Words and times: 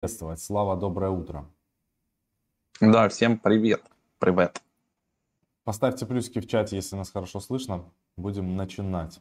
приветствовать. 0.00 0.40
Слава, 0.40 0.76
доброе 0.76 1.10
утро. 1.10 1.44
Да, 2.80 3.10
всем 3.10 3.38
привет. 3.38 3.82
Привет. 4.18 4.62
Поставьте 5.64 6.06
плюсики 6.06 6.40
в 6.40 6.48
чате, 6.48 6.76
если 6.76 6.96
нас 6.96 7.10
хорошо 7.10 7.38
слышно. 7.38 7.84
Будем 8.16 8.56
начинать. 8.56 9.20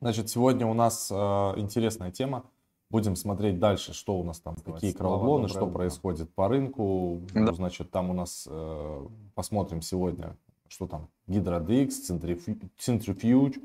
Значит, 0.00 0.30
сегодня 0.30 0.66
у 0.66 0.74
нас 0.74 1.12
э, 1.12 1.14
интересная 1.14 2.10
тема. 2.10 2.44
Будем 2.90 3.14
смотреть 3.14 3.60
дальше, 3.60 3.94
что 3.94 4.18
у 4.18 4.24
нас 4.24 4.40
там, 4.40 4.56
какие 4.56 4.90
краудлоны, 4.90 5.46
что 5.46 5.66
утро. 5.66 5.74
происходит 5.74 6.34
по 6.34 6.48
рынку. 6.48 7.22
Да. 7.32 7.40
Ну, 7.40 7.52
значит, 7.52 7.92
там 7.92 8.10
у 8.10 8.14
нас 8.14 8.48
э, 8.50 9.06
посмотрим 9.36 9.80
сегодня, 9.80 10.36
что 10.66 10.88
там, 10.88 11.08
DX, 11.28 11.88
Centrifuge. 12.78 13.62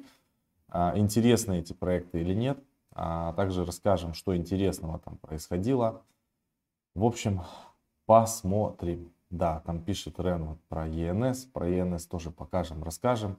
Э, 0.71 0.91
интересны 0.95 1.59
эти 1.59 1.73
проекты 1.73 2.21
или 2.21 2.35
нет 2.35 2.59
а 2.99 3.31
также 3.33 3.63
расскажем, 3.63 4.15
что 4.15 4.35
интересного 4.35 4.97
там 4.97 5.17
происходило. 5.17 6.03
В 6.95 7.05
общем, 7.05 7.43
посмотрим. 8.07 9.13
Да, 9.29 9.59
там 9.59 9.83
пишет 9.83 10.19
Рен 10.19 10.45
вот 10.45 10.63
про 10.63 10.87
ЕНС, 10.87 11.45
про 11.45 11.69
ЕНС 11.69 12.07
тоже 12.07 12.31
покажем, 12.31 12.83
расскажем. 12.83 13.37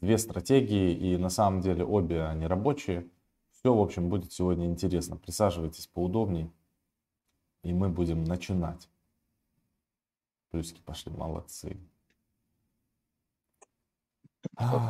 Две 0.00 0.16
стратегии, 0.16 0.92
и 0.94 1.18
на 1.18 1.28
самом 1.28 1.60
деле 1.60 1.84
обе 1.84 2.24
они 2.24 2.46
рабочие. 2.46 3.06
Все, 3.52 3.74
в 3.74 3.80
общем, 3.80 4.08
будет 4.08 4.32
сегодня 4.32 4.66
интересно. 4.66 5.18
Присаживайтесь 5.18 5.86
поудобнее, 5.86 6.50
и 7.62 7.74
мы 7.74 7.90
будем 7.90 8.24
начинать. 8.24 8.88
Плюски 10.50 10.80
пошли, 10.80 11.12
молодцы. 11.12 11.76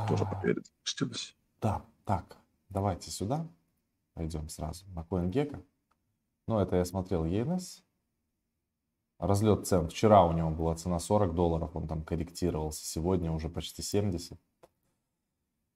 Тоже 0.09 0.25
проверить, 0.25 0.67
запустилось. 0.67 1.37
Да, 1.61 1.85
так, 2.05 2.37
давайте 2.69 3.11
сюда. 3.11 3.49
Пойдем 4.15 4.49
сразу 4.49 4.87
на 4.91 5.01
CoinGecko. 5.01 5.63
Ну, 6.47 6.59
это 6.59 6.77
я 6.77 6.85
смотрел 6.85 7.25
ENS. 7.25 7.83
Разлет 9.19 9.67
цен. 9.67 9.89
Вчера 9.89 10.25
у 10.25 10.33
него 10.33 10.51
была 10.51 10.75
цена 10.75 10.99
40 10.99 11.35
долларов, 11.35 11.71
он 11.75 11.87
там 11.87 12.03
корректировался. 12.03 12.85
Сегодня 12.85 13.33
уже 13.33 13.49
почти 13.49 13.83
70. 13.83 14.39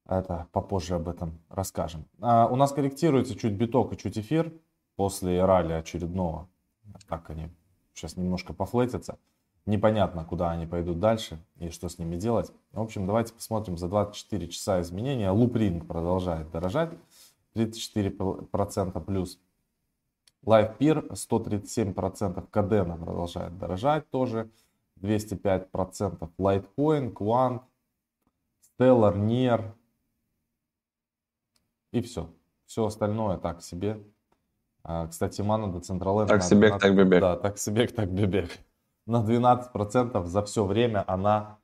Это 0.05 0.47
попозже 0.51 0.95
об 0.95 1.07
этом 1.07 1.39
расскажем. 1.49 2.05
А 2.19 2.47
у 2.47 2.55
нас 2.55 2.71
корректируется 2.71 3.35
чуть 3.35 3.53
биток 3.53 3.93
и 3.93 3.97
чуть 3.97 4.17
эфир 4.17 4.53
после 4.95 5.43
ралли 5.45 5.73
очередного. 5.73 6.49
Так 7.07 7.29
они 7.29 7.49
сейчас 7.93 8.17
немножко 8.17 8.53
пофлетятся. 8.53 9.19
Непонятно, 9.65 10.25
куда 10.25 10.49
они 10.49 10.65
пойдут 10.65 10.99
дальше 10.99 11.37
и 11.57 11.69
что 11.69 11.89
с 11.89 11.99
ними 11.99 12.15
делать. 12.15 12.51
В 12.71 12.81
общем, 12.81 13.05
давайте 13.05 13.33
посмотрим 13.33 13.77
за 13.77 13.87
24 13.87 14.47
часа 14.47 14.81
изменения. 14.81 15.29
Лупринг 15.29 15.85
продолжает 15.85 16.49
дорожать. 16.49 16.91
34% 17.55 19.05
плюс. 19.05 19.39
LivePeer 20.45 21.11
137%, 21.11 22.49
Cadena 22.49 22.97
продолжает 22.97 23.57
дорожать 23.57 24.09
тоже 24.09 24.49
205%, 25.01 26.29
Litecoin, 26.37 27.13
Quant, 27.13 27.61
Stellar, 28.79 29.15
Nier 29.17 29.73
и 31.91 32.01
все. 32.01 32.29
Все 32.65 32.85
остальное 32.85 33.37
так 33.37 33.61
себе. 33.61 34.01
А, 34.83 35.07
кстати, 35.07 35.41
мана 35.41 35.71
до 35.71 35.79
Централэнд... 35.79 36.29
Так 36.29 36.43
себе, 36.43 36.69
12... 36.69 36.81
так 36.81 36.95
бебек. 36.95 37.21
Да, 37.21 37.35
так 37.35 37.57
себе, 37.57 37.87
так 37.87 38.09
бебек. 38.09 38.49
На 39.05 39.23
12% 39.23 40.25
за 40.25 40.43
все 40.43 40.65
время 40.65 41.03
она 41.07 41.58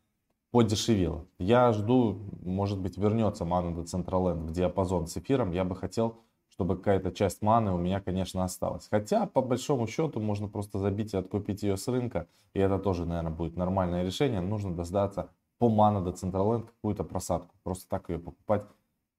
подешевело. 0.55 1.25
Я 1.37 1.73
жду, 1.73 2.17
может 2.41 2.79
быть, 2.79 2.97
вернется 2.97 3.43
мана 3.43 3.75
до 3.75 3.83
Централенд 3.83 4.49
в 4.49 4.53
диапазон 4.53 5.05
с 5.07 5.17
эфиром. 5.17 5.51
Я 5.51 5.65
бы 5.65 5.75
хотел, 5.75 6.21
чтобы 6.47 6.77
какая-то 6.77 7.11
часть 7.11 7.41
маны 7.41 7.73
у 7.73 7.77
меня, 7.77 7.99
конечно, 7.99 8.41
осталась. 8.41 8.87
Хотя, 8.89 9.25
по 9.25 9.41
большому 9.41 9.85
счету, 9.85 10.21
можно 10.21 10.47
просто 10.47 10.79
забить 10.79 11.13
и 11.13 11.17
откупить 11.17 11.61
ее 11.61 11.75
с 11.75 11.89
рынка. 11.89 12.29
И 12.53 12.59
это 12.61 12.79
тоже, 12.79 13.05
наверное, 13.05 13.33
будет 13.33 13.57
нормальное 13.57 14.05
решение. 14.05 14.39
Нужно 14.39 14.73
дождаться 14.73 15.29
по 15.57 15.67
мана 15.67 16.01
до 16.01 16.13
Централенд 16.13 16.67
какую-то 16.67 17.03
просадку. 17.03 17.53
Просто 17.63 17.89
так 17.89 18.09
ее 18.09 18.17
покупать 18.17 18.65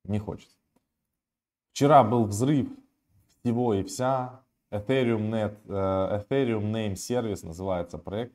не 0.05 0.19
хочется. 0.19 0.57
Вчера 1.73 2.03
был 2.03 2.25
взрыв 2.25 2.71
всего 3.43 3.75
и 3.75 3.83
вся. 3.83 4.41
Ethereum 4.71 5.29
Net, 5.29 5.59
э, 5.69 6.25
Ethereum 6.31 6.73
Name 6.73 6.95
Service 6.95 7.45
называется 7.47 7.99
проект 7.99 8.33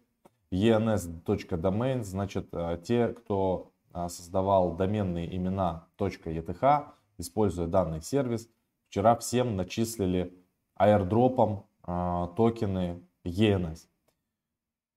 ens.domain, 0.51 2.03
значит, 2.03 2.50
э, 2.51 2.79
те, 2.84 3.07
кто 3.07 3.72
э, 3.94 4.07
создавал 4.09 4.75
доменные 4.75 5.35
имена 5.35 5.88
.eth, 5.97 6.85
используя 7.17 7.67
данный 7.67 8.01
сервис, 8.01 8.50
вчера 8.90 9.16
всем 9.16 9.56
начислили 9.56 10.38
аирдропом 10.75 11.66
э, 11.88 12.28
токены 12.35 13.01
ENS. 13.23 13.88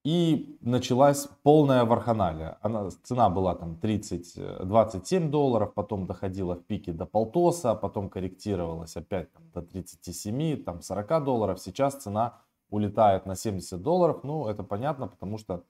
И 0.04 0.58
началась 0.60 1.26
полная 1.42 1.86
варханалия. 1.86 2.58
Она, 2.60 2.90
цена 3.04 3.30
была 3.30 3.54
там 3.54 3.76
30, 3.76 4.66
27 4.66 5.30
долларов, 5.30 5.72
потом 5.72 6.06
доходила 6.06 6.56
в 6.56 6.64
пике 6.64 6.92
до 6.92 7.06
полтоса, 7.06 7.74
потом 7.74 8.10
корректировалась 8.10 8.96
опять 8.96 9.32
там, 9.32 9.50
до 9.54 9.62
37, 9.62 10.62
там 10.62 10.82
40 10.82 11.24
долларов. 11.24 11.58
Сейчас 11.58 11.94
цена 11.94 12.42
улетает 12.70 13.26
на 13.26 13.34
70 13.34 13.80
долларов. 13.80 14.24
Ну, 14.24 14.46
это 14.46 14.62
понятно, 14.62 15.06
потому 15.08 15.38
что 15.38 15.64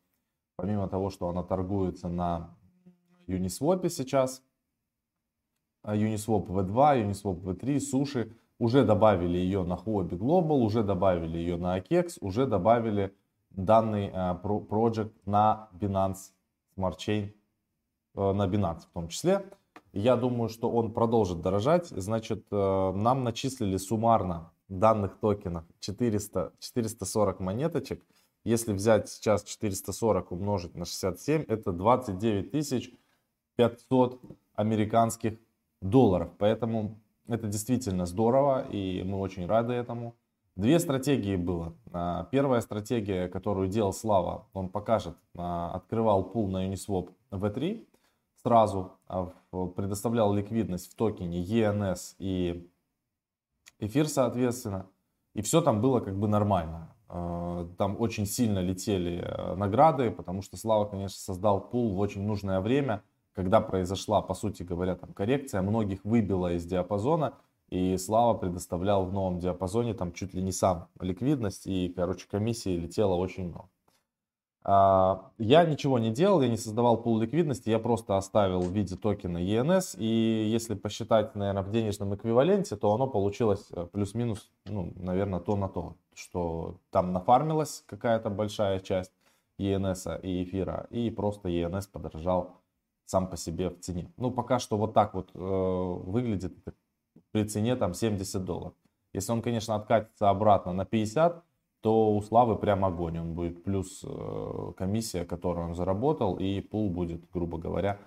помимо 0.57 0.89
того, 0.89 1.11
что 1.11 1.29
она 1.29 1.43
торгуется 1.43 2.09
на 2.09 2.57
Uniswap 3.27 3.89
сейчас, 3.89 4.43
а, 5.83 5.97
Uniswap 5.97 6.47
V2, 6.47 7.07
Uniswap 7.07 7.43
V3, 7.43 7.81
суши, 7.81 8.37
уже 8.59 8.85
добавили 8.85 9.37
ее 9.37 9.65
на 9.65 9.75
Huobi 9.75 10.17
Global, 10.17 10.59
уже 10.61 10.83
добавили 10.83 11.39
ее 11.39 11.57
на 11.57 11.79
AKEX, 11.79 12.19
уже 12.21 12.47
добавили 12.47 13.15
данный 13.51 14.09
uh, 14.11 14.41
project 14.43 15.13
на 15.27 15.69
Binance 15.73 16.33
Smart 16.77 16.97
Chain, 16.99 17.35
uh, 18.15 18.33
на 18.33 18.47
Binance 18.47 18.83
в 18.83 18.93
том 18.93 19.09
числе. 19.09 19.45
Я 19.93 20.17
думаю, 20.17 20.49
что 20.49 20.71
он 20.71 20.93
продолжит 20.93 21.41
дорожать. 21.41 21.87
Значит, 21.87 22.47
uh, 22.51 22.93
нам 22.93 23.25
начислили 23.25 23.77
суммарно 23.77 24.53
данных 24.79 25.19
токенов 25.21 25.65
400, 25.81 26.53
440 26.59 27.41
монеточек. 27.41 28.05
Если 28.45 28.73
взять 28.73 29.09
сейчас 29.09 29.43
440 29.45 30.33
умножить 30.33 30.75
на 30.75 30.85
67, 30.85 31.45
это 31.49 31.73
29 31.73 32.99
500 33.57 34.21
американских 34.55 35.39
долларов. 35.81 36.31
Поэтому 36.39 37.01
это 37.29 37.47
действительно 37.47 38.07
здорово, 38.07 38.67
и 38.71 39.03
мы 39.03 39.19
очень 39.19 39.47
рады 39.47 39.73
этому. 39.73 40.15
Две 40.57 40.79
стратегии 40.79 41.37
было. 41.37 41.75
А, 41.93 42.29
первая 42.31 42.61
стратегия, 42.61 43.29
которую 43.29 43.69
делал 43.69 43.93
Слава, 43.93 44.47
он 44.53 44.69
покажет, 44.69 45.17
а, 45.37 45.73
открывал 45.73 46.23
пул 46.25 46.49
на 46.49 46.69
Uniswap 46.69 47.11
V3, 47.33 47.85
сразу 48.43 48.93
а, 49.09 49.33
предоставлял 49.51 50.33
ликвидность 50.33 50.93
в 50.93 50.95
токене 50.95 51.43
ENS 51.43 52.15
и 52.19 52.69
эфир, 53.79 54.09
соответственно. 54.09 54.87
И 55.35 55.43
все 55.43 55.61
там 55.61 55.81
было 55.81 56.01
как 56.01 56.19
бы 56.19 56.29
нормально. 56.29 56.95
А, 57.09 57.69
там 57.79 58.01
очень 58.01 58.27
сильно 58.27 58.61
летели 58.61 59.23
э, 59.23 59.55
награды, 59.55 60.11
потому 60.11 60.43
что 60.43 60.57
Слава, 60.57 60.85
конечно, 60.87 61.19
создал 61.19 61.61
пул 61.61 61.95
в 61.95 61.99
очень 61.99 62.27
нужное 62.27 62.61
время, 62.61 63.03
когда 63.35 63.61
произошла, 63.61 64.23
по 64.23 64.35
сути 64.35 64.63
говоря, 64.63 64.95
там 64.95 65.13
коррекция, 65.13 65.63
многих 65.63 66.05
выбила 66.05 66.53
из 66.55 66.65
диапазона, 66.65 67.35
и 67.69 67.97
Слава 67.99 68.35
предоставлял 68.35 69.05
в 69.05 69.13
новом 69.13 69.39
диапазоне 69.39 69.95
там 69.95 70.13
чуть 70.13 70.35
ли 70.35 70.43
не 70.43 70.53
сам 70.53 70.89
ликвидность, 71.01 71.67
и, 71.67 71.93
короче, 71.95 72.27
комиссии 72.31 72.77
летело 72.77 73.15
очень 73.15 73.49
много. 73.49 73.69
А, 74.67 75.31
я 75.37 75.65
ничего 75.65 75.99
не 75.99 76.11
делал, 76.11 76.41
я 76.41 76.49
не 76.49 76.57
создавал 76.57 76.97
пул 76.97 77.21
ликвидности, 77.21 77.69
я 77.69 77.79
просто 77.79 78.17
оставил 78.17 78.61
в 78.61 78.73
виде 78.73 78.97
токена 78.97 79.39
ENS. 79.39 79.97
И 79.99 80.49
если 80.49 80.75
посчитать, 80.75 81.35
наверное, 81.35 81.63
в 81.63 81.71
денежном 81.71 82.15
эквиваленте, 82.15 82.77
то 82.77 82.95
оно 82.95 83.07
получилось 83.07 83.67
э, 83.73 83.87
плюс-минус, 83.93 84.51
ну, 84.65 84.93
наверное, 84.97 85.41
то 85.41 85.57
на 85.57 85.69
то, 85.69 85.97
что 86.15 86.79
там 86.91 87.13
нафармилась 87.13 87.85
какая-то 87.87 88.31
большая 88.31 88.81
часть 88.81 89.13
ENS 89.59 90.23
и 90.23 90.45
эфира, 90.45 90.87
и 90.89 91.11
просто 91.11 91.51
ENS 91.51 91.89
подорожал 91.93 92.63
сам 93.05 93.29
по 93.29 93.37
себе 93.37 93.69
в 93.69 93.81
цене. 93.81 94.11
Ну, 94.17 94.31
пока 94.31 94.59
что 94.59 94.79
вот 94.79 94.95
так 94.95 95.13
вот 95.13 95.31
э, 95.35 95.39
выглядит 95.39 96.57
при 97.33 97.45
цене 97.45 97.77
там 97.77 97.93
70 97.93 98.43
долларов. 98.43 98.73
Если 99.13 99.31
он, 99.31 99.43
конечно, 99.43 99.75
откатится 99.75 100.31
обратно 100.31 100.73
на 100.73 100.87
50, 100.87 101.45
то 101.85 102.17
у 102.17 102.23
Славы 102.23 102.57
прям 102.57 102.83
огонь. 102.83 103.19
Он 103.19 103.35
будет 103.35 103.63
плюс 103.63 104.03
э, 104.03 104.73
комиссия, 104.75 105.27
которую 105.27 105.69
он 105.69 105.75
заработал, 105.75 106.39
и 106.39 106.63
пул 106.63 106.89
будет, 106.89 107.31
грубо 107.31 107.59
говоря, 107.59 107.99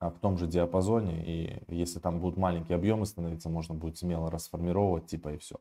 в 0.00 0.18
том 0.18 0.36
же 0.36 0.48
диапазоне. 0.48 1.24
И 1.24 1.62
если 1.72 2.00
там 2.00 2.18
будут 2.18 2.36
маленькие 2.36 2.74
объемы 2.74 3.06
становиться, 3.06 3.48
можно 3.48 3.76
будет 3.76 3.98
смело 3.98 4.32
расформировать, 4.32 5.06
типа 5.06 5.34
и 5.34 5.38
все. 5.38 5.60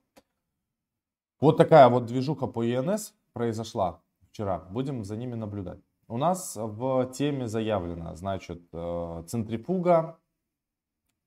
Вот 1.39 1.57
такая 1.57 1.88
вот 1.89 2.07
движуха 2.07 2.48
по 2.48 2.63
ЕНС 2.63 3.13
произошла 3.33 4.01
вчера. 4.31 4.57
Будем 4.71 5.04
за 5.04 5.16
ними 5.16 5.36
наблюдать. 5.36 5.80
У 6.07 6.18
нас 6.18 6.56
в 6.60 7.12
теме 7.13 7.48
заявлено, 7.48 8.16
значит, 8.16 8.63
э, 8.74 9.24
центрифуга 9.27 10.18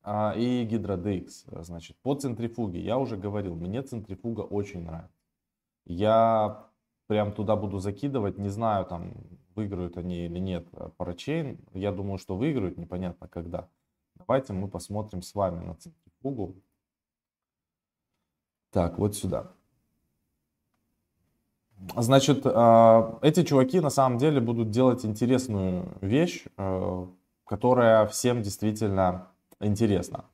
а, 0.03 0.35
и 0.37 0.65
гидродекс. 0.65 1.45
Значит, 1.61 1.97
по 2.03 2.17
центрифуге 2.17 2.81
я 2.81 2.99
уже 2.99 3.17
говорил, 3.17 3.55
мне 3.55 3.81
центрифуга 3.83 4.41
очень 4.41 4.83
нравится. 4.83 5.12
Я 5.85 6.69
прям 7.07 7.33
туда 7.33 7.57
буду 7.57 7.79
закидывать, 7.79 8.39
не 8.39 8.49
знаю, 8.49 8.85
там 8.87 9.13
выиграют 9.55 9.97
они 9.99 10.27
или 10.27 10.39
нет 10.39 10.67
парачейн. 10.97 11.59
Я 11.75 11.93
думаю, 11.93 12.19
что 12.19 12.37
выиграют, 12.37 12.79
непонятно 12.79 13.29
когда. 13.29 13.69
Давайте 14.15 14.53
мы 14.53 14.69
посмотрим 14.69 15.23
с 15.23 15.35
вами 15.35 15.65
на 15.65 15.75
центрифугу. 15.75 16.57
Так, 18.71 18.99
вот 18.99 19.15
сюда. 19.15 19.53
Значит, 21.97 22.43
а, 22.45 23.19
эти 23.23 23.43
чуваки 23.43 23.81
на 23.81 23.91
самом 23.91 24.19
деле 24.19 24.41
будут 24.41 24.71
делать 24.71 25.05
интересную 25.05 25.89
вещь, 26.01 26.45
э, 26.57 27.07
которая 27.45 28.07
всем 28.07 28.41
действительно 28.41 29.29
интересна. 29.61 30.25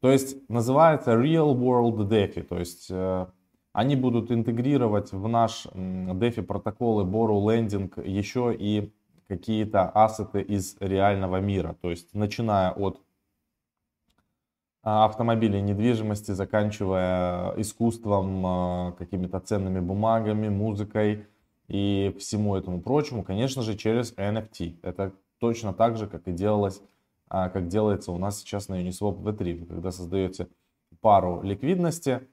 То 0.00 0.10
есть 0.10 0.48
называется 0.50 1.12
Real 1.12 1.54
World 1.54 2.08
DeFi, 2.08 2.42
то 2.42 2.58
есть 2.58 2.88
э, 2.90 3.26
они 3.72 3.96
будут 3.96 4.30
интегрировать 4.30 5.12
в 5.12 5.28
наш 5.28 5.66
DeFi 5.66 6.42
протоколы 6.42 7.04
Borrow 7.04 7.42
Lending 7.44 8.08
еще 8.08 8.54
и 8.58 8.92
какие-то 9.28 9.88
ассеты 9.90 10.40
из 10.40 10.76
реального 10.80 11.40
мира, 11.40 11.76
то 11.80 11.90
есть 11.90 12.14
начиная 12.14 12.72
от 12.72 13.00
а, 14.82 15.04
автомобилей, 15.04 15.60
недвижимости, 15.60 16.32
заканчивая 16.32 17.52
искусством, 17.60 18.46
а, 18.46 18.92
какими-то 18.92 19.38
ценными 19.40 19.80
бумагами, 19.80 20.48
музыкой 20.48 21.26
и 21.66 22.16
всему 22.18 22.56
этому 22.56 22.80
прочему, 22.80 23.22
конечно 23.22 23.62
же, 23.62 23.76
через 23.76 24.14
NFT. 24.14 24.78
Это 24.82 25.12
точно 25.40 25.74
так 25.74 25.98
же, 25.98 26.06
как 26.06 26.26
и 26.26 26.32
делалось, 26.32 26.80
а, 27.28 27.50
как 27.50 27.68
делается 27.68 28.12
у 28.12 28.18
нас 28.18 28.38
сейчас 28.38 28.68
на 28.68 28.82
Uniswap 28.82 29.20
V3. 29.20 29.66
когда 29.66 29.90
создаете 29.90 30.48
пару 31.02 31.42
ликвидности, 31.42 32.26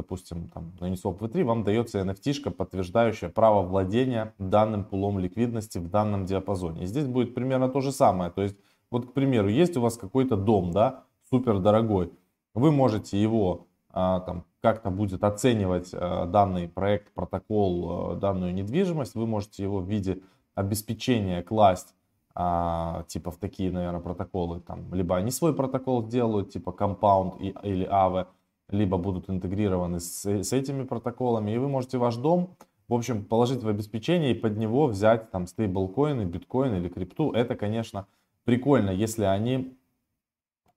допустим, 0.00 0.48
там, 0.48 0.72
на 0.80 0.90
Uniswap 0.90 1.18
V3 1.18 1.44
вам 1.44 1.62
дается 1.62 2.00
NFT, 2.00 2.50
подтверждающая 2.50 3.28
право 3.28 3.62
владения 3.62 4.32
данным 4.38 4.84
пулом 4.84 5.18
ликвидности 5.18 5.78
в 5.78 5.88
данном 5.90 6.24
диапазоне. 6.24 6.84
И 6.84 6.86
здесь 6.86 7.06
будет 7.06 7.34
примерно 7.34 7.68
то 7.68 7.80
же 7.80 7.92
самое. 7.92 8.30
То 8.30 8.42
есть 8.42 8.56
вот, 8.90 9.06
к 9.06 9.12
примеру, 9.12 9.48
есть 9.48 9.76
у 9.76 9.80
вас 9.80 9.96
какой-то 9.96 10.36
дом, 10.36 10.70
да, 10.72 11.04
супер 11.30 11.58
дорогой. 11.58 12.12
Вы 12.54 12.72
можете 12.72 13.22
его 13.22 13.66
а, 13.90 14.20
там 14.20 14.44
как-то 14.62 14.90
будет 14.90 15.22
оценивать 15.22 15.90
а, 15.92 16.26
данный 16.26 16.68
проект, 16.68 17.12
протокол, 17.12 18.12
а, 18.12 18.16
данную 18.16 18.54
недвижимость. 18.54 19.14
Вы 19.14 19.26
можете 19.26 19.62
его 19.62 19.80
в 19.80 19.88
виде 19.88 20.22
обеспечения 20.54 21.42
класть 21.42 21.94
а, 22.34 23.04
типа 23.08 23.30
в 23.30 23.36
такие, 23.36 23.70
наверное, 23.70 24.00
протоколы. 24.00 24.60
Там, 24.60 24.92
либо 24.94 25.16
они 25.16 25.30
свой 25.30 25.54
протокол 25.54 26.06
делают, 26.06 26.50
типа 26.50 26.70
Compound 26.70 27.38
и, 27.38 27.54
или 27.62 27.86
Aave, 27.86 28.26
либо 28.70 28.98
будут 28.98 29.28
интегрированы 29.28 30.00
с, 30.00 30.24
с 30.24 30.52
этими 30.52 30.84
протоколами. 30.84 31.52
И 31.52 31.58
вы 31.58 31.68
можете 31.68 31.98
ваш 31.98 32.16
дом, 32.16 32.56
в 32.88 32.94
общем, 32.94 33.24
положить 33.24 33.62
в 33.62 33.68
обеспечение 33.68 34.32
и 34.32 34.38
под 34.38 34.56
него 34.56 34.86
взять 34.86 35.30
там 35.30 35.46
стейблкоины, 35.46 36.22
биткоин 36.22 36.74
или 36.74 36.88
крипту. 36.88 37.32
Это, 37.32 37.54
конечно, 37.54 38.06
прикольно, 38.44 38.90
если 38.90 39.24
они 39.24 39.76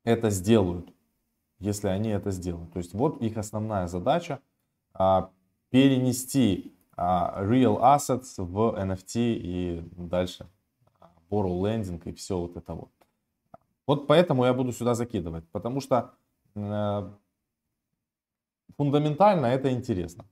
это 0.04 0.30
сделают. 0.30 0.94
Если 1.60 1.88
они 1.88 2.10
это 2.10 2.32
сделают. 2.32 2.72
То 2.74 2.80
есть 2.80 2.94
вот 2.94 3.22
их 3.22 3.38
основная 3.38 3.88
задача 3.88 4.40
а, 4.94 5.30
перенести 5.70 6.76
а, 6.96 7.44
real 7.44 7.80
assets 7.82 8.36
в 8.38 8.76
NFT 8.78 9.16
и 9.16 9.84
дальше 9.96 10.48
а, 11.00 11.10
borrow 11.30 11.62
lending 11.62 12.02
и 12.06 12.14
все 12.14 12.38
вот 12.38 12.58
это 12.58 12.74
вот. 12.74 12.90
Вот 13.88 14.08
поэтому 14.08 14.46
я 14.46 14.54
буду 14.54 14.72
сюда 14.72 14.94
закидывать, 14.94 15.46
потому 15.50 15.82
что 15.82 16.14
э, 16.56 17.10
фундаментально 18.78 19.48
это 19.48 19.72
интересно. 19.72 20.26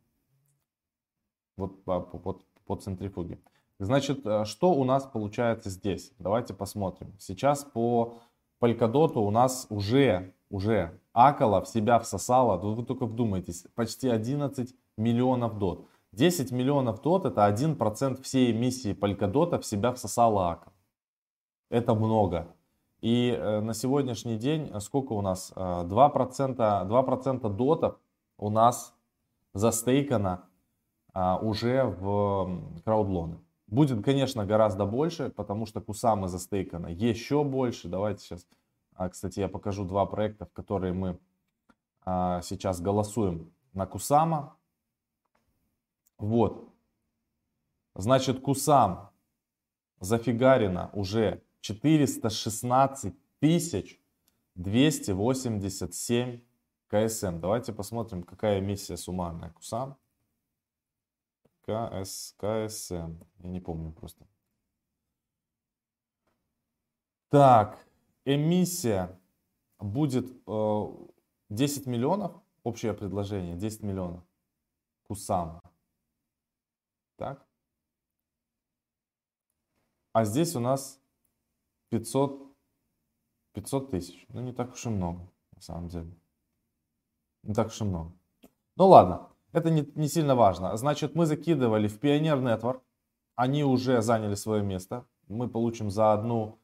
Вот 1.58 1.84
по, 1.84 2.02
по, 2.02 2.42
по 2.66 2.76
центрифуге. 2.76 3.40
Значит, 3.82 4.26
э, 4.26 4.46
что 4.46 4.74
у 4.74 4.84
нас 4.84 5.06
получается 5.06 5.70
здесь? 5.70 6.14
Давайте 6.20 6.54
посмотрим. 6.54 7.14
Сейчас 7.20 7.64
по 7.64 8.20
Polkadot 8.62 9.14
у 9.18 9.32
нас 9.32 9.66
уже, 9.70 10.36
уже 10.50 11.00
Акала 11.14 11.62
в 11.62 11.68
себя 11.68 12.00
всосала, 12.00 12.58
вы 12.58 12.86
только 12.86 13.06
вдумайтесь, 13.06 13.66
почти 13.74 14.08
11 14.08 14.76
миллионов 14.98 15.58
дот. 15.58 15.88
10 16.12 16.52
миллионов 16.52 17.02
дот 17.02 17.26
это 17.26 17.48
1% 17.50 18.22
всей 18.22 18.52
эмиссии 18.52 18.94
Polkadot 18.94 19.60
в 19.60 19.66
себя 19.66 19.92
всосала 19.94 20.52
Акала. 20.52 20.74
Это 21.70 21.96
много. 21.96 22.54
И 23.02 23.36
э, 23.36 23.62
на 23.62 23.74
сегодняшний 23.74 24.38
день 24.38 24.70
э, 24.72 24.80
сколько 24.80 25.14
у 25.14 25.22
нас? 25.22 25.52
2%, 25.56 25.88
2% 25.88 27.50
дотов 27.50 28.00
у 28.42 28.50
нас 28.50 28.94
застейкано 29.54 30.44
уже 31.14 31.84
в 31.84 32.82
краудлоны. 32.84 33.40
Будет, 33.68 34.04
конечно, 34.04 34.46
гораздо 34.46 34.86
больше, 34.86 35.30
потому 35.30 35.66
что 35.66 35.80
Кусамы 35.80 36.28
застейкано 36.28 36.88
еще 36.88 37.46
больше. 37.46 37.88
Давайте 37.88 38.22
сейчас, 38.22 38.46
а, 38.96 39.08
кстати, 39.08 39.40
я 39.40 39.48
покажу 39.48 39.86
два 39.86 40.06
проекта, 40.06 40.46
в 40.46 40.52
которые 40.52 40.92
мы 40.92 41.18
а, 42.04 42.42
сейчас 42.42 42.82
голосуем 42.82 43.54
на 43.72 43.86
Кусама. 43.86 44.58
Вот. 46.18 46.68
Значит, 47.96 48.42
Кусам 48.42 49.12
зафигарено 50.02 50.90
уже 50.92 51.42
416 51.62 53.16
тысяч 53.40 54.02
287 54.56 56.42
КСМ. 56.92 57.40
Давайте 57.40 57.72
посмотрим, 57.72 58.22
какая 58.24 58.60
эмиссия 58.60 58.98
суммарная 58.98 59.52
Кусам. 59.52 59.98
КС, 61.62 62.36
КСМ. 62.38 63.18
Я 63.40 63.50
не 63.50 63.62
помню 63.62 63.94
просто. 63.94 64.28
Так, 67.30 67.88
эмиссия 68.26 69.18
будет 69.80 70.26
э, 70.46 70.86
10 71.48 71.88
миллионов. 71.88 72.34
Общее 72.64 72.94
предложение 72.94 73.56
10 73.56 73.84
миллионов. 73.84 74.24
Кусам. 75.04 75.62
Так. 77.16 77.48
А 80.12 80.26
здесь 80.26 80.58
у 80.58 80.60
нас 80.60 81.00
500, 81.88 82.54
500 83.54 83.92
тысяч. 83.92 84.26
Ну, 84.28 84.42
не 84.42 84.52
так 84.52 84.74
уж 84.74 84.86
и 84.86 84.90
много, 84.90 85.32
на 85.54 85.62
самом 85.62 85.88
деле. 85.88 86.21
Не 87.44 87.54
так 87.54 87.68
уж 87.68 87.82
и 87.82 87.84
много. 87.84 88.12
Ну, 88.78 88.88
ладно. 88.88 89.28
Это 89.54 89.70
не, 89.70 89.86
не 89.96 90.08
сильно 90.08 90.36
важно. 90.36 90.76
Значит, 90.78 91.16
мы 91.16 91.26
закидывали 91.26 91.88
в 91.88 92.00
Pioneer 92.00 92.42
Network. 92.42 92.80
Они 93.36 93.64
уже 93.64 94.02
заняли 94.02 94.36
свое 94.36 94.64
место. 94.64 95.06
Мы 95.28 95.50
получим 95.50 95.90
за 95.90 96.14
одну, 96.14 96.60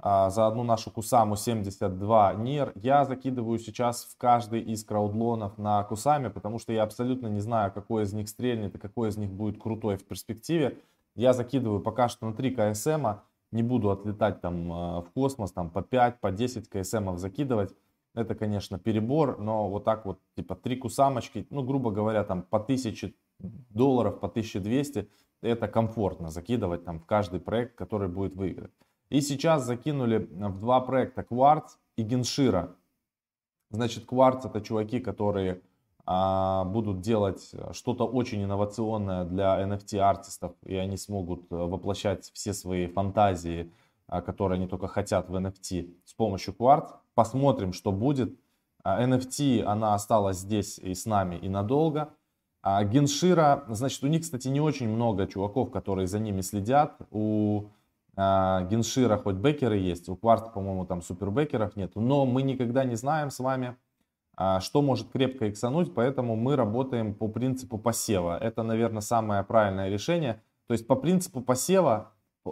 а, 0.00 0.30
за 0.30 0.46
одну 0.46 0.64
нашу 0.64 0.90
Кусаму 0.90 1.36
72 1.36 2.34
НИР. 2.34 2.72
Я 2.74 3.04
закидываю 3.04 3.58
сейчас 3.58 4.04
в 4.04 4.16
каждый 4.16 4.60
из 4.60 4.84
краудлонов 4.84 5.58
на 5.58 5.82
Кусаме, 5.84 6.30
потому 6.30 6.58
что 6.58 6.72
я 6.72 6.82
абсолютно 6.82 7.28
не 7.28 7.40
знаю, 7.40 7.72
какой 7.72 8.04
из 8.04 8.12
них 8.12 8.28
стрельнет 8.28 8.74
и 8.74 8.78
какой 8.78 9.10
из 9.10 9.16
них 9.16 9.30
будет 9.30 9.60
крутой 9.60 9.96
в 9.96 10.04
перспективе. 10.04 10.78
Я 11.14 11.32
закидываю 11.32 11.80
пока 11.80 12.08
что 12.08 12.26
на 12.26 12.34
3 12.34 12.50
КСМ. 12.50 13.06
Не 13.52 13.62
буду 13.62 13.90
отлетать 13.90 14.40
там 14.40 14.72
а, 14.72 15.00
в 15.02 15.10
космос, 15.10 15.52
там 15.52 15.70
по 15.70 15.82
5, 15.82 16.20
по 16.20 16.32
10 16.32 16.68
КСМов 16.68 17.18
закидывать. 17.18 17.72
Это, 18.14 18.34
конечно, 18.34 18.78
перебор, 18.78 19.38
но 19.38 19.68
вот 19.68 19.84
так 19.84 20.06
вот, 20.06 20.20
типа, 20.36 20.54
три 20.54 20.76
кусамочки, 20.76 21.46
ну, 21.50 21.64
грубо 21.64 21.90
говоря, 21.90 22.22
там 22.24 22.42
по 22.42 22.58
1000 22.58 23.12
долларов, 23.40 24.20
по 24.20 24.28
1200, 24.28 25.08
это 25.42 25.68
комфортно 25.68 26.30
закидывать 26.30 26.84
там 26.84 27.00
в 27.00 27.06
каждый 27.06 27.40
проект, 27.40 27.74
который 27.74 28.08
будет 28.08 28.36
выиграть. 28.36 28.70
И 29.10 29.20
сейчас 29.20 29.64
закинули 29.64 30.18
в 30.18 30.60
два 30.60 30.80
проекта 30.80 31.22
Quartz 31.22 31.76
и 31.96 32.02
Геншира. 32.02 32.76
Значит, 33.70 34.06
Quartz 34.06 34.46
это 34.46 34.60
чуваки, 34.60 35.00
которые 35.00 35.60
а, 36.06 36.64
будут 36.64 37.00
делать 37.00 37.50
что-то 37.72 38.06
очень 38.06 38.44
инновационное 38.44 39.24
для 39.24 39.60
NFT-артистов, 39.62 40.52
и 40.64 40.76
они 40.76 40.96
смогут 40.96 41.50
э, 41.50 41.56
воплощать 41.56 42.30
все 42.32 42.52
свои 42.52 42.86
фантазии, 42.86 43.72
а, 44.06 44.20
которые 44.20 44.56
они 44.56 44.68
только 44.68 44.86
хотят 44.86 45.28
в 45.28 45.34
NFT 45.34 45.94
с 46.04 46.12
помощью 46.12 46.54
Quartz. 46.54 46.90
Посмотрим, 47.14 47.72
что 47.72 47.92
будет. 47.92 48.38
NFT, 48.84 49.62
а, 49.62 49.72
она 49.72 49.94
осталась 49.94 50.38
здесь 50.38 50.78
и 50.78 50.94
с 50.94 51.06
нами 51.06 51.36
и 51.36 51.48
надолго. 51.48 52.10
А 52.62 52.82
Геншира, 52.84 53.64
значит, 53.68 54.02
у 54.02 54.06
них, 54.06 54.22
кстати, 54.22 54.48
не 54.48 54.60
очень 54.60 54.88
много 54.88 55.26
чуваков, 55.26 55.70
которые 55.70 56.06
за 56.06 56.18
ними 56.18 56.40
следят. 56.40 56.96
У 57.10 57.66
а, 58.16 58.62
Геншира 58.62 59.16
хоть 59.16 59.36
бекеры 59.36 59.76
есть, 59.76 60.08
у 60.08 60.16
Кварта, 60.16 60.50
по-моему, 60.50 60.86
там 60.86 61.02
супербекеров 61.02 61.76
нет. 61.76 61.92
Но 61.94 62.26
мы 62.26 62.42
никогда 62.42 62.84
не 62.84 62.96
знаем 62.96 63.30
с 63.30 63.38
вами, 63.38 63.76
что 64.60 64.82
может 64.82 65.12
крепко 65.12 65.48
иксануть, 65.48 65.94
поэтому 65.94 66.34
мы 66.34 66.56
работаем 66.56 67.14
по 67.14 67.28
принципу 67.28 67.78
посева. 67.78 68.36
Это, 68.36 68.64
наверное, 68.64 69.00
самое 69.00 69.44
правильное 69.44 69.88
решение. 69.88 70.42
То 70.66 70.74
есть 70.74 70.88
по 70.88 70.96
принципу 70.96 71.40
посева 71.40 72.10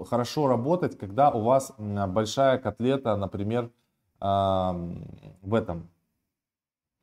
хорошо 0.09 0.47
работать, 0.47 0.97
когда 0.97 1.31
у 1.31 1.43
вас 1.43 1.73
большая 1.79 2.59
котлета, 2.59 3.17
например, 3.17 3.73
в 4.23 5.55
этом, 5.55 5.89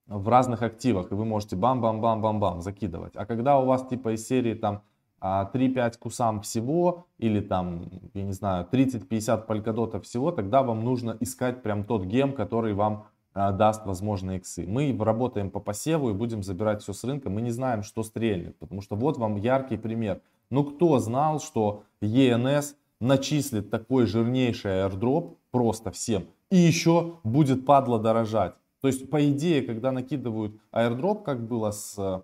в 0.07 0.27
разных 0.27 0.63
активах, 0.63 1.11
и 1.11 1.15
вы 1.15 1.25
можете 1.25 1.55
бам-бам-бам-бам-бам 1.55 2.61
закидывать. 2.61 3.15
А 3.15 3.25
когда 3.25 3.59
у 3.59 3.65
вас 3.65 3.85
типа 3.87 4.15
из 4.15 4.27
серии 4.27 4.53
там 4.53 4.81
3-5 5.21 5.79
а, 5.79 5.91
кусам 5.99 6.41
всего, 6.41 7.05
или 7.17 7.41
там, 7.41 7.89
я 8.13 8.23
не 8.23 8.31
знаю, 8.31 8.67
30-50 8.71 9.45
полькодотов 9.45 10.05
всего, 10.05 10.31
тогда 10.31 10.63
вам 10.63 10.83
нужно 10.83 11.15
искать 11.19 11.61
прям 11.61 11.83
тот 11.83 12.05
гем, 12.05 12.33
который 12.33 12.73
вам 12.73 13.05
а, 13.33 13.51
даст 13.51 13.85
возможные 13.85 14.39
иксы. 14.39 14.65
Мы 14.65 14.95
работаем 14.97 15.51
по 15.51 15.59
посеву 15.59 16.09
и 16.09 16.13
будем 16.13 16.41
забирать 16.41 16.81
все 16.81 16.93
с 16.93 17.03
рынка. 17.03 17.29
Мы 17.29 17.41
не 17.41 17.51
знаем, 17.51 17.83
что 17.83 18.03
стрельнет, 18.03 18.57
потому 18.57 18.81
что 18.81 18.95
вот 18.95 19.17
вам 19.17 19.35
яркий 19.35 19.77
пример. 19.77 20.21
Ну 20.49 20.63
кто 20.63 20.97
знал, 20.99 21.39
что 21.39 21.83
ENS 22.01 22.75
начислит 22.99 23.69
такой 23.69 24.05
жирнейший 24.05 24.71
airdrop 24.71 25.35
просто 25.51 25.91
всем 25.91 26.27
и 26.49 26.57
еще 26.57 27.19
будет 27.23 27.65
падла 27.65 27.99
дорожать. 27.99 28.55
То 28.81 28.87
есть, 28.87 29.09
по 29.09 29.29
идее, 29.29 29.61
когда 29.61 29.91
накидывают 29.91 30.59
airdrop, 30.71 31.23
как 31.23 31.45
было 31.45 31.71
с 31.71 31.97
э, 31.97 32.21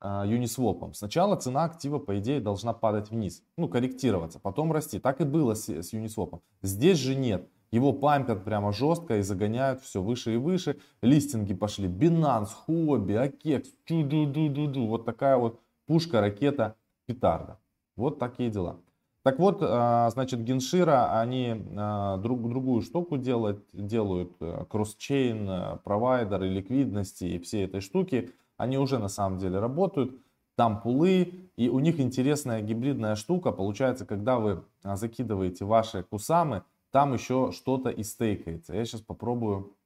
Uniswap, 0.00 0.94
сначала 0.94 1.36
цена 1.36 1.64
актива, 1.64 1.98
по 1.98 2.18
идее, 2.18 2.40
должна 2.40 2.72
падать 2.72 3.10
вниз, 3.10 3.42
ну, 3.56 3.68
корректироваться, 3.68 4.38
потом 4.38 4.72
расти. 4.72 5.00
Так 5.00 5.20
и 5.20 5.24
было 5.24 5.54
с, 5.54 5.68
с 5.68 5.92
Uniswap. 5.92 6.40
Здесь 6.62 6.98
же 6.98 7.14
нет. 7.14 7.48
Его 7.70 7.92
пампят 7.92 8.44
прямо 8.44 8.72
жестко 8.72 9.18
и 9.18 9.22
загоняют 9.22 9.82
все 9.82 10.00
выше 10.00 10.34
и 10.34 10.36
выше. 10.36 10.78
Листинги 11.02 11.52
пошли. 11.52 11.86
Binance, 11.86 12.50
Huobi, 12.66 13.30
Akex, 13.30 13.66
чу-ду-ду-ду-ду. 13.84 14.86
Вот 14.86 15.04
такая 15.04 15.36
вот 15.36 15.60
пушка, 15.86 16.22
ракета, 16.22 16.76
петарда. 17.06 17.58
Вот 17.96 18.18
такие 18.18 18.48
дела. 18.48 18.80
Так 19.28 19.38
вот, 19.38 19.58
а, 19.60 20.08
значит, 20.08 20.42
Геншира, 20.42 21.20
они 21.20 21.62
а, 21.76 22.16
друг, 22.16 22.48
другую 22.48 22.80
штуку 22.80 23.18
делают, 23.18 23.62
делают 23.74 24.32
э, 24.40 24.64
кросс-чейн, 24.70 25.50
э, 25.50 25.76
провайдеры, 25.84 26.48
ликвидности 26.48 27.24
и 27.24 27.38
все 27.38 27.64
этой 27.64 27.82
штуки. 27.82 28.32
Они 28.56 28.78
уже 28.78 28.98
на 28.98 29.08
самом 29.08 29.36
деле 29.36 29.58
работают. 29.58 30.18
Там 30.56 30.80
пулы, 30.80 31.50
и 31.56 31.68
у 31.68 31.78
них 31.78 32.00
интересная 32.00 32.62
гибридная 32.62 33.16
штука. 33.16 33.52
Получается, 33.52 34.06
когда 34.06 34.38
вы 34.38 34.64
а, 34.82 34.96
закидываете 34.96 35.66
ваши 35.66 36.04
кусамы, 36.04 36.62
там 36.90 37.12
еще 37.12 37.52
что-то 37.52 37.90
и 37.90 38.02
стейкается. 38.04 38.74
Я 38.74 38.82
сейчас 38.86 39.02
попробую. 39.02 39.76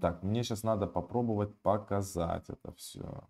Так, 0.00 0.22
мне 0.22 0.42
сейчас 0.42 0.62
надо 0.62 0.86
попробовать 0.86 1.54
показать 1.60 2.44
это 2.48 2.72
все. 2.78 3.26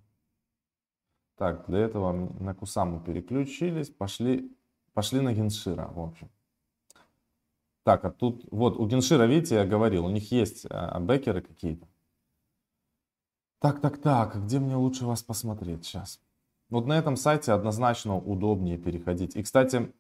Так, 1.37 1.67
для 1.67 1.81
этого 1.81 2.13
на 2.13 2.55
Кусаму 2.55 3.01
переключились, 3.01 3.91
пошли 3.91 4.56
Пошли 4.97 5.21
на 5.21 5.35
Геншира, 5.35 5.91
в 5.95 6.01
общем. 6.01 6.31
Так, 7.83 8.07
а 8.07 8.11
тут, 8.11 8.47
вот, 8.51 8.79
у 8.79 8.87
Геншира, 8.87 9.25
видите, 9.25 9.57
я 9.57 9.67
говорил, 9.67 10.07
у 10.07 10.09
них 10.09 10.33
есть 10.33 10.65
а, 10.71 10.99
бекеры 11.01 11.43
какие-то. 11.43 11.87
Так, 13.59 13.83
так, 13.83 13.99
так, 13.99 14.43
где 14.45 14.59
мне 14.59 14.75
лучше 14.75 15.05
вас 15.05 15.23
посмотреть 15.23 15.85
сейчас? 15.85 16.19
Вот 16.71 16.87
на 16.87 16.97
этом 16.97 17.17
сайте 17.17 17.53
однозначно 17.53 18.17
удобнее 18.17 18.79
переходить. 18.79 19.37
И, 19.37 19.43
кстати, 19.43 19.93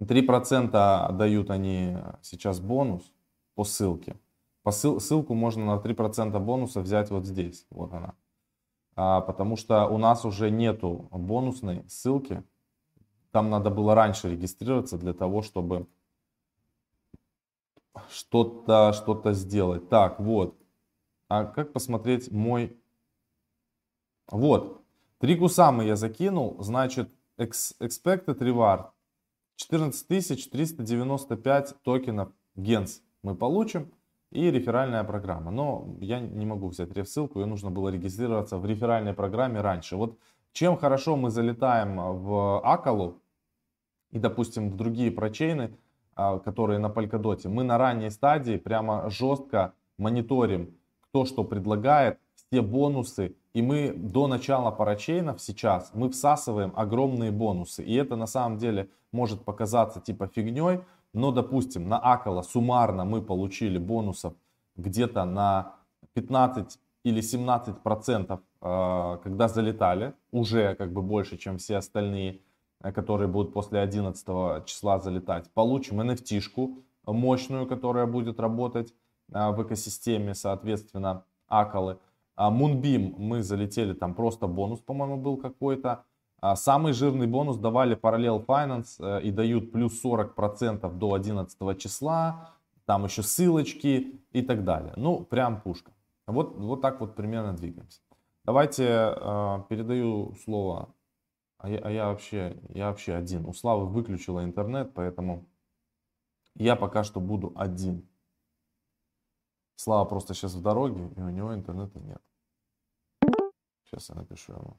3% 0.00 1.12
дают 1.16 1.50
они 1.50 1.96
сейчас 2.20 2.60
бонус 2.60 3.10
по 3.54 3.64
ссылке. 3.64 4.16
По 4.64 4.70
ссыл, 4.70 5.00
ссылку 5.00 5.32
можно 5.32 5.64
на 5.64 5.80
3% 5.80 6.38
бонуса 6.40 6.82
взять 6.82 7.08
вот 7.08 7.24
здесь. 7.24 7.66
Вот 7.70 7.94
она. 7.94 8.12
А, 8.96 9.22
потому 9.22 9.56
что 9.56 9.86
у 9.86 9.96
нас 9.96 10.26
уже 10.26 10.50
нету 10.50 11.08
бонусной 11.10 11.88
ссылки 11.88 12.44
там 13.34 13.50
надо 13.50 13.68
было 13.68 13.94
раньше 13.96 14.30
регистрироваться 14.30 14.96
для 14.96 15.12
того, 15.12 15.42
чтобы 15.42 15.88
что-то 18.08 18.92
что 18.92 19.32
сделать. 19.32 19.88
Так, 19.88 20.20
вот. 20.20 20.56
А 21.28 21.44
как 21.44 21.72
посмотреть 21.72 22.30
мой... 22.30 22.78
Вот. 24.28 24.82
Три 25.18 25.34
кусамы 25.34 25.84
я 25.84 25.96
закинул. 25.96 26.56
Значит, 26.60 27.10
expected 27.36 28.38
reward 28.38 28.90
14395 29.56 31.74
токенов 31.82 32.30
генс 32.54 33.02
мы 33.24 33.34
получим. 33.34 33.90
И 34.30 34.48
реферальная 34.48 35.02
программа. 35.02 35.50
Но 35.50 35.96
я 36.00 36.20
не 36.20 36.46
могу 36.46 36.68
взять 36.68 36.92
реф-ссылку, 36.92 37.40
ее 37.40 37.46
нужно 37.46 37.72
было 37.72 37.88
регистрироваться 37.88 38.58
в 38.58 38.64
реферальной 38.64 39.12
программе 39.12 39.60
раньше. 39.60 39.96
Вот 39.96 40.20
чем 40.52 40.76
хорошо 40.76 41.16
мы 41.16 41.30
залетаем 41.30 41.96
в 41.96 42.60
Акалу, 42.60 43.20
и, 44.14 44.18
допустим, 44.18 44.76
другие 44.76 45.10
прочейны, 45.10 45.76
а, 46.14 46.38
которые 46.38 46.78
на 46.78 46.86
Polkadot, 46.86 47.46
мы 47.48 47.64
на 47.64 47.76
ранней 47.76 48.10
стадии 48.10 48.56
прямо 48.56 49.10
жестко 49.10 49.74
мониторим, 49.98 50.74
кто 51.00 51.24
что 51.24 51.42
предлагает, 51.42 52.18
все 52.34 52.62
бонусы, 52.62 53.34
и 53.54 53.60
мы 53.60 53.92
до 53.92 54.28
начала 54.28 54.70
парачейнов 54.70 55.40
сейчас, 55.40 55.90
мы 55.94 56.10
всасываем 56.10 56.72
огромные 56.76 57.32
бонусы. 57.32 57.82
И 57.82 57.94
это 57.94 58.14
на 58.14 58.26
самом 58.26 58.58
деле 58.58 58.88
может 59.10 59.44
показаться 59.44 60.00
типа 60.00 60.28
фигней, 60.28 60.80
но, 61.12 61.32
допустим, 61.32 61.88
на 61.88 61.98
Акала 61.98 62.42
суммарно 62.42 63.04
мы 63.04 63.20
получили 63.20 63.78
бонусов 63.78 64.34
где-то 64.76 65.24
на 65.24 65.74
15 66.12 66.78
или 67.02 67.20
17 67.20 67.82
процентов, 67.82 68.40
а, 68.60 69.16
когда 69.18 69.48
залетали, 69.48 70.14
уже 70.30 70.76
как 70.76 70.92
бы 70.92 71.02
больше, 71.02 71.36
чем 71.36 71.58
все 71.58 71.76
остальные. 71.78 72.40
Э, 72.84 72.92
которые 72.92 73.28
будут 73.28 73.52
после 73.52 73.80
11 73.80 74.66
числа 74.66 75.00
залетать. 75.00 75.50
Получим 75.54 76.00
NFT-шку 76.02 76.82
мощную, 77.06 77.66
которая 77.66 78.06
будет 78.06 78.38
работать 78.38 78.94
э, 79.32 79.50
в 79.52 79.62
экосистеме, 79.62 80.34
соответственно, 80.34 81.24
Акалы. 81.48 81.98
А 82.36 82.50
Moonbeam 82.50 83.14
мы 83.16 83.42
залетели, 83.42 83.94
там 83.94 84.14
просто 84.14 84.46
бонус, 84.46 84.80
по-моему, 84.80 85.16
был 85.16 85.38
какой-то. 85.38 86.04
А 86.40 86.56
самый 86.56 86.92
жирный 86.92 87.26
бонус 87.26 87.56
давали 87.56 87.96
Parallel 87.96 88.44
Finance 88.44 88.96
э, 88.98 89.22
и 89.22 89.30
дают 89.30 89.72
плюс 89.72 90.04
40% 90.04 90.92
до 90.98 91.14
11 91.14 91.78
числа. 91.78 92.50
Там 92.84 93.04
еще 93.04 93.22
ссылочки 93.22 94.20
и 94.32 94.42
так 94.42 94.62
далее. 94.62 94.92
Ну, 94.96 95.24
прям 95.24 95.62
пушка. 95.62 95.92
Вот, 96.26 96.54
вот 96.56 96.82
так 96.82 97.00
вот 97.00 97.14
примерно 97.14 97.54
двигаемся. 97.54 98.00
Давайте 98.44 98.84
э, 98.84 99.62
передаю 99.70 100.34
слово 100.44 100.90
а 101.64 101.68
я, 101.70 101.78
а 101.78 101.90
я 101.90 102.08
вообще, 102.08 102.60
я 102.68 102.88
вообще 102.88 103.14
один. 103.14 103.46
У 103.46 103.54
Славы 103.54 103.86
выключила 103.86 104.44
интернет, 104.44 104.92
поэтому 104.92 105.48
я 106.54 106.76
пока 106.76 107.04
что 107.04 107.20
буду 107.20 107.54
один. 107.56 108.06
Слава 109.76 110.04
просто 110.04 110.34
сейчас 110.34 110.52
в 110.52 110.60
дороге, 110.60 111.08
и 111.16 111.20
у 111.22 111.30
него 111.30 111.54
интернета 111.54 111.98
нет. 112.00 112.20
Сейчас 113.84 114.10
я 114.10 114.14
напишу 114.14 114.52
ему. 114.52 114.76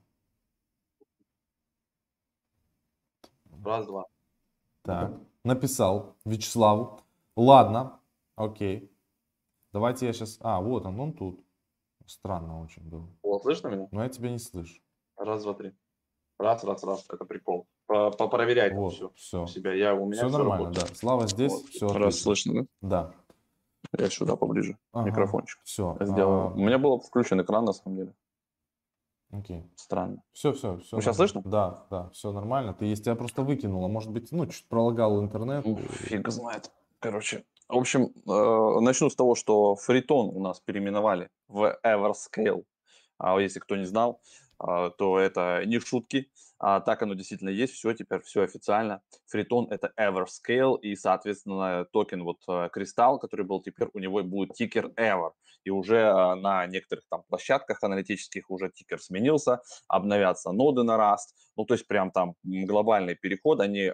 Раз, 3.64 3.88
два. 3.88 4.06
Так, 4.84 5.20
написал 5.44 6.16
Вячеславу. 6.24 7.02
Ладно, 7.36 8.00
окей. 8.36 8.96
Давайте 9.74 10.06
я 10.06 10.14
сейчас... 10.14 10.38
А, 10.42 10.62
вот 10.62 10.86
он, 10.86 11.00
он 11.00 11.14
тут. 11.14 11.44
Странно 12.06 12.62
очень 12.62 12.88
было. 12.88 13.10
Вот, 13.24 13.42
слышно 13.42 13.70
меня? 13.70 13.88
Но 13.92 14.04
я 14.04 14.10
тебя 14.10 14.30
не 14.30 14.38
слышу. 14.38 14.80
Раз, 15.18 15.42
два, 15.42 15.56
три. 15.56 15.74
Раз, 16.38 16.64
раз, 16.64 16.84
раз, 16.84 17.06
это 17.10 17.26
прикол. 17.26 17.66
Попроверять 17.88 18.74
вот, 18.74 18.94
все, 18.94 19.12
все. 19.16 19.48
себя. 19.48 19.74
Я, 19.74 19.96
у 19.96 20.06
меня 20.06 20.18
все, 20.18 20.28
все 20.28 20.38
нормально, 20.38 20.66
работает. 20.66 20.90
да. 20.90 20.96
Слава 20.96 21.28
здесь, 21.28 21.52
вот. 21.52 21.66
все 21.70 21.88
Раз 21.88 21.96
отлично. 21.96 22.22
слышно, 22.22 22.68
да? 22.82 23.12
Да. 23.92 24.04
Я 24.04 24.10
сюда 24.10 24.36
поближе, 24.36 24.78
ага. 24.92 25.10
микрофончик. 25.10 25.60
Все. 25.64 25.96
Сделаю. 26.02 26.48
А... 26.48 26.52
У 26.52 26.60
меня 26.60 26.78
был 26.78 27.00
включен 27.00 27.42
экран, 27.42 27.64
на 27.64 27.74
самом 27.74 27.98
деле. 27.98 28.14
Окей. 29.32 29.64
Странно. 29.76 30.24
Все, 30.34 30.54
все, 30.54 30.78
все. 30.78 30.96
Ну, 30.96 31.02
сейчас 31.02 31.16
слышно? 31.18 31.42
Да, 31.46 31.86
да, 31.90 32.10
все 32.10 32.32
нормально. 32.32 32.74
Ты, 32.74 32.86
если 32.86 33.06
тебя 33.06 33.16
просто 33.16 33.44
выкинула, 33.44 33.88
может 33.88 34.12
быть, 34.12 34.32
ну, 34.32 34.46
чуть 34.48 34.68
пролагал 34.68 35.22
интернет. 35.22 35.66
Ну, 35.66 35.78
фиг 35.78 36.28
знает. 36.30 36.72
Короче, 37.00 37.44
в 37.68 37.78
общем, 37.78 38.14
э, 38.28 38.80
начну 38.82 39.10
с 39.10 39.16
того, 39.16 39.36
что 39.36 39.76
Free 39.76 40.07
TON 40.07 40.30
у 40.36 40.40
нас 40.42 40.60
переименовали 40.60 41.30
в 41.48 41.78
Everscale. 41.84 42.64
А 43.18 43.40
если 43.40 43.60
кто 43.60 43.76
не 43.76 43.86
знал, 43.86 44.22
то 44.58 45.20
это 45.20 45.64
не 45.66 45.80
шутки, 45.80 46.32
а 46.58 46.80
так 46.80 47.02
оно 47.02 47.14
действительно 47.14 47.50
есть, 47.50 47.74
все, 47.74 47.94
теперь 47.94 48.22
все 48.22 48.42
официально. 48.44 49.02
Free 49.28 49.51
TON 49.51 49.68
это 49.70 49.92
Everscale, 50.00 50.80
и, 50.80 50.96
соответственно, 50.96 51.86
токен 51.92 52.24
вот 52.24 52.38
э, 52.48 52.70
Кристалл, 52.72 53.20
который 53.20 53.46
был 53.46 53.62
теперь, 53.62 53.90
у 53.94 54.00
него 54.00 54.24
будет 54.24 54.54
тикер 54.54 54.88
Ever, 54.96 55.32
и 55.64 55.70
уже 55.70 56.08
а, 56.08 56.36
на 56.36 56.66
некоторых 56.68 57.06
там 57.10 57.24
площадках 57.28 57.84
аналитических 57.84 58.50
уже 58.50 58.70
тикер 58.70 59.02
сменился, 59.02 59.62
обновятся 59.88 60.52
ноды 60.52 60.84
на 60.84 60.96
Rust, 60.96 61.34
ну, 61.58 61.66
то 61.66 61.74
есть 61.74 61.88
прям 61.88 62.12
там 62.12 62.36
глобальный 62.44 63.16
переход, 63.16 63.60
они 63.60 63.92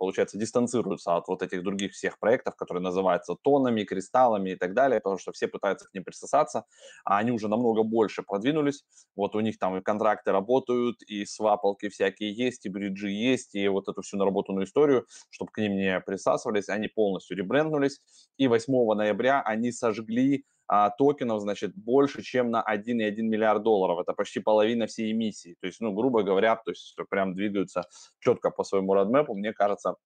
получается, 0.00 0.38
дистанцируются 0.38 1.14
от 1.14 1.28
вот 1.28 1.42
этих 1.42 1.62
других 1.62 1.92
всех 1.92 2.18
проектов, 2.18 2.56
которые 2.56 2.82
называются 2.82 3.36
тонами, 3.42 3.84
кристаллами 3.84 4.50
и 4.50 4.56
так 4.56 4.72
далее, 4.72 4.98
потому 4.98 5.18
что 5.18 5.30
все 5.30 5.46
пытаются 5.46 5.86
к 5.86 5.92
ним 5.92 6.04
присосаться, 6.04 6.64
а 7.04 7.18
они 7.18 7.32
уже 7.32 7.48
намного 7.48 7.82
больше 7.82 8.22
продвинулись. 8.22 8.82
Вот 9.14 9.36
у 9.36 9.40
них 9.40 9.58
там 9.58 9.76
и 9.76 9.82
контракты 9.82 10.32
работают, 10.32 11.02
и 11.02 11.26
свапалки 11.26 11.90
всякие 11.90 12.32
есть, 12.32 12.64
и 12.64 12.70
бриджи 12.70 13.10
есть, 13.10 13.54
и 13.54 13.68
вот 13.68 13.88
эту 13.88 14.00
всю 14.00 14.16
наработанную 14.16 14.64
историю, 14.64 15.06
чтобы 15.28 15.52
к 15.52 15.58
ним 15.58 15.76
не 15.76 16.00
присасывались, 16.00 16.70
они 16.70 16.88
полностью 16.88 17.36
ребренднулись. 17.36 18.00
И 18.38 18.48
8 18.48 18.94
ноября 18.94 19.42
они 19.42 19.70
сожгли 19.70 20.46
а, 20.72 20.90
токенов, 20.90 21.40
значит, 21.40 21.74
больше, 21.74 22.22
чем 22.22 22.52
на 22.52 22.62
1,1 22.62 23.22
миллиард 23.22 23.64
долларов. 23.64 23.98
Это 23.98 24.12
почти 24.12 24.38
половина 24.38 24.86
всей 24.86 25.10
эмиссии. 25.10 25.56
То 25.60 25.66
есть, 25.66 25.80
ну, 25.80 25.92
грубо 25.92 26.22
говоря, 26.22 26.54
то 26.54 26.70
есть 26.70 26.96
прям 27.08 27.34
двигаются 27.34 27.82
четко 28.20 28.50
по 28.50 28.62
своему 28.62 28.94
родмепу. 28.94 29.34
Мне 29.34 29.52
кажется, 29.52 29.96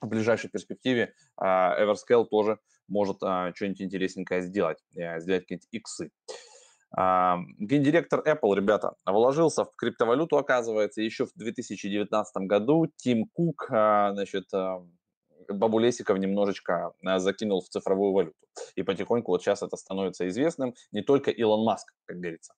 в 0.00 0.06
ближайшей 0.06 0.48
перспективе 0.48 1.12
а, 1.36 1.76
Everscale 1.78 2.24
тоже 2.24 2.58
может 2.88 3.18
а, 3.22 3.52
что-нибудь 3.54 3.82
интересненькое 3.82 4.40
сделать, 4.40 4.78
э, 4.96 5.20
сделать 5.20 5.42
какие-нибудь 5.42 5.68
иксы. 5.70 6.10
А, 6.96 7.36
гендиректор 7.58 8.20
Apple, 8.20 8.56
ребята, 8.56 8.94
вложился 9.04 9.66
в 9.66 9.76
криптовалюту, 9.76 10.38
оказывается, 10.38 11.02
еще 11.02 11.26
в 11.26 11.32
2019 11.34 12.46
году. 12.46 12.90
Тим 12.96 13.26
Кук, 13.26 13.66
значит, 13.68 14.46
бабулесиков 15.50 16.18
немножечко 16.18 16.92
закинул 17.16 17.60
в 17.60 17.68
цифровую 17.68 18.12
валюту. 18.12 18.36
И 18.74 18.82
потихоньку 18.82 19.32
вот 19.32 19.42
сейчас 19.42 19.62
это 19.62 19.76
становится 19.76 20.28
известным. 20.28 20.74
Не 20.92 21.02
только 21.02 21.30
Илон 21.30 21.64
Маск, 21.64 21.92
как 22.06 22.18
говорится. 22.18 22.54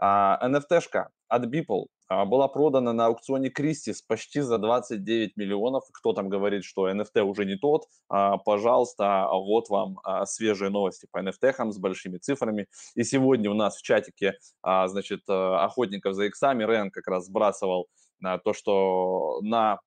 NFT-шка 0.00 1.08
от 1.28 1.44
Beeple 1.44 1.86
а, 2.10 2.24
была 2.24 2.48
продана 2.48 2.92
на 2.92 3.06
аукционе 3.06 3.50
Кристис 3.50 4.02
почти 4.02 4.40
за 4.40 4.58
29 4.58 5.36
миллионов. 5.36 5.84
Кто 5.92 6.12
там 6.12 6.28
говорит, 6.28 6.64
что 6.64 6.90
NFT 6.90 7.22
уже 7.22 7.44
не 7.44 7.56
тот, 7.56 7.86
а, 8.08 8.36
пожалуйста, 8.38 9.28
вот 9.30 9.68
вам 9.68 10.00
а, 10.02 10.26
свежие 10.26 10.70
новости 10.70 11.06
по 11.10 11.22
NFT 11.22 11.72
с 11.72 11.78
большими 11.78 12.18
цифрами. 12.18 12.66
И 12.96 13.04
сегодня 13.04 13.50
у 13.50 13.54
нас 13.54 13.76
в 13.76 13.82
чатике, 13.82 14.38
значит, 14.62 15.22
охотников 15.28 16.14
за 16.14 16.24
иксами 16.24 16.64
Рен 16.64 16.90
как 16.90 17.06
раз 17.06 17.26
сбрасывал 17.26 17.88
то, 18.20 18.52
что 18.52 19.40
на 19.42 19.78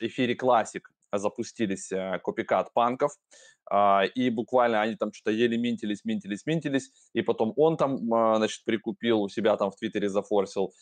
эфире 0.00 0.34
Classic 0.34 0.82
запустились 1.12 1.90
копикат 2.22 2.72
панков, 2.72 3.12
и 4.14 4.30
буквально 4.30 4.82
они 4.82 4.96
там 4.96 5.12
что-то 5.12 5.30
еле 5.30 5.56
минтились, 5.56 6.04
минтились, 6.04 6.46
минтились, 6.46 6.90
и 7.12 7.22
потом 7.22 7.52
он 7.56 7.76
там, 7.76 7.98
значит, 8.36 8.64
прикупил 8.64 9.22
у 9.22 9.28
себя 9.28 9.56
там 9.56 9.70
в 9.70 9.76
Твиттере 9.76 10.08
зафорсил, 10.08 10.72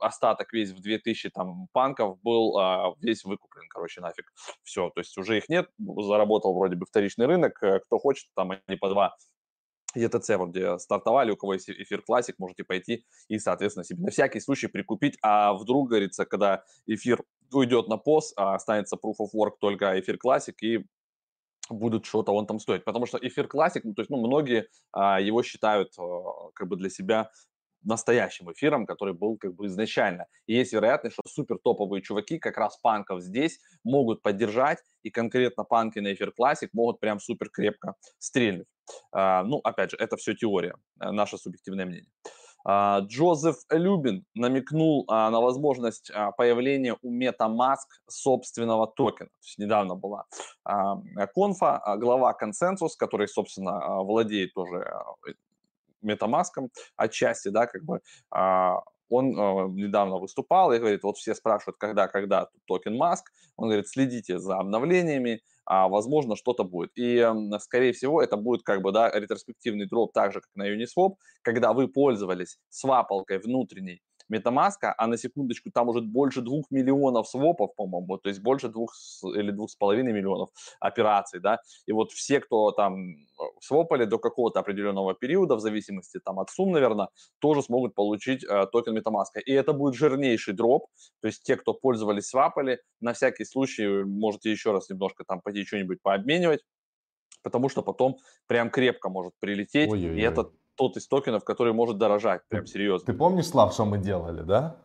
остаток 0.00 0.52
весь 0.52 0.70
в 0.70 0.80
2000 0.80 1.30
там 1.30 1.68
панков 1.72 2.20
был 2.22 2.58
весь 3.00 3.24
выкуплен, 3.24 3.68
короче, 3.68 4.00
нафиг. 4.00 4.26
Все, 4.62 4.90
то 4.90 5.00
есть 5.00 5.16
уже 5.16 5.38
их 5.38 5.48
нет, 5.48 5.70
заработал 5.78 6.54
вроде 6.54 6.76
бы 6.76 6.86
вторичный 6.86 7.26
рынок, 7.26 7.62
э, 7.62 7.80
кто 7.80 7.98
хочет, 7.98 8.28
там 8.34 8.52
они 8.66 8.76
по 8.78 8.88
два 8.88 9.16
ETC, 9.96 10.36
вот 10.36 10.50
где 10.50 10.78
стартовали, 10.78 11.30
у 11.30 11.36
кого 11.36 11.54
есть 11.54 11.70
эфир 11.70 12.02
классик, 12.02 12.38
можете 12.38 12.64
пойти 12.64 13.04
и, 13.28 13.38
соответственно, 13.38 13.84
себе 13.84 14.02
на 14.02 14.10
всякий 14.10 14.40
случай 14.40 14.66
прикупить. 14.66 15.16
А 15.22 15.54
вдруг, 15.54 15.88
говорится, 15.88 16.26
когда 16.26 16.64
эфир 16.86 17.22
уйдет 17.52 17.88
на 17.88 17.96
пост, 17.96 18.32
а 18.36 18.54
останется 18.54 18.96
Proof 18.96 19.16
of 19.20 19.28
Work 19.34 19.54
только 19.60 19.98
эфир 20.00 20.18
классик, 20.18 20.62
и 20.62 20.84
будут 21.70 22.06
что-то 22.06 22.32
он 22.32 22.46
там 22.46 22.58
стоить. 22.58 22.84
Потому 22.84 23.06
что 23.06 23.18
эфир 23.20 23.46
классик, 23.46 23.84
ну, 23.84 23.94
то 23.94 24.00
есть, 24.00 24.10
ну, 24.10 24.18
многие 24.18 24.68
а, 24.92 25.20
его 25.20 25.42
считают 25.42 25.92
а, 25.98 26.50
как 26.54 26.68
бы 26.68 26.76
для 26.76 26.90
себя 26.90 27.30
настоящим 27.82 28.50
эфиром, 28.52 28.86
который 28.86 29.14
был 29.14 29.36
как 29.38 29.54
бы 29.54 29.66
изначально. 29.66 30.26
И 30.46 30.54
есть 30.54 30.72
вероятность, 30.72 31.14
что 31.14 31.22
супер 31.28 31.58
топовые 31.62 32.02
чуваки 32.02 32.38
как 32.38 32.56
раз 32.56 32.76
панков 32.78 33.22
здесь 33.22 33.60
могут 33.84 34.22
поддержать, 34.22 34.78
и 35.02 35.10
конкретно 35.10 35.64
панки 35.64 35.98
на 36.00 36.12
эфир 36.12 36.32
классик 36.32 36.70
могут 36.72 37.00
прям 37.00 37.20
супер 37.20 37.50
крепко 37.50 37.94
стрельнуть. 38.18 38.66
А, 39.12 39.44
ну, 39.44 39.60
опять 39.62 39.90
же, 39.90 39.96
это 39.96 40.16
все 40.16 40.34
теория, 40.34 40.74
э, 41.00 41.10
наше 41.10 41.38
субъективное 41.38 41.86
мнение. 41.86 42.10
А, 42.70 43.00
Джозеф 43.00 43.56
Любин 43.70 44.26
намекнул 44.34 45.06
а, 45.08 45.30
на 45.30 45.40
возможность 45.40 46.10
а, 46.10 46.32
появления 46.32 46.98
у 47.00 47.10
MetaMask 47.10 47.86
собственного 48.06 48.86
токена. 48.86 49.30
То 49.30 49.46
есть 49.46 49.58
недавно 49.58 49.94
была 49.94 50.26
конфа, 51.34 51.96
глава 51.96 52.34
консенсус, 52.34 52.94
который, 52.94 53.26
собственно, 53.26 54.02
владеет 54.02 54.52
тоже 54.52 54.86
MetaMask 56.04 56.68
отчасти, 56.96 57.48
да, 57.48 57.66
как 57.66 57.84
бы 57.84 58.00
он 59.10 59.30
э, 59.30 59.68
недавно 59.70 60.18
выступал 60.18 60.70
и 60.72 60.78
говорит, 60.78 61.02
вот 61.02 61.16
все 61.16 61.34
спрашивают, 61.34 61.78
когда, 61.78 62.08
когда 62.08 62.48
токен 62.66 62.94
Маск, 62.94 63.32
он 63.56 63.68
говорит, 63.68 63.88
следите 63.88 64.38
за 64.38 64.58
обновлениями, 64.58 65.40
а, 65.68 65.88
возможно, 65.88 66.34
что-то 66.34 66.64
будет. 66.64 66.90
И, 66.96 67.24
скорее 67.60 67.92
всего, 67.92 68.22
это 68.22 68.36
будет 68.38 68.62
как 68.62 68.80
бы, 68.82 68.90
да, 68.90 69.10
ретроспективный 69.10 69.86
дроп, 69.86 70.12
так 70.14 70.32
же, 70.32 70.40
как 70.40 70.50
на 70.54 70.66
Uniswap, 70.66 71.16
когда 71.42 71.74
вы 71.74 71.88
пользовались 71.88 72.58
свапалкой 72.70 73.38
внутренней 73.38 74.00
MetaMask, 74.32 74.94
а 74.96 75.06
на 75.06 75.16
секундочку 75.16 75.70
там 75.70 75.88
уже 75.88 76.00
больше 76.00 76.40
двух 76.40 76.70
миллионов 76.70 77.28
свопов, 77.28 77.74
по-моему, 77.76 78.18
то 78.18 78.28
есть 78.28 78.40
больше 78.40 78.68
двух 78.68 78.94
или 79.22 79.50
двух 79.50 79.70
с 79.70 79.76
половиной 79.76 80.12
миллионов 80.12 80.50
операций, 80.80 81.40
да, 81.40 81.58
и 81.86 81.92
вот 81.92 82.12
все, 82.12 82.40
кто 82.40 82.70
там 82.72 83.10
э, 83.10 83.14
свопали 83.60 84.04
до 84.04 84.18
какого-то 84.18 84.60
определенного 84.60 85.14
периода, 85.14 85.56
в 85.56 85.60
зависимости 85.60 86.20
там 86.24 86.38
от 86.38 86.50
сумм, 86.50 86.72
наверное, 86.72 87.08
тоже 87.38 87.62
смогут 87.62 87.94
получить 87.94 88.44
э, 88.44 88.66
токен 88.72 88.96
MetaMask. 88.96 89.40
И 89.44 89.52
это 89.52 89.72
будет 89.72 89.94
жирнейший 89.94 90.54
дроп, 90.54 90.86
то 91.20 91.28
есть 91.28 91.42
те, 91.42 91.56
кто 91.56 91.74
пользовались 91.74 92.28
свапали, 92.28 92.80
на 93.00 93.12
всякий 93.12 93.44
случай 93.44 94.04
можете 94.04 94.50
еще 94.50 94.72
раз 94.72 94.88
немножко 94.90 95.24
там 95.24 95.40
пойти 95.40 95.64
что-нибудь 95.64 96.02
пообменивать, 96.02 96.60
потому 97.42 97.68
что 97.68 97.82
потом 97.82 98.18
прям 98.46 98.70
крепко 98.70 99.08
может 99.08 99.32
прилететь, 99.40 99.90
Ой-ой-ой. 99.90 100.18
и 100.18 100.22
это 100.22 100.50
тот 100.78 100.96
из 100.96 101.06
токенов, 101.06 101.44
который 101.44 101.72
может 101.72 101.98
дорожать, 101.98 102.42
прям 102.48 102.66
серьезно. 102.66 103.04
Ты 103.04 103.12
помнишь, 103.12 103.48
Слав, 103.48 103.74
что 103.74 103.84
мы 103.84 103.98
делали, 103.98 104.42
да? 104.42 104.76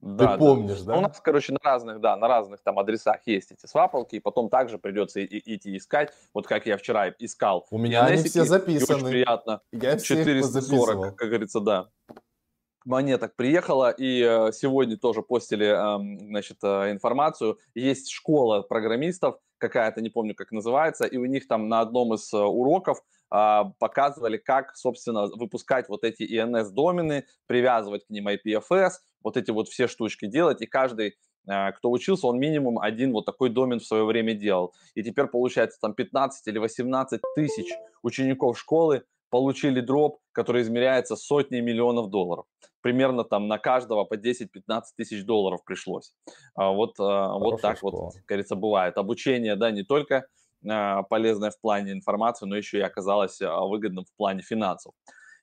Да, 0.00 0.32
Ты 0.32 0.38
помнишь, 0.38 0.80
да? 0.80 0.94
да? 0.94 0.98
У 0.98 1.00
нас, 1.02 1.20
короче, 1.20 1.52
на 1.52 1.58
разных, 1.62 2.00
да, 2.00 2.16
на 2.16 2.26
разных 2.26 2.62
там 2.62 2.78
адресах 2.78 3.18
есть 3.26 3.52
эти 3.52 3.66
свапалки, 3.66 4.16
и 4.16 4.20
потом 4.20 4.48
также 4.48 4.78
придется 4.78 5.20
и, 5.20 5.24
и, 5.24 5.56
идти 5.56 5.76
искать, 5.76 6.14
вот 6.32 6.46
как 6.46 6.64
я 6.64 6.78
вчера 6.78 7.10
искал. 7.18 7.66
У 7.70 7.76
меня 7.76 8.06
они 8.06 8.22
все 8.22 8.44
записаны. 8.44 8.96
очень 8.96 9.08
приятно. 9.08 9.60
Я 9.72 9.98
440, 9.98 11.16
как 11.16 11.28
говорится, 11.28 11.60
да. 11.60 11.88
Монеток 12.86 13.36
приехала, 13.36 13.90
и 13.90 14.22
э, 14.22 14.52
сегодня 14.52 14.96
тоже 14.96 15.22
постили, 15.22 15.70
значит, 16.26 16.58
э, 16.62 16.90
информацию. 16.90 17.58
Есть 17.74 18.10
школа 18.10 18.62
программистов, 18.62 19.36
какая-то, 19.58 20.00
не 20.00 20.08
помню, 20.08 20.34
как 20.34 20.50
называется, 20.50 21.04
и 21.04 21.18
у 21.18 21.26
них 21.26 21.46
там 21.46 21.68
на 21.68 21.80
одном 21.80 22.14
из 22.14 22.32
э, 22.32 22.38
уроков 22.38 23.02
а, 23.32 23.72
показывали, 23.78 24.38
как, 24.38 24.76
собственно, 24.76 25.26
выпускать 25.26 25.88
вот 25.88 26.02
эти 26.02 26.22
ENS-домены, 26.22 27.26
привязывать 27.46 28.06
к 28.06 28.10
ним 28.10 28.28
IPFS, 28.28 28.92
вот 29.22 29.36
эти 29.36 29.50
вот 29.50 29.68
все 29.68 29.86
штучки 29.86 30.26
делать, 30.26 30.62
и 30.62 30.66
каждый 30.66 31.16
кто 31.46 31.90
учился, 31.90 32.26
он 32.26 32.38
минимум 32.38 32.78
один 32.78 33.12
вот 33.12 33.24
такой 33.24 33.48
домен 33.48 33.80
в 33.80 33.86
свое 33.86 34.04
время 34.04 34.34
делал. 34.34 34.74
И 34.94 35.02
теперь 35.02 35.26
получается 35.26 35.78
там 35.80 35.94
15 35.94 36.46
или 36.46 36.58
18 36.58 37.20
тысяч 37.34 37.66
учеников 38.02 38.58
школы 38.58 39.04
получили 39.30 39.80
дроп, 39.80 40.18
который 40.32 40.62
измеряется 40.62 41.16
сотней 41.16 41.62
миллионов 41.62 42.10
долларов. 42.10 42.44
Примерно 42.82 43.24
там 43.24 43.48
на 43.48 43.58
каждого 43.58 44.04
по 44.04 44.14
10-15 44.14 44.46
тысяч 44.96 45.24
долларов 45.24 45.64
пришлось. 45.64 46.12
А, 46.54 46.70
вот, 46.70 46.98
вот 46.98 47.60
так 47.60 47.78
школа. 47.78 48.04
вот, 48.06 48.14
говорится, 48.26 48.56
бывает. 48.56 48.96
Обучение, 48.96 49.56
да, 49.56 49.70
не 49.70 49.82
только 49.82 50.26
а, 50.68 51.02
полезная 51.04 51.50
в 51.50 51.60
плане 51.60 51.92
информации, 51.92 52.46
но 52.46 52.56
еще 52.56 52.78
и 52.78 52.82
оказалась 52.82 53.40
а, 53.40 53.60
выгодным 53.60 54.04
в 54.04 54.16
плане 54.16 54.42
финансов. 54.42 54.92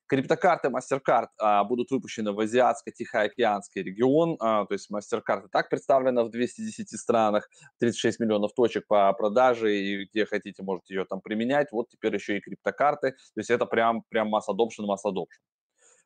Криптокарты 0.08 0.70
MasterCard 0.70 1.28
а, 1.38 1.64
будут 1.66 1.92
выпущены 1.92 2.32
в 2.32 2.40
Азиатско-Тихоокеанский 2.40 3.84
регион, 3.84 4.38
а, 4.40 4.66
то 4.66 4.74
есть 4.74 4.90
MasterCard 4.90 5.48
и 5.48 5.50
так 5.52 5.70
представлена 5.70 6.24
в 6.24 6.30
210 6.30 6.98
странах, 6.98 7.50
36 7.80 8.20
миллионов 8.22 8.54
точек 8.54 8.88
по 8.88 9.12
продаже, 9.14 9.76
и 9.76 10.06
где 10.06 10.26
хотите, 10.26 10.64
можете 10.64 10.96
ее 10.96 11.06
там 11.06 11.20
применять. 11.20 11.74
Вот 11.74 11.90
теперь 11.90 12.14
еще 12.14 12.38
и 12.38 12.40
криптокарты, 12.40 13.12
то 13.12 13.40
есть 13.40 13.50
это 13.50 13.66
прям, 13.66 14.04
прям 14.10 14.30
масс 14.30 14.48
adoption, 14.48 14.86
масс 14.86 15.04
adoption. 15.06 15.44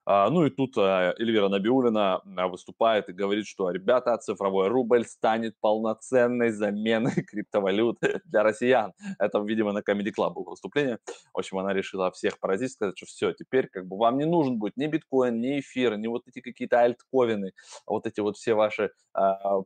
А, 0.05 0.29
ну 0.29 0.45
и 0.45 0.49
тут 0.49 0.77
а, 0.77 1.13
Эльвира 1.19 1.47
Набиулина 1.47 2.21
а, 2.37 2.47
выступает 2.47 3.09
и 3.09 3.13
говорит, 3.13 3.45
что, 3.45 3.69
ребята, 3.69 4.17
цифровой 4.17 4.67
рубль 4.67 5.05
станет 5.05 5.55
полноценной 5.59 6.49
заменой 6.51 7.13
криптовалюты 7.29 8.21
для 8.25 8.43
россиян. 8.43 8.93
Это, 9.19 9.39
видимо, 9.39 9.73
на 9.73 9.79
Comedy 9.79 10.11
Club 10.17 10.33
было 10.33 10.49
выступление. 10.49 10.97
В 11.33 11.37
общем, 11.37 11.59
она 11.59 11.73
решила 11.73 12.11
всех 12.11 12.39
поразить, 12.39 12.71
сказать, 12.71 12.97
что 12.97 13.05
все, 13.05 13.31
теперь 13.33 13.67
как 13.67 13.87
бы 13.87 13.97
вам 13.97 14.17
не 14.17 14.25
нужен 14.25 14.57
будет 14.57 14.75
ни 14.75 14.87
биткоин, 14.87 15.39
ни 15.39 15.59
эфир, 15.59 15.97
ни 15.97 16.07
вот 16.07 16.27
эти 16.27 16.41
какие-то 16.41 16.79
альтковины, 16.81 17.53
вот 17.85 18.07
эти 18.07 18.21
вот 18.21 18.37
все 18.37 18.55
ваши 18.55 18.91
э, 19.15 19.21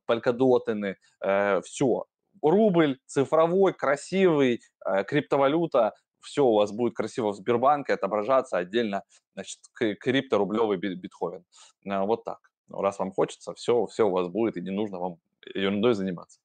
полькодотины, 0.05 0.97
э, 1.21 1.61
все. 1.61 2.05
Рубль 2.41 2.99
цифровой, 3.05 3.73
красивый, 3.73 4.59
э, 4.85 5.03
криптовалюта, 5.05 5.93
все 6.25 6.45
у 6.45 6.53
вас 6.53 6.71
будет 6.71 6.95
красиво 6.95 7.31
в 7.31 7.35
Сбербанке 7.35 7.93
отображаться 7.93 8.57
отдельно, 8.57 9.03
значит, 9.33 9.59
крипторублевый 9.73 10.77
битховен. 10.77 11.45
А, 11.87 12.05
вот 12.05 12.23
так. 12.23 12.39
Раз 12.69 12.99
вам 12.99 13.11
хочется, 13.11 13.53
все, 13.53 13.85
все 13.85 14.07
у 14.07 14.11
вас 14.11 14.27
будет, 14.27 14.57
и 14.57 14.61
не 14.61 14.71
нужно 14.71 14.99
вам 14.99 15.17
ерундой 15.53 15.93
заниматься. 15.93 16.39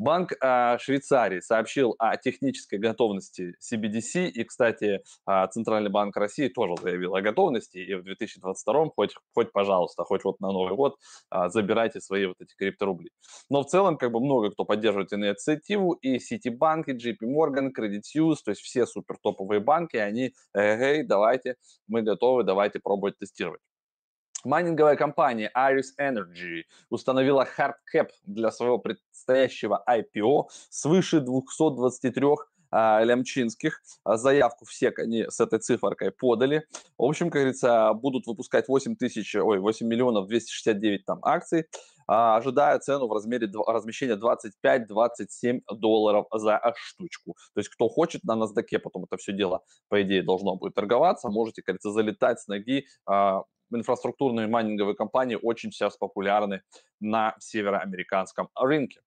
Банк 0.00 0.32
э, 0.32 0.78
Швейцарии 0.78 1.40
сообщил 1.40 1.94
о 1.98 2.16
технической 2.16 2.78
готовности 2.78 3.54
CBDC, 3.60 4.28
и, 4.28 4.44
кстати, 4.44 5.02
э, 5.28 5.46
Центральный 5.52 5.90
банк 5.90 6.16
России 6.16 6.48
тоже 6.48 6.76
заявил 6.80 7.16
о 7.16 7.20
готовности, 7.20 7.76
и 7.76 7.94
в 7.94 8.02
2022 8.04 8.86
хоть, 8.96 9.14
хоть 9.34 9.52
пожалуйста, 9.52 10.04
хоть 10.04 10.24
вот 10.24 10.40
на 10.40 10.52
Новый 10.52 10.74
год 10.74 10.96
э, 11.30 11.50
забирайте 11.50 12.00
свои 12.00 12.24
вот 12.24 12.36
эти 12.40 12.54
крипторубли. 12.56 13.10
Но 13.50 13.62
в 13.62 13.66
целом, 13.66 13.98
как 13.98 14.10
бы 14.10 14.20
много 14.20 14.50
кто 14.50 14.64
поддерживает 14.64 15.12
инициативу, 15.12 15.92
и 15.92 16.16
Citibank, 16.16 16.84
и 16.86 16.92
JP 16.94 17.18
Morgan, 17.24 17.68
Credit 17.78 18.00
Suisse, 18.00 18.38
то 18.42 18.52
есть 18.52 18.62
все 18.62 18.86
супер 18.86 19.18
топовые 19.22 19.60
банки, 19.60 19.98
они, 19.98 20.32
эй, 20.54 21.02
давайте, 21.02 21.56
мы 21.88 22.00
готовы, 22.00 22.42
давайте 22.44 22.80
пробовать 22.80 23.18
тестировать. 23.18 23.60
Майнинговая 24.44 24.96
компания 24.96 25.50
Iris 25.54 25.92
Energy 26.00 26.62
установила 26.88 27.46
hardcap 27.58 28.08
для 28.24 28.50
своего 28.50 28.78
предстоящего 28.78 29.84
IPO 29.86 30.46
свыше 30.70 31.20
223 31.20 32.24
а, 32.70 33.02
лямчинских. 33.04 33.82
А, 34.04 34.16
заявку 34.16 34.64
все 34.64 34.92
они 34.96 35.26
с 35.28 35.40
этой 35.40 35.58
циферкой 35.58 36.10
подали. 36.10 36.66
В 36.96 37.04
общем, 37.04 37.26
как 37.26 37.42
говорится, 37.42 37.92
будут 37.92 38.26
выпускать 38.26 38.68
8 38.68 38.96
тысяч, 38.96 39.34
ой, 39.34 39.58
8 39.58 39.86
миллионов 39.86 40.28
269 40.28 41.04
там 41.04 41.18
акций, 41.22 41.66
а, 42.06 42.36
ожидая 42.36 42.78
цену 42.78 43.08
в 43.08 43.12
размере 43.12 43.46
размещения 43.66 44.16
25-27 44.16 45.60
долларов 45.70 46.26
за 46.32 46.60
штучку. 46.76 47.36
То 47.54 47.60
есть, 47.60 47.68
кто 47.68 47.88
хочет 47.88 48.24
на 48.24 48.36
NASDAQ, 48.36 48.78
потом 48.78 49.04
это 49.04 49.18
все 49.18 49.32
дело, 49.32 49.60
по 49.88 50.00
идее, 50.00 50.22
должно 50.22 50.56
будет 50.56 50.74
торговаться, 50.74 51.28
можете, 51.28 51.60
как 51.62 51.74
говорится, 51.74 51.90
залетать 51.92 52.40
с 52.40 52.46
ноги 52.46 52.86
инфраструктурные 53.72 54.46
майнинговые 54.46 54.94
компании 54.94 55.38
очень 55.40 55.72
сейчас 55.72 55.96
популярны 55.96 56.62
на 57.00 57.34
североамериканском 57.38 58.48
рынке. 58.54 59.00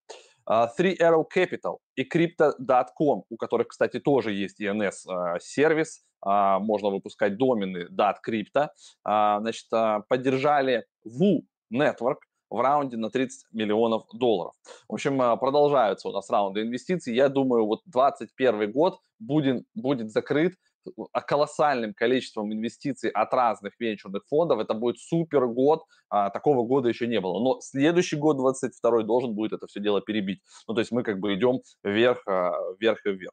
Uh, 0.46 0.68
Three 0.78 0.98
Arrow 0.98 1.24
Capital 1.24 1.78
и 1.96 2.02
Crypto.com, 2.02 3.24
у 3.30 3.36
которых, 3.36 3.68
кстати, 3.68 3.98
тоже 3.98 4.32
есть 4.32 4.60
ENS-сервис, 4.60 6.02
uh, 6.26 6.58
uh, 6.58 6.58
можно 6.58 6.90
выпускать 6.90 7.38
домены 7.38 7.88
.crypto, 8.26 8.68
значит, 9.04 9.66
поддержали 10.08 10.84
Wu 11.06 11.40
Network, 11.72 12.18
в 12.50 12.60
раунде 12.60 12.96
на 12.96 13.10
30 13.10 13.46
миллионов 13.52 14.04
долларов. 14.12 14.54
В 14.88 14.94
общем, 14.94 15.18
продолжаются 15.38 16.08
у 16.08 16.12
нас 16.12 16.30
раунды 16.30 16.60
инвестиций. 16.60 17.14
Я 17.14 17.28
думаю, 17.28 17.66
вот 17.66 17.80
2021 17.86 18.70
год 18.70 19.00
будет, 19.18 19.66
будет 19.74 20.10
закрыт 20.10 20.54
колоссальным 21.26 21.94
количеством 21.94 22.52
инвестиций 22.52 23.10
от 23.10 23.32
разных 23.32 23.74
венчурных 23.78 24.26
фондов. 24.28 24.60
Это 24.60 24.74
будет 24.74 24.98
супер 24.98 25.46
год, 25.46 25.84
а, 26.08 26.30
такого 26.30 26.66
года 26.66 26.88
еще 26.88 27.06
не 27.06 27.20
было. 27.20 27.40
Но 27.40 27.60
следующий 27.60 28.16
год, 28.16 28.36
22 28.36 29.02
должен 29.02 29.34
будет 29.34 29.52
это 29.52 29.66
все 29.66 29.80
дело 29.80 30.00
перебить. 30.00 30.40
Ну, 30.68 30.74
то 30.74 30.80
есть 30.80 30.92
мы 30.92 31.02
как 31.02 31.20
бы 31.20 31.34
идем 31.34 31.60
вверх, 31.82 32.22
а, 32.26 32.52
вверх 32.78 33.04
и 33.06 33.10
вверх. 33.10 33.32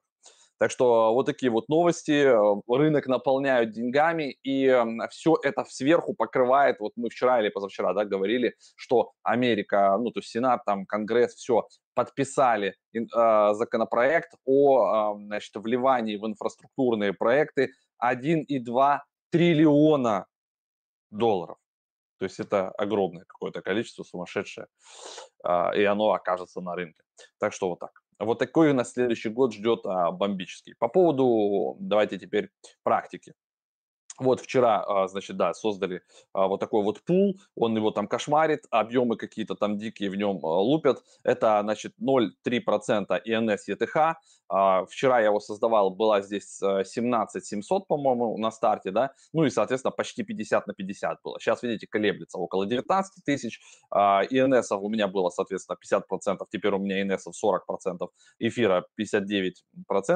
Так 0.61 0.69
что 0.69 1.11
вот 1.15 1.25
такие 1.25 1.51
вот 1.51 1.69
новости. 1.69 2.31
Рынок 2.71 3.07
наполняют 3.07 3.71
деньгами, 3.71 4.37
и 4.43 4.71
все 5.09 5.35
это 5.41 5.65
сверху 5.67 6.13
покрывает. 6.13 6.79
Вот 6.79 6.91
мы 6.95 7.09
вчера 7.09 7.41
или 7.41 7.49
позавчера 7.49 7.95
да, 7.95 8.05
говорили, 8.05 8.53
что 8.75 9.13
Америка, 9.23 9.97
ну 9.99 10.11
то 10.11 10.19
есть 10.19 10.29
Сенат, 10.29 10.63
там 10.63 10.85
Конгресс, 10.85 11.33
все 11.33 11.67
подписали 11.95 12.75
э, 12.93 13.53
законопроект 13.53 14.33
о 14.45 15.15
э, 15.15 15.25
значит, 15.25 15.55
вливании 15.55 16.17
в 16.17 16.27
инфраструктурные 16.27 17.13
проекты 17.13 17.71
1,2 17.99 18.99
триллиона 19.31 20.27
долларов. 21.09 21.57
То 22.19 22.25
есть 22.25 22.39
это 22.39 22.69
огромное 22.77 23.25
какое-то 23.25 23.63
количество, 23.63 24.03
сумасшедшее, 24.03 24.67
э, 25.43 25.77
и 25.79 25.83
оно 25.85 26.11
окажется 26.11 26.61
на 26.61 26.75
рынке. 26.75 27.01
Так 27.39 27.51
что 27.51 27.69
вот 27.69 27.79
так. 27.79 28.00
Вот 28.23 28.39
такой 28.39 28.71
у 28.71 28.73
нас 28.73 28.93
следующий 28.93 29.29
год 29.29 29.53
ждет 29.53 29.81
а, 29.85 30.11
бомбический. 30.11 30.75
По 30.77 30.87
поводу, 30.87 31.77
давайте 31.79 32.17
теперь 32.17 32.49
практики. 32.83 33.33
Вот 34.19 34.41
вчера, 34.41 34.83
а, 34.83 35.07
значит, 35.07 35.37
да, 35.37 35.53
создали 35.53 36.01
а, 36.33 36.47
вот 36.47 36.59
такой 36.59 36.83
вот 36.83 37.01
пул, 37.01 37.39
он 37.55 37.75
его 37.75 37.91
там 37.91 38.07
кошмарит, 38.07 38.65
объемы 38.69 39.15
какие-то 39.15 39.55
там 39.55 39.77
дикие 39.77 40.09
в 40.09 40.15
нем 40.15 40.39
а, 40.43 40.59
лупят. 40.59 41.03
Это, 41.23 41.61
значит, 41.63 41.93
0,3% 41.99 43.19
ИНС 43.25 43.67
ЕТХ. 43.67 44.17
Вчера 44.89 45.19
я 45.21 45.27
его 45.27 45.39
создавал, 45.39 45.91
была 45.91 46.21
здесь 46.21 46.59
17 46.59 47.45
700, 47.45 47.87
по-моему, 47.87 48.37
на 48.37 48.51
старте, 48.51 48.91
да, 48.91 49.13
ну 49.31 49.45
и, 49.45 49.49
соответственно, 49.49 49.93
почти 49.93 50.23
50 50.23 50.67
на 50.67 50.73
50 50.73 51.19
было. 51.23 51.39
Сейчас, 51.39 51.63
видите, 51.63 51.87
колеблется 51.87 52.37
около 52.37 52.65
19 52.65 53.23
тысяч. 53.23 53.61
ИНСов 53.93 54.81
у 54.81 54.89
меня 54.89 55.07
было, 55.07 55.29
соответственно, 55.29 55.77
50%, 55.81 56.45
теперь 56.51 56.73
у 56.73 56.79
меня 56.79 57.01
ИНСов 57.01 57.33
40%, 57.41 58.09
эфира 58.39 58.85
59%, 58.99 59.53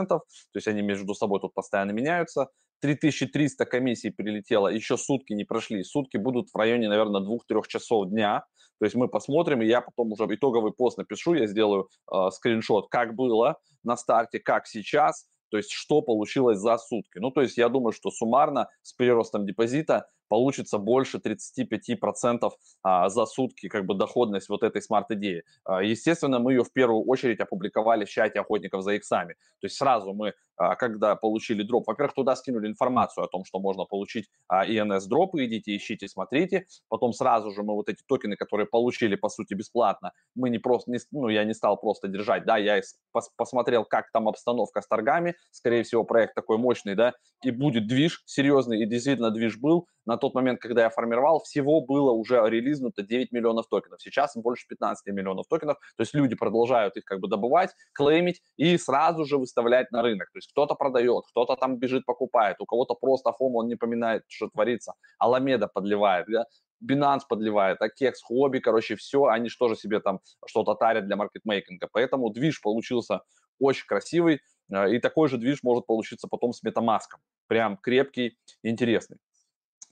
то 0.08 0.22
есть 0.54 0.68
они 0.68 0.82
между 0.82 1.14
собой 1.16 1.40
тут 1.40 1.54
постоянно 1.54 1.92
меняются. 1.92 2.50
3300 2.86 3.66
комиссий 3.66 4.12
прилетело, 4.12 4.68
еще 4.68 4.98
сутки 4.98 5.34
не 5.34 5.44
прошли. 5.44 5.84
Сутки 5.84 6.18
будут 6.18 6.50
в 6.54 6.56
районе, 6.56 6.88
наверное, 6.88 7.22
2-3 7.22 7.64
часов 7.68 8.10
дня. 8.10 8.46
То 8.80 8.86
есть 8.86 8.96
мы 8.96 9.08
посмотрим, 9.08 9.62
и 9.62 9.68
я 9.68 9.82
потом 9.82 10.12
уже 10.12 10.26
итоговый 10.26 10.72
пост 10.72 10.98
напишу, 10.98 11.34
я 11.34 11.48
сделаю 11.48 11.88
э, 12.12 12.30
скриншот, 12.32 12.90
как 12.90 13.16
было 13.16 13.58
на 13.84 13.96
старте, 13.96 14.40
как 14.40 14.68
сейчас, 14.68 15.28
то 15.50 15.58
есть 15.58 15.72
что 15.72 16.02
получилось 16.02 16.60
за 16.60 16.78
сутки. 16.78 17.20
Ну, 17.20 17.32
то 17.32 17.42
есть 17.42 17.58
я 17.58 17.70
думаю, 17.70 17.94
что 17.94 18.12
суммарно 18.12 18.68
с 18.82 18.94
приростом 18.94 19.46
депозита 19.46 20.08
получится 20.28 20.78
больше 20.78 21.18
35% 21.18 22.52
а, 22.84 23.10
за 23.10 23.26
сутки 23.26 23.68
как 23.68 23.86
бы 23.86 23.96
доходность 23.96 24.50
вот 24.50 24.64
этой 24.64 24.82
смарт-идеи. 24.82 25.44
А, 25.64 25.84
естественно, 25.84 26.40
мы 26.40 26.54
ее 26.54 26.64
в 26.64 26.72
первую 26.72 27.04
очередь 27.04 27.40
опубликовали 27.40 28.06
в 28.06 28.10
чате 28.10 28.40
охотников 28.40 28.84
за 28.84 28.94
иксами. 28.94 29.34
То 29.62 29.66
есть 29.66 29.78
сразу 29.78 30.14
мы, 30.14 30.34
а, 30.58 30.76
когда 30.76 31.16
получили 31.16 31.64
дроп, 31.64 31.88
во-первых, 31.88 32.14
туда 32.16 32.36
скинули 32.36 32.68
информацию 32.68 33.24
о 33.24 33.28
том, 33.28 33.46
что 33.46 33.60
можно 33.60 33.86
получить 33.86 34.30
ENS 34.52 35.08
дропы, 35.08 35.46
идите, 35.46 35.76
ищите, 35.76 36.08
смотрите. 36.08 36.66
Потом 36.90 37.14
сразу 37.14 37.52
же 37.52 37.64
мы 37.64 37.74
вот 37.74 37.90
эти 37.90 38.04
токены, 38.08 38.36
которые 38.36 38.68
получили, 38.68 39.16
по 39.16 39.30
сути, 39.30 39.54
бесплатно, 39.54 40.12
мы 40.36 40.50
не 40.50 40.60
просто, 40.60 40.92
не, 40.92 41.00
ну, 41.12 41.30
я 41.30 41.44
не 41.44 41.54
стал 41.54 41.78
просто 41.78 42.08
держать, 42.08 42.46
да, 42.46 42.58
я 42.58 42.82
пос 43.12 43.30
посмотрел, 43.36 43.86
как 43.86 44.12
там 44.12 44.28
обстановка 44.28 44.82
с 44.82 44.88
торгами, 44.88 45.36
скорее 45.52 45.84
всего, 45.84 46.04
проект 46.04 46.36
такой 46.36 46.58
мощный, 46.58 46.96
да, 46.96 47.14
и 47.44 47.52
будет 47.52 47.88
движ 47.88 48.24
серьезный, 48.26 48.82
и 48.82 48.86
действительно 48.86 49.32
движ 49.32 49.58
был, 49.58 49.88
на 50.06 50.18
тот 50.18 50.34
момент, 50.36 50.60
когда 50.60 50.84
я 50.84 50.90
формировал, 50.90 51.42
всего 51.42 51.82
было 51.82 52.12
уже 52.12 52.42
релизнуто 52.48 53.04
9 53.04 53.32
миллионов 53.32 53.68
токенов. 53.68 54.02
Сейчас 54.02 54.36
больше 54.36 54.68
15 54.68 55.08
миллионов 55.14 55.48
токенов. 55.48 55.78
То 55.98 56.02
есть 56.02 56.14
люди 56.14 56.36
продолжают 56.36 56.96
их 56.98 57.06
как 57.06 57.20
бы 57.20 57.28
добывать, 57.28 57.72
клеймить 57.94 58.42
и 58.58 58.78
сразу 58.78 59.26
же 59.26 59.38
выставлять 59.38 59.92
на 59.92 60.02
рынок. 60.02 60.30
То 60.32 60.38
есть 60.38 60.52
кто-то 60.52 60.76
продает, 60.76 61.24
кто-то 61.30 61.56
там 61.56 61.78
бежит, 61.78 62.06
покупает, 62.06 62.58
у 62.60 62.66
кого-то 62.66 62.94
просто 62.94 63.32
фом, 63.34 63.56
он 63.56 63.68
не 63.68 63.76
поминает, 63.76 64.24
что 64.28 64.50
творится. 64.50 64.94
Аламеда 65.18 65.68
подливает, 65.68 66.28
да? 66.28 66.46
Binance 66.84 67.22
подливает, 67.28 67.82
Акекс, 67.82 68.22
Хобби, 68.22 68.60
короче, 68.60 68.96
все, 68.96 69.26
они 69.26 69.50
что 69.50 69.70
же 69.70 69.76
себе 69.76 70.00
там 70.00 70.20
что-то 70.46 70.76
тарят 70.76 71.06
для 71.06 71.16
маркетмейкинга. 71.16 71.88
Поэтому 71.92 72.30
движ 72.30 72.62
получился 72.62 73.22
очень 73.60 73.86
красивый, 73.88 74.42
э, 74.72 74.96
и 74.96 75.00
такой 75.00 75.30
же 75.30 75.38
движ 75.38 75.64
может 75.64 75.86
получиться 75.86 76.28
потом 76.28 76.54
с 76.54 76.64
MetaMask. 76.64 77.18
Прям 77.48 77.78
крепкий, 77.78 78.38
интересный. 78.64 79.18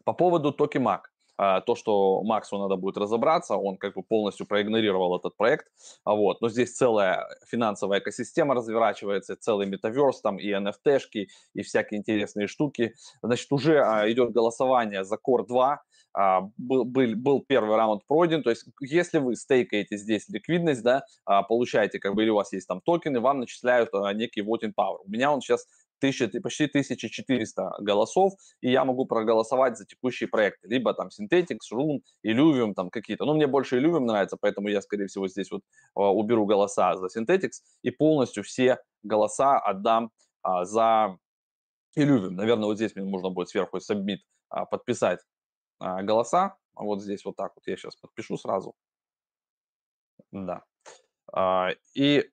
По 0.04 0.14
поводу 0.14 0.52
Токи 0.52 0.78
Мак. 0.78 1.10
То, 1.36 1.76
что 1.76 2.22
Максу 2.24 2.60
надо 2.60 2.76
будет 2.76 2.96
разобраться, 2.96 3.56
он 3.56 3.78
как 3.78 3.96
бы 3.96 4.04
полностью 4.04 4.46
проигнорировал 4.46 5.18
этот 5.18 5.36
проект, 5.36 5.66
а 6.04 6.14
вот, 6.14 6.42
но 6.42 6.48
здесь 6.48 6.76
целая 6.76 7.28
финансовая 7.48 8.00
экосистема 8.00 8.54
разворачивается, 8.54 9.36
целый 9.36 9.66
метаверс, 9.66 10.22
там 10.22 10.38
и 10.38 10.52
NFT-шки, 10.52 11.26
и 11.56 11.62
всякие 11.64 12.00
интересные 12.00 12.46
штуки. 12.46 12.94
Значит, 13.24 13.52
уже 13.52 13.80
а, 13.84 14.10
идет 14.12 14.32
голосование 14.32 15.04
за 15.04 15.16
Core 15.16 15.48
2, 15.48 15.82
а, 16.14 16.42
был, 16.58 16.86
был, 16.86 17.16
был 17.16 17.42
первый 17.42 17.76
раунд 17.76 18.06
пройден, 18.06 18.44
то 18.44 18.52
есть 18.52 18.66
если 18.80 19.18
вы 19.18 19.36
стейкаете 19.36 19.98
здесь 19.98 20.30
ликвидность, 20.30 20.84
да, 20.84 21.04
а, 21.26 21.42
получаете, 21.42 22.00
как 22.00 22.14
бы, 22.14 22.24
или 22.24 22.30
у 22.30 22.36
вас 22.36 22.54
есть 22.54 22.68
там 22.68 22.82
токены, 22.82 23.20
вам 23.20 23.40
начисляют 23.40 23.90
а, 23.94 24.14
некий 24.14 24.42
voting 24.42 24.74
power. 24.78 24.98
У 25.06 25.10
меня 25.10 25.32
он 25.32 25.42
сейчас 25.42 25.66
тысяча, 26.04 26.28
почти 26.42 26.66
1400 26.66 27.76
голосов, 27.80 28.34
и 28.60 28.70
я 28.70 28.84
могу 28.84 29.06
проголосовать 29.06 29.78
за 29.78 29.86
текущие 29.86 30.28
проекты, 30.28 30.68
либо 30.68 30.94
там 30.94 31.08
Synthetics, 31.08 31.72
Rune, 31.74 32.02
Illuvium, 32.26 32.74
там 32.74 32.90
какие-то. 32.90 33.26
Ну, 33.26 33.34
мне 33.34 33.48
больше 33.48 33.80
Illuvium 33.80 34.02
нравится, 34.06 34.38
поэтому 34.38 34.68
я, 34.68 34.82
скорее 34.82 35.08
всего, 35.08 35.28
здесь 35.30 35.50
вот 35.52 35.62
а, 35.96 36.12
уберу 36.12 36.46
голоса 36.46 36.98
за 36.98 37.08
Synthetics 37.08 37.62
и 37.84 37.92
полностью 37.92 38.44
все 38.44 38.80
голоса 39.04 39.60
отдам 39.60 40.12
а, 40.42 40.66
за 40.66 41.18
Illuvium. 41.98 42.32
Наверное, 42.32 42.66
вот 42.66 42.76
здесь 42.76 42.96
мне 42.96 43.06
нужно 43.06 43.30
будет 43.30 43.48
сверху 43.48 43.78
Submit 43.78 44.20
а, 44.50 44.66
подписать 44.66 45.20
а, 45.80 46.04
голоса. 46.04 46.58
А 46.76 46.84
вот 46.84 47.02
здесь 47.02 47.24
вот 47.24 47.38
так 47.38 47.54
вот 47.56 47.66
я 47.68 47.78
сейчас 47.78 47.96
подпишу 47.96 48.38
сразу. 48.38 48.76
Да. 50.32 50.64
А, 51.32 51.70
и 51.94 52.30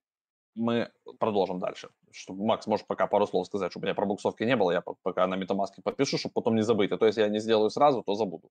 мы 0.57 0.91
продолжим 1.21 1.61
дальше. 1.61 1.91
Чтобы 2.13 2.45
Макс 2.45 2.67
может 2.67 2.87
пока 2.87 3.07
пару 3.07 3.27
слов 3.27 3.47
сказать, 3.47 3.71
чтобы 3.71 3.85
у 3.85 3.87
меня 3.87 3.95
пробуксовки 3.95 4.43
не 4.43 4.57
было, 4.57 4.73
я 4.73 4.81
пока 4.81 5.27
на 5.27 5.37
метамаске 5.37 5.83
подпишу, 5.83 6.19
чтобы 6.19 6.33
потом 6.33 6.57
не 6.57 6.63
забыть. 6.63 6.93
А 6.93 6.99
то 6.99 7.07
если 7.07 7.23
я 7.23 7.29
не 7.29 7.41
сделаю 7.41 7.71
сразу, 7.71 8.03
то 8.03 8.15
забуду. 8.15 8.51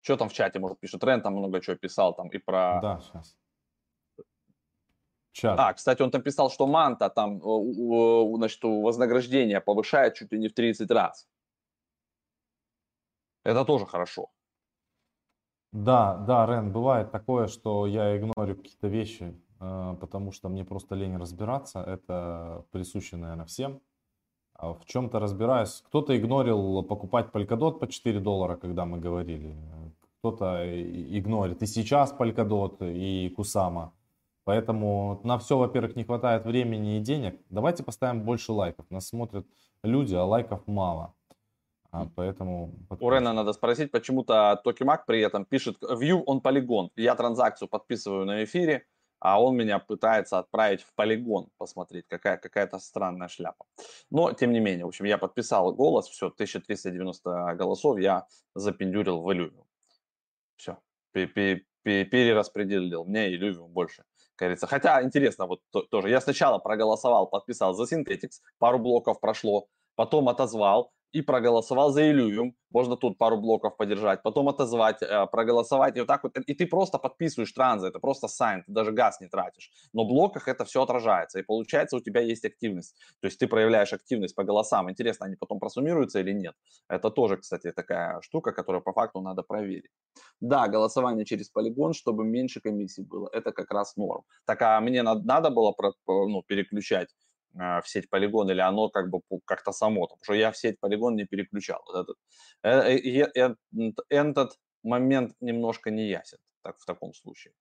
Что 0.00 0.16
там 0.16 0.28
в 0.28 0.32
чате, 0.32 0.58
может, 0.58 0.80
пишет 0.80 1.02
Рен, 1.04 1.22
там 1.22 1.34
много 1.34 1.60
чего 1.60 1.76
писал, 1.76 2.14
там 2.14 2.28
и 2.28 2.38
про... 2.38 2.80
Да, 2.80 3.00
сейчас. 3.00 3.36
Чат. 5.32 5.60
А, 5.60 5.72
кстати, 5.74 6.02
он 6.02 6.10
там 6.10 6.22
писал, 6.22 6.50
что 6.50 6.66
манта 6.66 7.10
там, 7.10 7.40
значит, 7.40 8.62
вознаграждение 8.62 9.60
повышает 9.60 10.14
чуть 10.14 10.32
ли 10.32 10.38
не 10.38 10.48
в 10.48 10.54
30 10.54 10.90
раз. 10.90 11.28
Это 13.44 13.64
тоже 13.64 13.86
хорошо. 13.86 14.30
Да, 15.72 16.16
да, 16.16 16.46
Рен, 16.46 16.72
бывает 16.72 17.12
такое, 17.12 17.48
что 17.48 17.86
я 17.86 18.16
игнорю 18.16 18.56
какие-то 18.56 18.88
вещи, 18.88 19.24
э, 19.24 19.45
потому 19.58 20.32
что 20.32 20.48
мне 20.48 20.64
просто 20.64 20.94
лень 20.94 21.16
разбираться. 21.16 21.80
Это 21.80 22.64
присуще, 22.70 23.16
наверное, 23.16 23.46
всем. 23.46 23.80
А 24.54 24.72
в 24.72 24.84
чем-то 24.86 25.18
разбираюсь. 25.18 25.82
Кто-то 25.86 26.16
игнорил 26.16 26.82
покупать 26.82 27.26
Polkadot 27.32 27.78
по 27.78 27.86
4 27.86 28.20
доллара, 28.20 28.56
когда 28.56 28.84
мы 28.84 28.98
говорили. 28.98 29.54
Кто-то 30.18 30.64
игнорит 31.18 31.62
и 31.62 31.66
сейчас 31.66 32.14
Polkadot, 32.18 32.76
и 32.80 33.28
Кусама. 33.30 33.92
Поэтому 34.44 35.20
на 35.24 35.38
все, 35.38 35.58
во-первых, 35.58 35.96
не 35.96 36.04
хватает 36.04 36.46
времени 36.46 36.96
и 36.96 37.00
денег. 37.00 37.38
Давайте 37.50 37.82
поставим 37.82 38.22
больше 38.22 38.52
лайков. 38.52 38.86
Нас 38.90 39.08
смотрят 39.08 39.44
люди, 39.82 40.14
а 40.14 40.24
лайков 40.24 40.66
мало. 40.66 41.14
А 41.90 42.06
поэтому... 42.14 42.70
У 43.00 43.10
Рена 43.10 43.32
надо 43.32 43.52
спросить, 43.52 43.90
почему-то 43.90 44.60
Токимак 44.64 45.06
при 45.06 45.20
этом 45.20 45.44
пишет 45.44 45.82
view 45.82 46.24
on 46.24 46.40
полигон. 46.40 46.90
Я 46.96 47.14
транзакцию 47.14 47.68
подписываю 47.68 48.24
на 48.24 48.44
эфире, 48.44 48.86
а 49.20 49.42
он 49.42 49.56
меня 49.56 49.78
пытается 49.78 50.38
отправить 50.38 50.82
в 50.82 50.94
полигон, 50.94 51.48
посмотреть, 51.58 52.06
какая, 52.08 52.36
какая-то 52.36 52.78
странная 52.78 53.28
шляпа. 53.28 53.64
Но, 54.10 54.32
тем 54.32 54.52
не 54.52 54.60
менее, 54.60 54.84
в 54.84 54.88
общем, 54.88 55.04
я 55.06 55.18
подписал 55.18 55.74
голос, 55.74 56.08
все, 56.08 56.26
1390 56.26 57.54
голосов 57.54 57.98
я 57.98 58.26
запендюрил 58.54 59.20
в 59.22 59.30
Illuvium. 59.30 59.66
Все, 60.56 60.78
перераспределил 61.12 63.04
мне 63.04 63.34
Illuvium 63.34 63.68
больше 63.68 64.04
кажется. 64.36 64.66
Хотя, 64.66 65.02
интересно, 65.02 65.46
вот 65.46 65.60
тоже, 65.90 66.10
я 66.10 66.20
сначала 66.20 66.58
проголосовал, 66.58 67.26
подписал 67.26 67.74
за 67.74 67.84
Synthetics, 67.84 68.40
пару 68.58 68.78
блоков 68.78 69.20
прошло, 69.20 69.68
потом 69.94 70.28
отозвал, 70.28 70.92
и 71.12 71.22
проголосовал 71.22 71.90
за 71.90 72.02
Illuvium, 72.10 72.52
можно 72.70 72.96
тут 72.96 73.18
пару 73.18 73.38
блоков 73.40 73.76
подержать, 73.76 74.22
потом 74.22 74.48
отозвать, 74.48 75.02
э, 75.02 75.26
проголосовать, 75.26 75.96
и 75.96 76.00
вот 76.00 76.06
так 76.08 76.22
вот, 76.24 76.36
и 76.36 76.54
ты 76.54 76.66
просто 76.66 76.98
подписываешь 76.98 77.52
транзы, 77.52 77.88
это 77.88 77.98
просто 78.00 78.28
сайн, 78.28 78.62
ты 78.64 78.72
даже 78.72 78.92
газ 78.92 79.20
не 79.20 79.28
тратишь. 79.28 79.70
Но 79.92 80.04
в 80.04 80.08
блоках 80.08 80.48
это 80.48 80.64
все 80.64 80.82
отражается, 80.82 81.38
и 81.38 81.42
получается 81.42 81.96
у 81.96 82.00
тебя 82.00 82.20
есть 82.20 82.44
активность, 82.44 82.96
то 83.20 83.26
есть 83.26 83.38
ты 83.38 83.46
проявляешь 83.48 83.92
активность 83.92 84.34
по 84.34 84.44
голосам. 84.44 84.90
Интересно, 84.90 85.26
они 85.26 85.36
потом 85.36 85.58
просуммируются 85.58 86.20
или 86.20 86.32
нет? 86.32 86.54
Это 86.88 87.10
тоже, 87.10 87.36
кстати, 87.38 87.72
такая 87.72 88.20
штука, 88.20 88.52
которую 88.52 88.82
по 88.82 88.92
факту 88.92 89.20
надо 89.20 89.42
проверить. 89.42 89.90
Да, 90.40 90.68
голосование 90.68 91.24
через 91.24 91.48
полигон, 91.50 91.92
чтобы 91.94 92.24
меньше 92.24 92.60
комиссий 92.60 93.02
было, 93.02 93.28
это 93.32 93.52
как 93.52 93.70
раз 93.70 93.96
норм. 93.96 94.24
Так, 94.44 94.62
а 94.62 94.80
мне 94.80 95.02
надо, 95.02 95.50
было 95.50 95.74
ну, 96.06 96.42
переключать 96.42 97.08
в 97.56 97.82
сеть 97.86 98.10
полигон, 98.10 98.50
или 98.50 98.60
оно 98.60 98.90
как 98.90 99.10
бы 99.10 99.20
как-то 99.44 99.72
само, 99.72 100.06
потому 100.06 100.24
что 100.24 100.34
я 100.34 100.50
в 100.50 100.56
сеть 100.56 100.78
полигон 100.78 101.16
не 101.16 101.24
переключал. 101.24 101.82
этот, 101.94 102.16
э, 102.62 103.24
этот 104.08 104.58
момент 104.82 105.34
немножко 105.40 105.90
не 105.90 106.08
ясен 106.08 106.38
так, 106.62 106.78
в 106.78 106.84
таком 106.84 107.14
случае. 107.14 107.52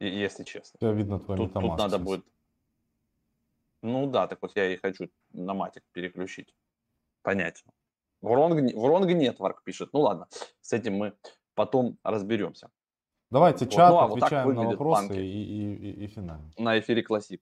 Если 0.00 0.44
честно. 0.44 0.78
Я 0.80 0.92
видно 0.92 1.18
твой 1.18 1.36
тут, 1.36 1.52
тут 1.52 1.78
надо 1.78 1.98
будет... 1.98 2.24
Ну 3.82 4.10
да, 4.10 4.26
так 4.26 4.42
вот 4.42 4.56
я 4.56 4.72
и 4.72 4.76
хочу 4.76 5.10
на 5.32 5.54
матик 5.54 5.82
переключить. 5.92 6.54
Понятно. 7.22 7.72
Wrong, 8.22 8.72
wrong 8.74 9.06
Network 9.06 9.62
пишет. 9.64 9.92
Ну 9.92 10.00
ладно, 10.00 10.26
с 10.60 10.72
этим 10.72 10.94
мы 10.94 11.12
потом 11.54 11.98
разберемся. 12.02 12.70
Давайте 13.30 13.64
вот, 13.64 13.74
чат, 13.74 13.90
ну, 13.90 13.98
а 13.98 14.04
отвечаем 14.06 14.46
вот 14.46 14.56
на 14.56 14.62
вопросы 14.70 15.24
и, 15.24 15.42
и, 15.42 15.74
и, 15.74 16.04
и 16.04 16.06
финально. 16.08 16.50
На 16.58 16.78
эфире 16.80 17.02
Классик. 17.02 17.40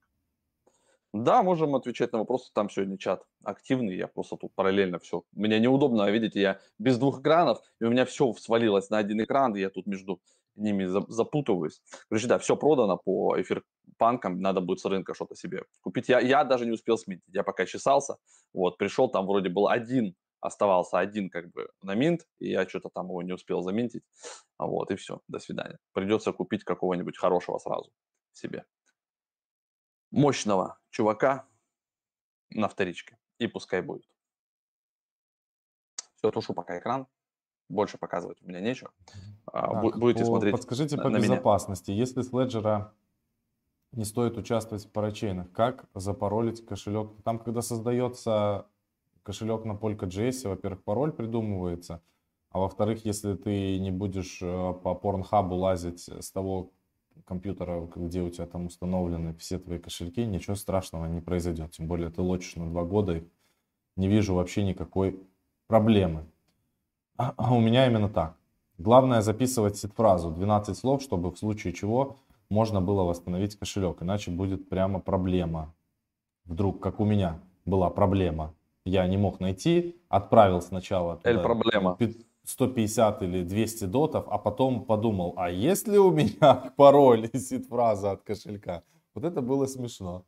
Да, 1.13 1.41
можем 1.41 1.73
отвечать 1.73 2.11
на 2.13 2.19
вопросы. 2.19 2.51
Там 2.53 2.69
сегодня 2.69 2.97
чат 2.97 3.23
активный. 3.43 3.95
Я 3.95 4.07
просто 4.07 4.37
тут 4.37 4.53
параллельно 4.53 4.99
все. 4.99 5.23
Мне 5.31 5.59
неудобно, 5.59 6.09
видите, 6.11 6.39
я 6.39 6.59
без 6.77 6.99
двух 6.99 7.21
экранов, 7.21 7.59
и 7.79 7.85
у 7.85 7.89
меня 7.89 8.05
все 8.05 8.31
свалилось 8.33 8.91
на 8.91 8.99
один 8.99 9.23
экран, 9.23 9.55
и 9.55 9.59
я 9.59 9.71
тут 9.71 9.87
между 9.87 10.21
ними 10.55 10.85
запутываюсь. 10.85 11.81
Короче, 12.09 12.27
да, 12.27 12.37
все 12.37 12.55
продано 12.55 12.97
по 12.97 13.41
эфир 13.41 13.63
панкам, 13.97 14.39
надо 14.41 14.61
будет 14.61 14.79
с 14.79 14.85
рынка 14.85 15.15
что-то 15.15 15.35
себе 15.35 15.63
купить. 15.81 16.09
Я, 16.09 16.19
я 16.19 16.43
даже 16.43 16.65
не 16.65 16.71
успел 16.71 16.97
сменить, 16.97 17.23
я 17.27 17.43
пока 17.43 17.65
чесался, 17.65 18.17
вот, 18.53 18.77
пришел, 18.77 19.09
там 19.09 19.25
вроде 19.25 19.49
был 19.49 19.67
один 19.67 20.15
оставался 20.41 20.99
один 20.99 21.29
как 21.29 21.51
бы 21.51 21.69
на 21.81 21.95
минт, 21.95 22.27
и 22.39 22.49
я 22.49 22.67
что-то 22.67 22.89
там 22.89 23.07
его 23.07 23.21
не 23.21 23.33
успел 23.33 23.61
заминтить. 23.61 24.03
Вот, 24.57 24.91
и 24.91 24.95
все, 24.95 25.21
до 25.27 25.39
свидания. 25.39 25.79
Придется 25.93 26.33
купить 26.33 26.63
какого-нибудь 26.63 27.17
хорошего 27.17 27.57
сразу 27.57 27.91
себе. 28.33 28.65
Мощного 30.11 30.79
чувака 30.89 31.47
на 32.49 32.67
вторичке. 32.67 33.17
И 33.37 33.47
пускай 33.47 33.81
будет. 33.81 34.09
Все, 36.15 36.31
тушу 36.31 36.53
пока 36.53 36.77
экран. 36.79 37.07
Больше 37.69 37.97
показывать 37.97 38.41
у 38.41 38.47
меня 38.47 38.59
нечего. 38.59 38.91
А, 39.45 39.81
так, 39.81 39.99
Будете 39.99 40.21
по, 40.21 40.25
смотреть 40.25 40.51
Подскажите 40.53 40.97
на, 40.97 41.03
по 41.03 41.09
на 41.09 41.19
безопасности. 41.19 41.91
Меня. 41.91 41.99
Если 41.99 42.21
с 42.23 42.31
Ledger 42.31 42.91
не 43.91 44.05
стоит 44.05 44.37
участвовать 44.37 44.85
в 44.85 44.91
парачейнах, 44.91 45.51
как 45.51 45.85
запаролить 45.93 46.65
кошелек? 46.65 47.11
Там, 47.23 47.39
когда 47.39 47.61
создается 47.61 48.67
кошелек 49.23 49.65
на 49.65 49.73
Polka.js, 49.73 50.47
во-первых, 50.47 50.83
пароль 50.83 51.11
придумывается, 51.11 52.01
а 52.51 52.59
во-вторых, 52.59 53.05
если 53.05 53.35
ты 53.35 53.79
не 53.79 53.91
будешь 53.91 54.39
э, 54.41 54.73
по 54.83 54.99
Pornhub 55.01 55.49
лазить 55.53 56.09
с 56.09 56.31
того 56.31 56.71
компьютера, 57.25 57.87
где 57.95 58.21
у 58.21 58.29
тебя 58.29 58.47
там 58.47 58.65
установлены 58.65 59.35
все 59.35 59.59
твои 59.59 59.77
кошельки, 59.77 60.25
ничего 60.25 60.55
страшного 60.55 61.05
не 61.05 61.21
произойдет. 61.21 61.71
Тем 61.71 61.87
более 61.87 62.09
ты 62.09 62.21
лочишь 62.21 62.55
на 62.55 62.69
два 62.69 62.83
года, 62.83 63.17
и 63.17 63.23
не 63.95 64.07
вижу 64.07 64.33
вообще 64.33 64.63
никакой 64.63 65.19
проблемы. 65.67 66.25
А 67.17 67.53
у 67.53 67.59
меня 67.59 67.85
именно 67.85 68.09
так. 68.09 68.35
Главное 68.77 69.21
записывать 69.21 69.77
сид-фразу 69.77 70.31
12 70.31 70.77
слов, 70.77 71.01
чтобы 71.01 71.31
в 71.31 71.37
случае 71.37 71.73
чего 71.73 72.17
можно 72.49 72.81
было 72.81 73.03
восстановить 73.03 73.57
кошелек. 73.57 74.01
Иначе 74.01 74.31
будет 74.31 74.69
прямо 74.69 74.99
проблема. 74.99 75.75
Вдруг, 76.45 76.79
как 76.79 76.99
у 76.99 77.05
меня 77.05 77.39
была 77.65 77.89
проблема 77.89 78.55
я 78.85 79.07
не 79.07 79.17
мог 79.17 79.39
найти, 79.39 79.95
отправил 80.09 80.61
сначала 80.61 81.17
туда 81.17 81.39
проблема. 81.39 81.97
150 82.45 83.21
или 83.21 83.43
200 83.43 83.85
дотов, 83.85 84.25
а 84.27 84.39
потом 84.39 84.85
подумал, 84.85 85.35
а 85.37 85.51
есть 85.51 85.87
ли 85.87 85.99
у 85.99 86.11
меня 86.11 86.73
пароль 86.77 87.29
и 87.31 87.37
сид-фраза 87.37 88.11
от 88.11 88.23
кошелька? 88.23 88.83
Вот 89.13 89.23
это 89.23 89.41
было 89.41 89.67
смешно. 89.67 90.25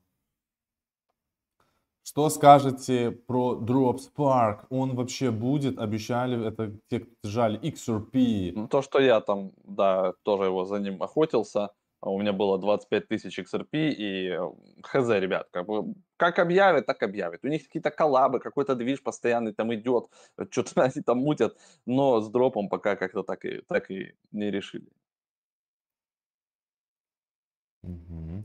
Что 2.04 2.30
скажете 2.30 3.12
про 3.12 3.56
Drop 3.56 4.00
Spark? 4.00 4.66
Он 4.70 4.96
вообще 4.96 5.32
будет? 5.32 5.80
Обещали, 5.80 6.48
это 6.48 6.78
те, 6.90 7.00
кто 7.00 7.12
держали 7.24 7.60
XRP. 7.60 8.52
Ну, 8.56 8.68
то, 8.68 8.82
что 8.82 9.00
я 9.00 9.22
там, 9.22 9.52
да, 9.64 10.14
тоже 10.24 10.46
его 10.46 10.66
за 10.66 10.80
ним 10.80 11.02
охотился. 11.02 11.70
А 12.02 12.10
у 12.10 12.20
меня 12.20 12.34
было 12.34 12.58
25 12.58 13.08
тысяч 13.08 13.40
XRP, 13.40 13.68
и 13.74 14.36
хз, 14.82 15.10
ребят, 15.10 15.50
как 15.52 15.68
бы, 15.68 15.94
как 16.18 16.40
объявят, 16.40 16.88
так 16.88 17.04
объявят. 17.04 17.46
У 17.46 17.48
них 17.48 17.66
какие-то 17.66 17.92
коллабы, 17.92 18.40
какой-то 18.40 18.76
движ 18.76 19.04
постоянный 19.04 19.54
там 19.54 19.72
идет, 19.76 20.10
что-то 20.50 20.82
они 20.84 21.04
там 21.04 21.20
мутят, 21.20 21.56
но 21.86 22.20
с 22.20 22.30
дропом 22.30 22.70
пока 22.70 22.96
как-то 22.96 23.22
так 23.22 23.46
и, 23.46 23.62
так 23.68 23.92
и 23.92 24.16
не 24.32 24.50
решили. 24.50 24.88
Угу. 27.84 28.44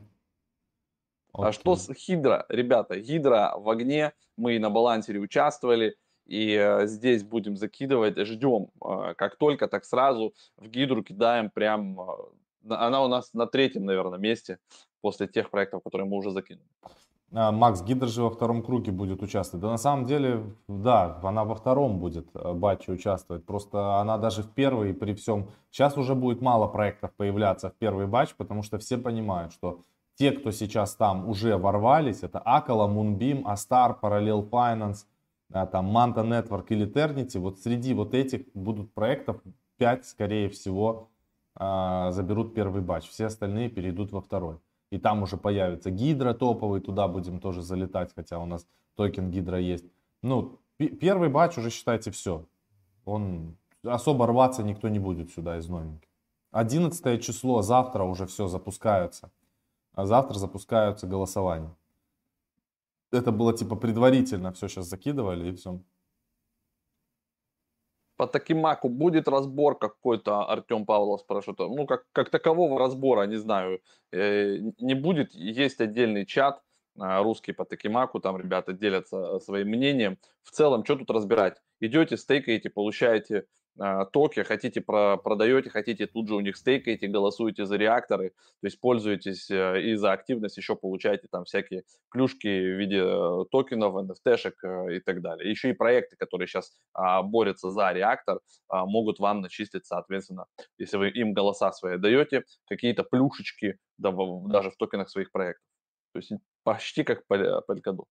А 1.32 1.52
что 1.52 1.76
с 1.76 1.92
Хидра? 1.94 2.44
Ребята, 2.50 3.00
Хидра 3.00 3.54
в 3.56 3.70
огне, 3.70 4.12
мы 4.36 4.58
на 4.58 4.68
балансере 4.68 5.18
участвовали, 5.18 5.96
и 6.26 6.52
э, 6.54 6.86
здесь 6.86 7.22
будем 7.22 7.56
закидывать, 7.56 8.18
ждем, 8.18 8.70
э, 8.84 9.14
как 9.16 9.36
только, 9.36 9.68
так 9.68 9.84
сразу 9.84 10.34
в 10.56 10.68
Гидру 10.68 11.02
кидаем 11.02 11.50
прям 11.50 12.00
э, 12.00 12.04
она 12.68 13.05
у 13.05 13.09
нас 13.09 13.33
на 13.35 13.46
третьем, 13.46 13.85
наверное, 13.85 14.18
месте 14.18 14.59
после 15.00 15.26
тех 15.26 15.50
проектов, 15.50 15.83
которые 15.83 16.09
мы 16.09 16.16
уже 16.16 16.31
закинули. 16.31 16.66
А, 17.33 17.50
Макс 17.50 17.83
Гидр 17.83 18.07
же 18.07 18.22
во 18.22 18.31
втором 18.31 18.62
круге 18.62 18.92
будет 18.92 19.22
участвовать. 19.22 19.62
Да 19.62 19.70
на 19.70 19.79
самом 19.79 20.07
деле, 20.07 20.44
да, 20.68 21.18
она 21.22 21.44
во 21.44 21.55
втором 21.55 21.98
будет 21.98 22.29
э, 22.35 22.52
батче 22.52 22.92
участвовать. 22.92 23.44
Просто 23.44 23.96
она 24.00 24.16
даже 24.16 24.42
в 24.42 24.50
первый 24.52 24.94
при 24.94 25.14
всем... 25.14 25.50
Сейчас 25.70 25.98
уже 25.98 26.14
будет 26.14 26.40
мало 26.40 26.68
проектов 26.68 27.12
появляться 27.16 27.70
в 27.70 27.74
первый 27.74 28.07
батч, 28.07 28.35
потому 28.37 28.62
что 28.62 28.79
все 28.79 28.96
понимают, 28.96 29.52
что 29.52 29.81
те, 30.14 30.33
кто 30.33 30.50
сейчас 30.50 30.94
там 30.94 31.29
уже 31.29 31.57
ворвались, 31.57 32.22
это 32.22 32.38
Акала, 32.38 32.88
Moonbeam, 32.88 33.42
Astar, 33.42 33.96
Parallel 34.00 34.48
Finance, 34.48 35.05
э, 35.52 35.66
там 35.66 35.96
Manta 35.96 36.24
Network 36.24 36.66
или 36.68 36.87
Eternity. 36.87 37.38
Вот 37.38 37.59
среди 37.59 37.92
вот 37.92 38.14
этих 38.14 38.46
будут 38.55 38.94
проектов 38.94 39.42
5, 39.79 40.07
скорее 40.07 40.48
всего, 40.48 41.11
а, 41.56 42.12
заберут 42.12 42.54
первый 42.54 42.82
батч, 42.82 43.08
все 43.08 43.26
остальные 43.26 43.70
перейдут 43.70 44.12
во 44.12 44.20
второй. 44.20 44.58
И 44.90 44.98
там 44.98 45.22
уже 45.22 45.36
появится 45.36 45.90
гидро 45.90 46.34
топовый, 46.34 46.80
туда 46.80 47.08
будем 47.08 47.40
тоже 47.40 47.62
залетать, 47.62 48.14
хотя 48.14 48.38
у 48.38 48.46
нас 48.46 48.66
токен 48.94 49.30
гидро 49.30 49.58
есть. 49.58 49.86
Ну, 50.22 50.58
первый 50.78 51.28
батч 51.28 51.58
уже 51.58 51.70
считайте 51.70 52.10
все. 52.10 52.44
Он 53.04 53.56
особо 53.82 54.26
рваться 54.26 54.62
никто 54.62 54.88
не 54.88 54.98
будет 54.98 55.30
сюда 55.30 55.58
из 55.58 55.68
новеньких. 55.68 56.08
11 56.52 57.22
число, 57.22 57.62
завтра 57.62 58.04
уже 58.04 58.26
все 58.26 58.48
запускаются. 58.48 59.30
А 59.94 60.04
завтра 60.04 60.38
запускаются 60.38 61.06
голосования. 61.06 61.74
Это 63.12 63.32
было 63.32 63.56
типа 63.56 63.76
предварительно, 63.76 64.52
все 64.52 64.68
сейчас 64.68 64.86
закидывали 64.86 65.50
и 65.50 65.54
все. 65.56 65.80
По 68.16 68.26
Такимаку 68.26 68.88
будет 68.88 69.29
разбор 69.29 69.79
какой-то, 69.79 70.44
Артем 70.44 70.87
Павлов 70.87 71.20
спрашивает. 71.20 71.59
Ну, 71.59 71.87
как, 71.87 72.05
как 72.12 72.31
такового 72.31 72.79
разбора, 72.79 73.26
не 73.26 73.37
знаю, 73.37 73.81
э, 74.12 74.57
не 74.81 74.94
будет. 74.94 75.35
Есть 75.35 75.81
отдельный 75.81 76.24
чат, 76.24 76.62
э, 76.98 77.22
русский 77.22 77.52
по 77.52 77.64
Такимаку, 77.64 78.20
там 78.20 78.38
ребята 78.38 78.72
делятся 78.72 79.38
своим 79.40 79.68
мнением. 79.68 80.18
В 80.42 80.50
целом, 80.50 80.85
что 80.85 80.96
тут 80.96 81.11
разбирать? 81.11 81.61
Идете, 81.81 82.16
стейкаете, 82.16 82.70
получаете 82.70 83.46
токи, 84.12 84.42
хотите 84.42 84.80
про, 84.80 85.16
продаете, 85.16 85.70
хотите 85.70 86.06
тут 86.06 86.28
же 86.28 86.34
у 86.34 86.40
них 86.40 86.56
стейкаете, 86.56 87.08
голосуете 87.08 87.66
за 87.66 87.76
реакторы, 87.76 88.30
то 88.30 88.66
есть 88.66 88.80
пользуетесь 88.80 89.50
э, 89.50 89.82
и 89.82 89.94
за 89.96 90.12
активность 90.12 90.56
еще 90.56 90.76
получаете 90.76 91.28
там 91.30 91.44
всякие 91.44 91.84
плюшки 92.10 92.46
в 92.46 92.78
виде 92.78 93.02
э, 93.02 93.44
токенов, 93.50 93.94
NFT-шек 93.94 94.54
э, 94.62 94.96
и 94.96 95.00
так 95.00 95.20
далее. 95.20 95.50
Еще 95.50 95.70
и 95.70 95.74
проекты, 95.74 96.16
которые 96.16 96.48
сейчас 96.48 96.72
а, 96.94 97.22
борются 97.22 97.70
за 97.70 97.92
реактор, 97.92 98.40
а, 98.68 98.86
могут 98.86 99.18
вам 99.18 99.40
начислить, 99.40 99.86
соответственно, 99.86 100.46
если 100.78 100.96
вы 100.96 101.10
им 101.10 101.34
голоса 101.34 101.72
свои 101.72 101.98
даете, 101.98 102.44
какие-то 102.68 103.04
плюшечки 103.04 103.78
даже 103.98 104.70
в 104.70 104.76
токенах 104.76 105.08
своих 105.10 105.30
проектов. 105.32 105.64
То 106.12 106.18
есть 106.18 106.32
почти 106.62 107.04
как 107.04 107.24
Polkadot. 107.30 108.06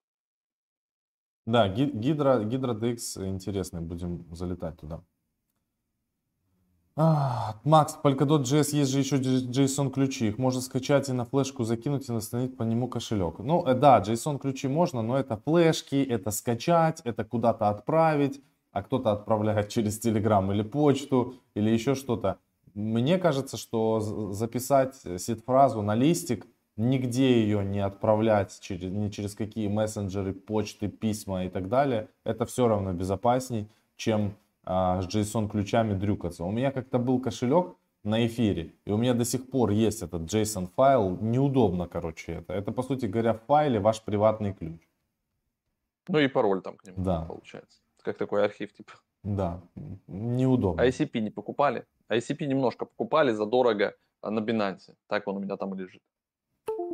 Да, 1.46 1.68
Гидра, 1.68 2.44
Гидра 2.44 2.74
DX 2.74 3.28
интересный, 3.28 3.82
будем 3.82 4.26
залетать 4.36 4.80
туда. 4.80 5.04
А, 6.98 7.60
Макс, 7.66 7.98
Polkadot.js 8.02 8.74
есть 8.74 8.92
же 8.92 9.00
еще 9.00 9.18
JSON 9.18 9.92
ключи. 9.92 10.28
Их 10.28 10.38
можно 10.38 10.62
скачать 10.62 11.10
и 11.10 11.12
на 11.12 11.26
флешку 11.26 11.66
закинуть 11.66 12.08
и 12.08 12.14
настановить 12.14 12.56
по 12.56 12.64
нему 12.64 12.88
кошелек. 12.88 13.40
Ну 13.40 13.66
э, 13.66 13.74
да, 13.74 14.00
JSON 14.00 14.40
ключи 14.40 14.70
можно, 14.70 15.02
но 15.02 15.18
это 15.18 15.36
флешки, 15.36 16.02
это 16.02 16.32
скачать, 16.32 17.02
это 17.04 17.26
куда-то 17.26 17.68
отправить, 17.68 18.42
а 18.72 18.82
кто-то 18.82 19.12
отправляет 19.12 19.68
через 19.74 20.00
Telegram 20.00 20.50
или 20.54 20.62
почту 20.62 21.36
или 21.54 21.70
еще 21.70 21.96
что-то. 21.96 22.38
Мне 22.74 23.18
кажется, 23.18 23.58
что 23.58 24.00
записать 24.32 24.96
сид-фразу 24.96 25.82
на 25.82 25.96
листик, 25.96 26.48
нигде 26.78 27.42
ее 27.42 27.64
не 27.66 27.80
отправлять 27.80 28.58
через, 28.62 28.90
ни 28.90 29.10
через 29.10 29.36
какие 29.36 29.68
мессенджеры, 29.68 30.34
почты, 30.34 30.88
письма 30.88 31.46
и 31.46 31.50
так 31.50 31.68
далее, 31.68 32.08
это 32.24 32.46
все 32.46 32.68
равно 32.68 32.94
безопасней, 32.94 33.70
чем 33.98 34.36
а, 34.66 35.02
с 35.02 35.08
JSON 35.08 35.50
ключами 35.50 35.94
дрюкаться. 35.94 36.44
У 36.44 36.52
меня 36.52 36.72
как-то 36.72 37.00
был 37.00 37.20
кошелек 37.20 37.76
на 38.04 38.26
эфире, 38.26 38.74
и 38.86 38.92
у 38.92 38.98
меня 38.98 39.14
до 39.14 39.26
сих 39.26 39.50
пор 39.50 39.72
есть 39.72 40.02
этот 40.02 40.22
JSON 40.24 40.68
файл. 40.76 41.18
Неудобно, 41.22 41.88
короче, 41.88 42.34
это. 42.34 42.54
Это, 42.54 42.72
по 42.72 42.84
сути 42.84 43.06
говоря, 43.06 43.34
в 43.34 43.42
файле 43.46 43.80
ваш 43.80 44.02
приватный 44.02 44.54
ключ. 44.54 44.82
Ну 46.08 46.20
и 46.20 46.28
пароль 46.28 46.62
там 46.62 46.78
к 46.78 46.86
нему 46.86 47.04
да. 47.04 47.22
получается. 47.22 47.80
Как 48.02 48.18
такой 48.18 48.46
архив, 48.46 48.74
типа. 48.74 48.92
Да, 49.24 49.62
неудобно. 50.08 50.82
ICP 50.82 51.20
не 51.20 51.32
покупали? 51.32 51.86
ICP 52.10 52.46
немножко 52.46 52.86
покупали 52.86 53.32
задорого 53.32 53.96
на 54.22 54.40
Binance. 54.40 54.94
Так 55.08 55.28
он 55.28 55.38
у 55.38 55.40
меня 55.40 55.58
там 55.58 55.74
и 55.74 55.78
лежит. 55.78 56.02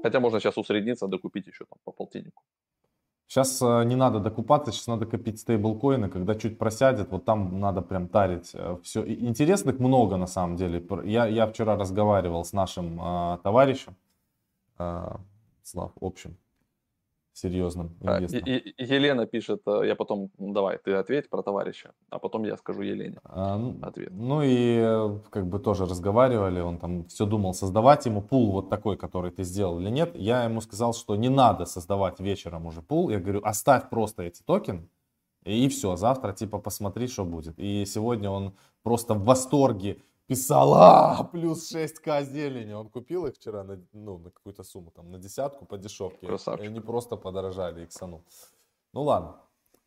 Хотя 0.03 0.19
можно 0.19 0.39
сейчас 0.39 0.57
усредниться, 0.57 1.07
докупить 1.07 1.47
еще 1.47 1.65
там 1.65 1.77
по 1.83 1.91
полтиннику. 1.91 2.43
Сейчас 3.31 3.61
э, 3.61 3.85
не 3.85 3.95
надо 3.95 4.19
докупаться, 4.19 4.73
сейчас 4.73 4.87
надо 4.87 5.05
копить 5.05 5.39
стейблкоины, 5.39 6.09
когда 6.09 6.35
чуть 6.35 6.57
просядет, 6.57 7.11
вот 7.11 7.23
там 7.23 7.61
надо 7.61 7.81
прям 7.81 8.09
тарить 8.09 8.51
э, 8.53 8.75
все. 8.83 9.05
Интересных 9.07 9.79
много 9.79 10.17
на 10.17 10.27
самом 10.27 10.57
деле. 10.57 10.85
Я, 11.05 11.27
я 11.27 11.47
вчера 11.47 11.77
разговаривал 11.77 12.43
с 12.43 12.51
нашим 12.51 12.99
э, 13.01 13.37
товарищем, 13.41 13.95
э, 14.79 15.15
Слав, 15.63 15.93
в 15.95 16.05
серьезным 17.33 17.97
а, 18.03 18.19
Елена 18.21 19.25
пишет, 19.25 19.61
э, 19.65 19.83
я 19.85 19.95
потом, 19.95 20.31
ну, 20.37 20.53
давай, 20.53 20.77
ты 20.77 20.93
ответь 20.93 21.29
про 21.29 21.41
товарища, 21.41 21.93
а 22.09 22.19
потом 22.19 22.43
я 22.43 22.57
скажу 22.57 22.81
Елене 22.81 23.19
а, 23.23 23.57
ну, 23.57 23.77
ответ. 23.81 24.11
Ну 24.11 24.41
и 24.41 24.77
э, 24.79 25.19
как 25.29 25.47
бы 25.47 25.59
тоже 25.59 25.85
разговаривали, 25.85 26.59
он 26.59 26.77
там 26.77 27.05
все 27.05 27.25
думал 27.25 27.53
создавать 27.53 28.05
ему 28.05 28.21
пул 28.21 28.51
вот 28.51 28.69
такой, 28.69 28.97
который 28.97 29.31
ты 29.31 29.43
сделал 29.43 29.79
или 29.79 29.89
нет. 29.89 30.15
Я 30.15 30.43
ему 30.43 30.61
сказал, 30.61 30.93
что 30.93 31.15
не 31.15 31.29
надо 31.29 31.65
создавать 31.65 32.19
вечером 32.19 32.65
уже 32.65 32.81
пул. 32.81 33.09
Я 33.09 33.19
говорю, 33.19 33.41
оставь 33.43 33.89
просто 33.89 34.23
эти 34.23 34.43
токены, 34.43 34.89
и 35.43 35.69
все, 35.69 35.95
завтра 35.95 36.33
типа 36.33 36.59
посмотри, 36.59 37.07
что 37.07 37.25
будет. 37.25 37.57
И 37.57 37.85
сегодня 37.85 38.29
он 38.29 38.53
просто 38.83 39.13
в 39.13 39.23
восторге 39.23 39.97
писал, 40.31 40.73
а, 40.73 41.23
плюс 41.23 41.75
6к 41.75 42.23
зелени. 42.23 42.73
Он 42.73 42.89
купил 42.89 43.25
их 43.25 43.35
вчера 43.35 43.63
на, 43.63 43.77
ну, 43.93 44.17
на 44.17 44.29
какую-то 44.29 44.63
сумму, 44.63 44.91
там, 44.91 45.11
на 45.11 45.17
десятку 45.17 45.65
по 45.65 45.77
дешевке. 45.77 46.27
Красавчик. 46.27 46.65
И 46.65 46.67
они 46.67 46.79
просто 46.79 47.17
подорожали, 47.17 47.83
иксанул. 47.83 48.23
Ну 48.93 49.03
ладно, 49.03 49.35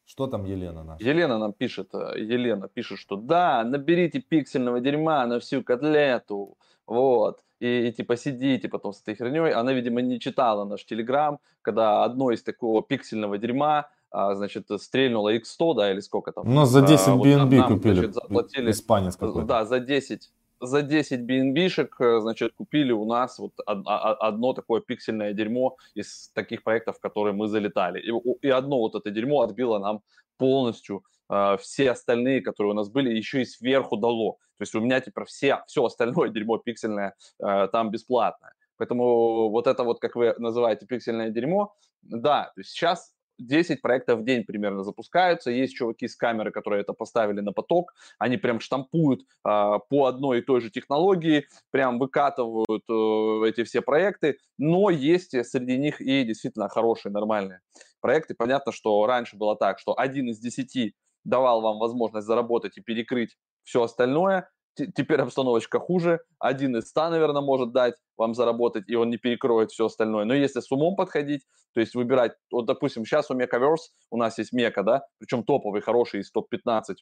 что 0.04 0.26
там 0.26 0.44
Елена 0.44 0.84
наша? 0.84 1.04
Елена 1.04 1.38
нам 1.38 1.52
пишет, 1.52 1.94
э, 1.94 2.20
Елена 2.34 2.68
пишет, 2.68 2.98
что 2.98 3.16
да, 3.16 3.64
наберите 3.64 4.20
пиксельного 4.20 4.80
дерьма 4.80 5.26
на 5.26 5.38
всю 5.38 5.62
котлету, 5.62 6.58
вот, 6.86 7.42
и, 7.60 7.88
и 7.88 7.92
типа 7.92 8.16
сидите 8.16 8.68
потом 8.68 8.92
с 8.92 9.00
этой 9.00 9.14
херней. 9.14 9.52
Она, 9.54 9.72
видимо, 9.72 10.02
не 10.02 10.18
читала 10.20 10.64
наш 10.64 10.84
телеграм, 10.84 11.38
когда 11.62 12.04
одно 12.04 12.32
из 12.32 12.42
такого 12.42 12.82
пиксельного 12.82 13.38
дерьма 13.38 13.88
значит, 14.14 14.66
стрельнуло 14.78 15.34
X100, 15.36 15.74
да, 15.74 15.92
или 15.92 16.00
сколько 16.00 16.32
там. 16.32 16.44
Ну, 16.46 16.64
за 16.64 16.82
10 16.82 17.08
BNB 17.08 17.56
вот 17.56 17.68
купили, 17.68 17.94
значит, 17.94 18.14
заплатили, 18.14 18.70
испанец 18.70 19.16
какой-то. 19.16 19.46
Да, 19.46 19.64
за 19.64 19.80
10, 19.80 20.30
за 20.60 20.82
10 20.82 21.20
BNB-шек, 21.20 21.88
э, 22.00 22.20
значит, 22.20 22.54
купили 22.54 22.92
у 22.92 23.04
нас 23.04 23.38
вот 23.38 23.52
одно 23.66 24.52
такое 24.52 24.80
пиксельное 24.80 25.32
дерьмо 25.32 25.76
из 25.94 26.30
таких 26.34 26.62
проектов, 26.62 26.96
в 26.96 27.00
которые 27.00 27.34
мы 27.34 27.48
залетали. 27.48 28.00
И, 28.00 28.46
и 28.46 28.50
одно 28.50 28.78
вот 28.78 28.94
это 28.94 29.10
дерьмо 29.10 29.42
отбило 29.42 29.78
нам 29.78 30.02
полностью 30.36 31.04
э, 31.30 31.56
все 31.60 31.90
остальные, 31.90 32.40
которые 32.40 32.72
у 32.72 32.76
нас 32.76 32.88
были, 32.88 33.10
еще 33.10 33.42
и 33.42 33.44
сверху 33.44 33.96
дало. 33.96 34.38
То 34.58 34.62
есть 34.62 34.74
у 34.74 34.80
меня 34.80 35.00
теперь 35.00 35.24
все, 35.24 35.62
все 35.66 35.84
остальное 35.84 36.28
дерьмо 36.28 36.58
пиксельное 36.58 37.14
э, 37.42 37.68
там 37.72 37.90
бесплатное. 37.90 38.52
Поэтому 38.76 39.50
вот 39.50 39.66
это 39.66 39.84
вот, 39.84 40.00
как 40.00 40.16
вы 40.16 40.34
называете, 40.38 40.86
пиксельное 40.86 41.30
дерьмо, 41.30 41.74
да, 42.02 42.50
то 42.54 42.60
есть 42.60 42.70
сейчас 42.70 43.14
10 43.38 43.82
проектов 43.82 44.20
в 44.20 44.24
день 44.24 44.44
примерно 44.44 44.84
запускаются. 44.84 45.50
Есть 45.50 45.74
чуваки 45.74 46.08
с 46.08 46.16
камеры, 46.16 46.50
которые 46.50 46.82
это 46.82 46.92
поставили 46.92 47.40
на 47.40 47.52
поток. 47.52 47.94
Они 48.18 48.36
прям 48.36 48.60
штампуют 48.60 49.22
а, 49.42 49.78
по 49.78 50.06
одной 50.06 50.38
и 50.38 50.42
той 50.42 50.60
же 50.60 50.70
технологии, 50.70 51.46
прям 51.70 51.98
выкатывают 51.98 52.84
а, 52.88 53.44
эти 53.44 53.64
все 53.64 53.82
проекты. 53.82 54.38
Но 54.58 54.90
есть 54.90 55.32
среди 55.46 55.78
них 55.78 56.00
и 56.00 56.24
действительно 56.24 56.68
хорошие, 56.68 57.12
нормальные 57.12 57.60
проекты. 58.00 58.34
Понятно, 58.34 58.72
что 58.72 59.06
раньше 59.06 59.36
было 59.36 59.56
так, 59.56 59.78
что 59.78 59.98
один 59.98 60.28
из 60.28 60.38
десяти 60.38 60.94
давал 61.24 61.62
вам 61.62 61.78
возможность 61.78 62.26
заработать 62.26 62.76
и 62.76 62.82
перекрыть 62.82 63.36
все 63.64 63.82
остальное 63.82 64.48
теперь 64.74 65.20
обстановочка 65.20 65.78
хуже. 65.78 66.20
Один 66.38 66.76
из 66.76 66.88
ста, 66.88 67.10
наверное, 67.10 67.42
может 67.42 67.72
дать 67.72 67.94
вам 68.16 68.34
заработать, 68.34 68.84
и 68.88 68.94
он 68.94 69.10
не 69.10 69.16
перекроет 69.16 69.70
все 69.70 69.86
остальное. 69.86 70.24
Но 70.24 70.34
если 70.34 70.60
с 70.60 70.70
умом 70.70 70.96
подходить, 70.96 71.42
то 71.72 71.80
есть 71.80 71.94
выбирать, 71.94 72.32
вот, 72.50 72.66
допустим, 72.66 73.04
сейчас 73.04 73.30
у 73.30 73.34
Mechaverse 73.34 73.90
у 74.10 74.16
нас 74.16 74.38
есть 74.38 74.52
Мека, 74.52 74.82
да, 74.82 75.06
причем 75.18 75.44
топовый, 75.44 75.80
хороший 75.80 76.20
из 76.20 76.30
топ-15 76.30 76.94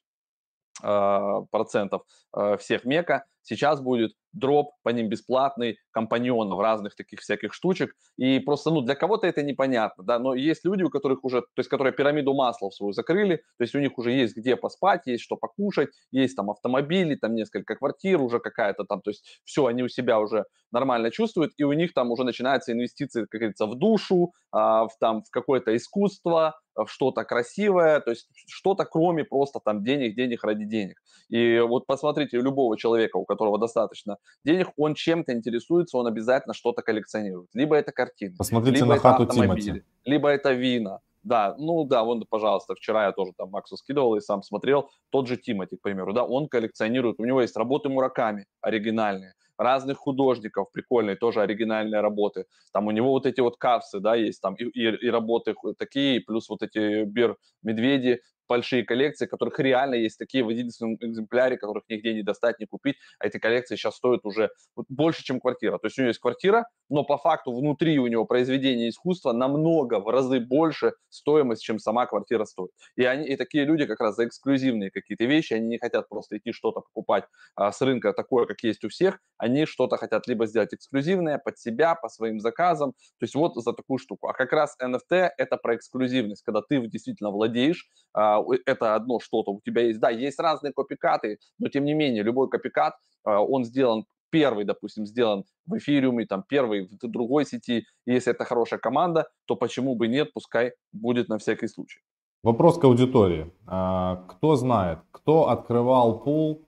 э, 0.83 1.47
процентов 1.51 2.03
э, 2.37 2.57
всех 2.59 2.85
Мека, 2.85 3.25
сейчас 3.43 3.81
будет 3.81 4.13
дроп 4.33 4.73
по 4.83 4.89
ним 4.89 5.09
бесплатный, 5.09 5.79
компаньонов, 5.91 6.61
разных 6.61 6.95
таких 6.95 7.21
всяких 7.21 7.53
штучек. 7.53 7.95
И 8.17 8.39
просто, 8.41 8.71
ну, 8.71 8.81
для 8.81 8.95
кого-то 8.95 9.27
это 9.27 9.43
непонятно, 9.43 10.05
да, 10.05 10.19
но 10.19 10.35
есть 10.35 10.65
люди, 10.65 10.83
у 10.83 10.91
которых 10.91 11.25
уже, 11.25 11.43
то 11.43 11.59
есть, 11.59 11.69
которые 11.69 11.93
пирамиду 11.93 12.35
масла 12.35 12.71
свою 12.71 12.93
закрыли, 12.93 13.37
то 13.59 13.65
есть 13.65 13.75
у 13.75 13.79
них 13.79 13.99
уже 13.99 14.13
есть 14.13 14.37
где 14.37 14.57
поспать, 14.57 15.03
есть 15.07 15.23
что 15.23 15.37
покушать, 15.37 15.91
есть 16.11 16.37
там 16.37 16.51
автомобили, 16.51 17.15
там 17.15 17.35
несколько 17.35 17.77
квартир 17.77 18.21
уже 18.21 18.39
какая-то 18.41 18.85
там, 18.85 19.03
то 19.03 19.11
есть 19.11 19.41
все, 19.45 19.67
они 19.67 19.83
у 19.83 19.89
себя 19.89 20.19
уже 20.19 20.45
нормально 20.71 21.11
чувствуют, 21.11 21.53
и 21.59 21.65
у 21.65 21.73
них 21.73 21.93
там 21.93 22.11
уже 22.11 22.25
начинаются 22.25 22.73
инвестиции, 22.73 23.27
как 23.31 23.41
говорится, 23.41 23.67
в 23.67 23.75
душу, 23.75 24.33
а, 24.51 24.87
в 24.87 24.97
там, 24.99 25.23
в 25.23 25.31
какое-то 25.31 25.77
искусство, 25.77 26.59
в 26.75 26.87
что-то 26.87 27.25
красивое, 27.25 28.01
то 28.01 28.11
есть 28.11 28.29
что-то 28.47 28.85
кроме 28.85 29.25
просто 29.25 29.61
там 29.63 29.85
денег, 29.85 30.17
денег 30.17 30.43
ради 30.45 30.65
денег. 30.65 30.97
И 31.29 31.61
вот 31.61 31.87
посмотрите 31.87 32.39
любого 32.39 32.79
человека, 32.79 33.17
у 33.17 33.25
которого 33.33 33.59
достаточно 33.59 34.18
денег, 34.45 34.68
он 34.77 34.95
чем-то 34.95 35.33
интересуется, 35.33 35.99
он 35.99 36.07
обязательно 36.07 36.55
что-то 36.55 36.83
коллекционирует. 36.83 37.49
Либо 37.55 37.77
это 37.77 37.92
картины, 37.92 38.37
Посмотрите 38.37 38.77
либо 38.77 38.88
на 38.88 38.92
это 38.95 39.03
хату 39.03 39.23
автомобили, 39.25 39.65
Тимати. 39.65 39.85
либо 40.04 40.29
это 40.29 40.52
вина. 40.52 41.00
Да, 41.23 41.54
ну 41.57 41.85
да, 41.85 42.02
вон, 42.02 42.25
пожалуйста, 42.29 42.75
вчера 42.75 43.07
я 43.07 43.13
тоже 43.13 43.33
там 43.37 43.50
Максу 43.50 43.77
скидывал 43.77 44.17
и 44.17 44.21
сам 44.21 44.42
смотрел, 44.42 44.90
тот 45.11 45.29
же 45.29 45.37
Тимати, 45.37 45.77
к 45.77 45.81
примеру, 45.81 46.13
да, 46.13 46.25
он 46.25 46.48
коллекционирует, 46.48 47.21
у 47.21 47.25
него 47.25 47.40
есть 47.40 47.57
работы 47.57 47.88
Мураками 47.88 48.46
оригинальные, 48.61 49.35
разных 49.57 49.98
художников, 49.98 50.73
прикольные, 50.73 51.15
тоже 51.17 51.40
оригинальные 51.40 52.00
работы. 52.00 52.46
Там 52.73 52.88
у 52.88 52.90
него 52.90 53.11
вот 53.11 53.27
эти 53.27 53.40
вот 53.40 53.57
кавсы, 53.57 54.00
да, 54.00 54.17
есть 54.17 54.40
там 54.40 54.54
и, 54.54 54.65
и, 54.65 55.07
и 55.07 55.11
работы 55.11 55.54
такие, 55.79 56.21
плюс 56.21 56.48
вот 56.48 56.63
эти 56.63 57.04
бир 57.04 57.37
медведи 57.63 58.21
большие 58.49 58.85
коллекции, 58.85 59.27
которых 59.27 59.59
реально 59.59 59.95
есть 59.95 60.19
такие 60.19 60.45
в 60.45 60.51
единственном 60.51 60.97
экземпляре, 61.01 61.57
которых 61.57 61.85
нигде 61.88 62.15
не 62.15 62.23
достать, 62.23 62.59
не 62.59 62.67
купить, 62.67 62.97
а 63.19 63.27
эти 63.27 63.38
коллекции 63.38 63.77
сейчас 63.77 63.97
стоят 63.97 64.25
уже 64.25 64.51
больше, 64.88 65.25
чем 65.25 65.40
квартира. 65.40 65.79
То 65.79 65.87
есть 65.87 65.99
у 65.99 66.03
него 66.03 66.09
есть 66.09 66.21
квартира, 66.21 66.67
но 66.88 67.05
по 67.05 67.19
факту 67.19 67.53
внутри 67.53 67.99
у 67.99 68.07
него 68.07 68.25
произведение 68.25 68.88
искусства 68.88 69.33
намного, 69.33 70.01
в 70.01 70.09
разы 70.09 70.40
больше 70.40 70.93
стоимость, 71.09 71.63
чем 71.63 71.79
сама 71.79 72.07
квартира 72.07 72.45
стоит. 72.45 72.71
И, 72.97 73.05
они, 73.05 73.27
и 73.27 73.37
такие 73.37 73.65
люди 73.65 73.87
как 73.87 74.01
раз 74.01 74.17
за 74.17 74.27
эксклюзивные 74.27 74.90
какие-то 74.90 75.25
вещи, 75.25 75.55
они 75.55 75.69
не 75.69 75.79
хотят 75.79 76.09
просто 76.09 76.38
идти 76.38 76.53
что-то 76.53 76.81
покупать 76.81 77.25
а, 77.57 77.73
с 77.73 77.81
рынка 77.81 78.13
такое, 78.13 78.47
как 78.47 78.63
есть 78.63 78.85
у 78.85 78.88
всех, 78.88 79.19
они 79.38 79.67
что-то 79.67 79.97
хотят 79.97 80.27
либо 80.27 80.47
сделать 80.47 80.75
эксклюзивное 80.75 81.38
под 81.38 81.59
себя, 81.59 81.95
по 81.95 82.09
своим 82.09 82.40
заказам, 82.40 82.93
то 82.93 83.25
есть 83.25 83.35
вот 83.35 83.55
за 83.55 83.73
такую 83.73 83.99
штуку. 83.99 84.29
А 84.29 84.33
как 84.33 84.53
раз 84.53 84.77
NFT 84.83 85.31
это 85.38 85.57
про 85.57 85.77
эксклюзивность, 85.77 86.43
когда 86.43 86.63
ты 86.63 86.81
действительно 86.87 87.31
владеешь, 87.31 87.88
а, 88.13 88.32
это 88.67 88.95
одно 88.95 89.21
что-то 89.21 89.53
у 89.53 89.61
тебя 89.65 89.83
есть. 89.83 90.01
Да, 90.01 90.11
есть 90.11 90.39
разные 90.39 90.73
копикаты, 90.73 91.39
но 91.59 91.69
тем 91.69 91.85
не 91.85 91.95
менее 91.95 92.23
любой 92.23 92.49
копикат, 92.49 92.95
а, 93.25 93.41
он 93.41 93.65
сделан 93.65 94.05
первый, 94.31 94.65
допустим, 94.65 95.07
сделан 95.07 95.45
в 95.67 95.77
эфириуме, 95.77 96.27
там 96.27 96.45
первый 96.49 96.89
в 96.89 97.09
другой 97.09 97.45
сети, 97.45 97.85
если 98.07 98.33
это 98.33 98.45
хорошая 98.45 98.81
команда, 98.81 99.29
то 99.45 99.57
почему 99.57 99.95
бы 99.95 100.09
нет, 100.09 100.33
пускай 100.33 100.73
будет 100.93 101.29
на 101.29 101.39
всякий 101.39 101.69
случай. 101.69 102.01
Вопрос 102.43 102.79
к 102.79 102.85
аудитории. 102.85 103.53
А, 103.67 104.25
кто 104.29 104.57
знает, 104.57 104.99
кто 105.11 105.49
открывал 105.49 106.21
пул 106.21 106.67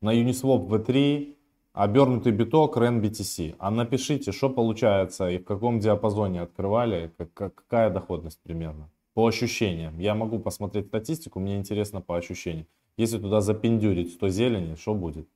на 0.00 0.14
Uniswap 0.14 0.68
V3 0.68 1.36
обернутый 1.72 2.32
биток 2.32 2.76
REN 2.76 3.54
А 3.58 3.70
напишите, 3.70 4.32
что 4.32 4.48
получается 4.48 5.28
и 5.28 5.38
в 5.38 5.44
каком 5.44 5.78
диапазоне 5.78 6.42
открывали, 6.42 7.10
как, 7.34 7.54
какая 7.54 7.90
доходность 7.90 8.40
примерно. 8.42 8.88
По 9.14 9.26
ощущениям. 9.26 9.98
Я 9.98 10.14
могу 10.14 10.38
посмотреть 10.38 10.86
статистику, 10.86 11.40
мне 11.40 11.56
интересно 11.56 12.00
по 12.00 12.16
ощущениям. 12.16 12.66
Если 12.96 13.18
туда 13.18 13.40
запендюрить 13.40 14.12
100 14.12 14.28
зелени, 14.28 14.74
что 14.74 14.94
будет? 14.94 15.28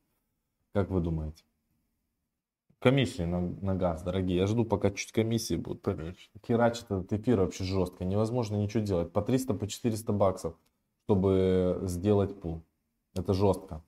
Как 0.73 0.91
вы 0.91 1.01
думаете? 1.01 1.45
Комиссии 2.79 3.23
на, 3.23 3.41
на 3.41 3.75
газ, 3.75 4.03
дорогие. 4.03 4.37
Я 4.37 4.47
жду, 4.47 4.65
пока 4.65 4.91
чуть 4.91 5.13
комиссии 5.13 5.55
будут 5.57 5.81
поменьше. 5.81 6.29
Херачит 6.47 6.85
этот 6.85 7.13
эфир 7.15 7.41
вообще 7.41 7.65
жестко. 7.65 8.05
Невозможно 8.05 8.57
ничего 8.57 8.83
делать. 8.83 9.11
По 9.13 9.23
300, 9.23 9.55
по 9.55 9.67
400 9.67 10.13
баксов, 10.13 10.55
чтобы 11.05 11.81
сделать 11.85 12.39
пул. 12.39 12.63
Это 13.15 13.33
жестко. 13.33 13.83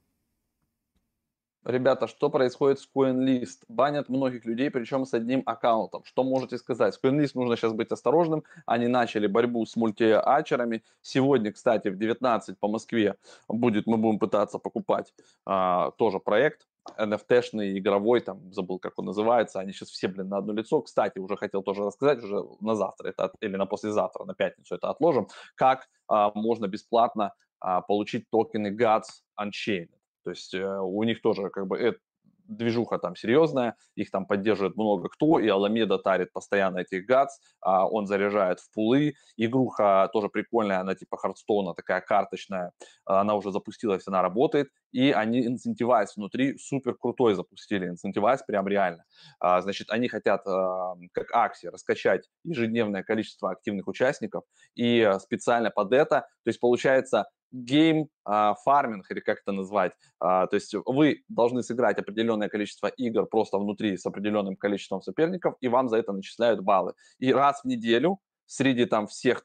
Ребята, 1.67 2.07
что 2.07 2.31
происходит 2.31 2.79
с 2.79 2.89
CoinList? 2.95 3.65
Банят 3.67 4.09
многих 4.09 4.45
людей, 4.45 4.71
причем 4.71 5.05
с 5.05 5.13
одним 5.13 5.43
аккаунтом. 5.47 6.05
Что 6.05 6.23
можете 6.23 6.59
сказать? 6.59 6.95
С 6.95 7.01
CoinList 7.03 7.33
нужно 7.35 7.57
сейчас 7.57 7.73
быть 7.73 7.91
осторожным. 7.91 8.45
Они 8.67 8.87
начали 8.87 9.27
борьбу 9.27 9.67
с 9.67 9.75
мультиачерами. 9.75 10.85
Сегодня, 11.03 11.53
кстати, 11.53 11.89
в 11.89 11.99
19 11.99 12.57
по 12.61 12.69
Москве 12.69 13.17
будет, 13.49 13.89
мы 13.89 13.97
будем 13.97 14.21
пытаться 14.21 14.61
покупать 14.61 15.13
а, 15.45 15.91
тоже 15.99 16.21
проект 16.21 16.69
NFT-шный, 17.01 17.77
игровой, 17.77 18.21
там, 18.21 18.53
забыл, 18.53 18.79
как 18.79 18.97
он 19.01 19.07
называется, 19.07 19.59
они 19.59 19.73
сейчас 19.73 19.89
все, 19.89 20.07
блин, 20.07 20.29
на 20.29 20.37
одно 20.37 20.53
лицо. 20.53 20.81
Кстати, 20.83 21.19
уже 21.19 21.37
хотел 21.37 21.65
тоже 21.65 21.83
рассказать, 21.83 22.23
уже 22.23 22.45
на 22.61 22.77
завтра 22.77 23.09
это, 23.09 23.33
или 23.41 23.57
на 23.57 23.67
послезавтра, 23.67 24.25
на 24.25 24.35
пятницу 24.35 24.77
это 24.77 24.89
отложим, 24.89 25.27
как 25.57 25.89
а, 26.07 26.31
можно 26.33 26.69
бесплатно 26.69 27.33
а, 27.59 27.81
получить 27.81 28.31
токены 28.31 28.69
GATS 28.69 29.25
Unchained. 29.41 29.96
То 30.27 30.31
есть 30.31 30.55
э, 30.55 30.81
у 30.81 31.05
них 31.05 31.23
тоже 31.23 31.51
как 31.51 31.69
бы 31.69 31.79
это, 31.79 32.01
движуха 32.49 32.99
там 32.99 33.15
серьезная, 33.15 33.77
их 33.95 34.11
там 34.11 34.27
поддерживает 34.27 34.77
много 34.77 35.09
кто, 35.09 35.39
и 35.39 35.47
Аламеда 35.47 35.99
тарит 35.99 36.33
постоянно 36.33 36.79
этих 36.79 37.07
гадс, 37.07 37.39
а 37.61 37.87
он 37.87 38.07
заряжает 38.07 38.59
в 38.59 38.73
пулы. 38.73 39.15
Игруха 39.37 40.11
тоже 40.13 40.29
прикольная, 40.29 40.81
она 40.81 40.97
типа 40.97 41.17
Хардстоуна, 41.17 41.75
такая 41.75 42.01
карточная, 42.01 42.73
она 43.05 43.37
уже 43.37 43.53
запустилась, 43.53 44.09
она 44.09 44.21
работает, 44.21 44.69
и 44.97 45.13
они 45.13 45.47
incentivize 45.47 46.17
внутри 46.17 46.57
супер 46.57 46.95
крутой 46.95 47.35
запустили, 47.35 47.87
incentivize 47.87 48.43
прям 48.45 48.67
реально. 48.67 49.05
А, 49.39 49.61
значит, 49.61 49.91
они 49.91 50.09
хотят, 50.09 50.41
а, 50.47 50.95
как 51.13 51.31
акции, 51.35 51.69
раскачать 51.69 52.31
ежедневное 52.45 53.03
количество 53.03 53.51
активных 53.51 53.89
участников, 53.89 54.45
и 54.75 55.07
специально 55.21 55.71
под 55.71 55.93
это, 55.93 56.21
то 56.21 56.49
есть 56.49 56.61
получается 56.61 57.27
game 57.53 58.09
farming 58.25 59.11
или 59.11 59.21
как 59.21 59.41
это 59.41 59.53
назвать. 59.53 59.93
А, 60.19 60.47
то 60.47 60.57
есть 60.57 60.75
вы 60.87 61.25
должны 61.29 61.63
сыграть 61.63 61.99
определенное 61.99 62.49
количество 62.49 62.87
игр 62.87 63.27
просто 63.27 63.59
внутри 63.59 63.99
с 63.99 64.07
определенным 64.07 64.57
количеством 64.57 65.03
соперников, 65.03 65.57
и 65.61 65.69
вам 65.69 65.91
за 65.91 65.99
это 65.99 66.13
начисляют 66.13 66.63
баллы. 66.63 66.95
И 67.19 67.35
раз 67.35 67.61
в 67.61 67.67
неделю 67.67 68.19
среди 68.47 68.87
там 68.87 69.07
всех 69.09 69.45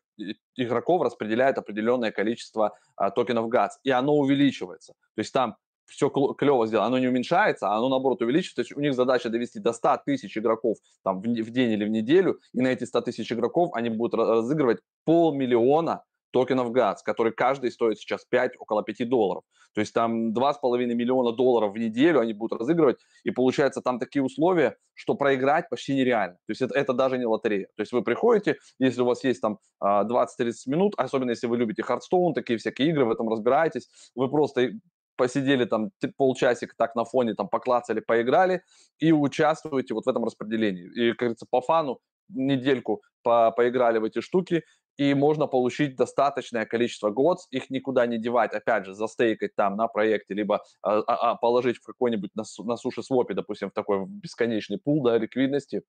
игроков 0.56 1.02
распределяют 1.02 1.58
определенное 1.58 2.12
количество 2.12 2.78
а, 2.96 3.12
токенов 3.12 3.50
ГАЦ, 3.50 3.80
и 3.84 3.92
оно 3.92 4.16
увеличивается. 4.16 4.94
То 5.16 5.20
есть 5.20 5.34
там 5.34 5.56
все 5.86 6.10
клево 6.10 6.68
сделано, 6.68 6.88
оно 6.88 7.00
не 7.00 7.08
уменьшается, 7.08 7.68
а 7.68 7.78
оно 7.78 7.90
наоборот 7.90 8.22
увеличивается. 8.22 8.56
То 8.56 8.62
есть 8.62 8.76
у 8.76 8.80
них 8.80 8.94
задача 8.94 9.30
довести 9.30 9.60
до 9.60 9.74
100 9.74 10.02
тысяч 10.06 10.38
игроков 10.38 10.78
там, 11.04 11.22
в, 11.22 11.24
в 11.24 11.50
день 11.50 11.72
или 11.72 11.86
в 11.86 11.90
неделю, 11.90 12.40
и 12.54 12.62
на 12.62 12.68
эти 12.68 12.86
100 12.86 13.02
тысяч 13.02 13.32
игроков 13.32 13.72
они 13.74 13.90
будут 13.90 14.14
разыгрывать 14.14 14.80
полмиллиона 15.04 16.04
токенов 16.32 16.72
ГАЦ, 16.72 17.04
который 17.04 17.32
каждый 17.32 17.72
стоит 17.72 18.00
сейчас 18.00 18.26
5, 18.26 18.54
около 18.60 18.84
5 18.84 19.10
долларов. 19.10 19.44
То 19.74 19.82
есть 19.82 19.94
там 19.94 20.34
2,5 20.34 20.86
миллиона 20.94 21.32
долларов 21.32 21.74
в 21.74 21.78
неделю 21.78 22.20
они 22.20 22.34
будут 22.34 22.60
разыгрывать, 22.60 22.98
и 23.24 23.32
получается 23.32 23.82
там 23.82 24.00
такие 24.00 24.24
условия, 24.24 24.78
что 24.94 25.16
проиграть 25.16 25.70
почти 25.70 25.96
нереально. 25.96 26.36
То 26.48 26.52
есть 26.52 26.62
это, 26.62 26.78
это 26.78 26.94
даже 26.94 27.18
не 27.18 27.26
лотерея. 27.26 27.68
То 27.76 27.82
есть 27.82 27.92
вы 27.92 28.04
приходите, 28.04 28.58
если 28.80 29.02
у 29.02 29.06
вас 29.06 29.24
есть 29.24 29.42
там 29.42 29.60
20-30 29.82 30.08
а, 30.08 30.70
минут, 30.70 30.94
особенно 30.98 31.32
если 31.32 31.48
вы 31.48 31.58
любите 31.58 31.84
Hearthstone, 31.84 32.34
такие 32.34 32.58
всякие 32.58 32.90
игры, 32.90 33.06
в 33.06 33.12
этом 33.12 33.30
разбираетесь, 33.30 33.90
вы 34.16 34.30
просто 34.30 34.72
посидели 35.16 35.66
там 35.66 35.92
полчасика 36.18 36.74
так 36.78 36.96
на 36.96 37.06
фоне, 37.06 37.36
там 37.36 37.48
поклацали, 37.48 38.00
поиграли 38.00 38.64
и 39.00 39.12
участвуете 39.12 39.94
вот 39.94 40.06
в 40.06 40.10
этом 40.10 40.26
распределении. 40.26 40.86
И, 40.96 41.12
как 41.12 41.20
говорится, 41.20 41.46
по 41.50 41.62
фану 41.62 42.00
недельку 42.30 43.02
по, 43.24 43.52
поиграли 43.52 44.00
в 44.00 44.04
эти 44.04 44.22
штуки, 44.22 44.64
и 45.02 45.16
можно 45.16 45.48
получить 45.48 45.96
достаточное 45.96 46.68
количество 46.68 47.10
годс, 47.10 47.48
их 47.50 47.72
никуда 47.72 48.06
не 48.06 48.20
девать, 48.20 48.54
опять 48.54 48.86
же, 48.86 48.94
застейкать 48.94 49.56
там 49.56 49.76
на 49.76 49.88
проекте, 49.88 50.36
либо 50.36 50.62
а, 50.84 51.00
а, 51.00 51.32
а 51.32 51.36
положить 51.36 51.78
в 51.78 51.84
какой-нибудь 51.84 52.30
на, 52.36 52.44
на 52.64 52.78
суши 52.78 53.02
свопе, 53.02 53.34
допустим, 53.34 53.72
в 53.72 53.74
такой 53.74 54.06
бесконечный 54.06 54.78
пул 54.78 55.02
да, 55.02 55.18
ликвидности, 55.18 55.82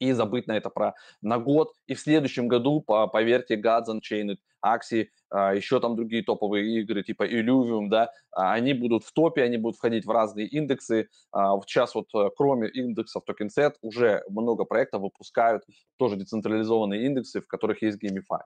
и 0.00 0.12
забыть 0.12 0.48
на 0.48 0.56
это 0.56 0.70
про 0.70 0.94
на 1.22 1.38
год. 1.38 1.72
И 1.86 1.94
в 1.94 2.00
следующем 2.00 2.48
году, 2.48 2.80
по, 2.80 3.06
поверьте, 3.06 3.54
Gods 3.54 3.86
Unchained, 3.88 4.38
Axie, 4.64 5.08
а, 5.30 5.54
еще 5.54 5.80
там 5.80 5.94
другие 5.96 6.24
топовые 6.24 6.80
игры 6.80 7.02
типа 7.02 7.26
Illuvium, 7.26 7.88
да, 7.88 8.10
а, 8.32 8.52
они 8.52 8.74
будут 8.74 9.04
в 9.04 9.12
топе, 9.12 9.42
они 9.42 9.58
будут 9.58 9.76
входить 9.76 10.04
в 10.04 10.10
разные 10.10 10.46
индексы. 10.46 11.08
А, 11.32 11.58
сейчас 11.66 11.94
вот 11.94 12.08
э, 12.14 12.30
кроме 12.36 12.68
индексов 12.68 13.22
TokenSet 13.28 13.74
уже 13.82 14.22
много 14.28 14.64
проектов 14.64 15.02
выпускают 15.02 15.62
тоже 15.98 16.16
децентрализованные 16.16 17.06
индексы, 17.06 17.40
в 17.40 17.46
которых 17.46 17.82
есть 17.82 18.02
GameFi. 18.02 18.40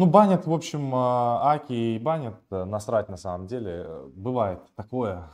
Ну, 0.00 0.06
банят, 0.06 0.46
в 0.46 0.52
общем, 0.54 0.94
Аки 0.94 1.74
и 1.74 1.98
банят, 1.98 2.36
э, 2.50 2.64
насрать 2.64 3.10
на 3.10 3.18
самом 3.18 3.46
деле. 3.46 3.86
Бывает 4.14 4.60
такое. 4.74 5.28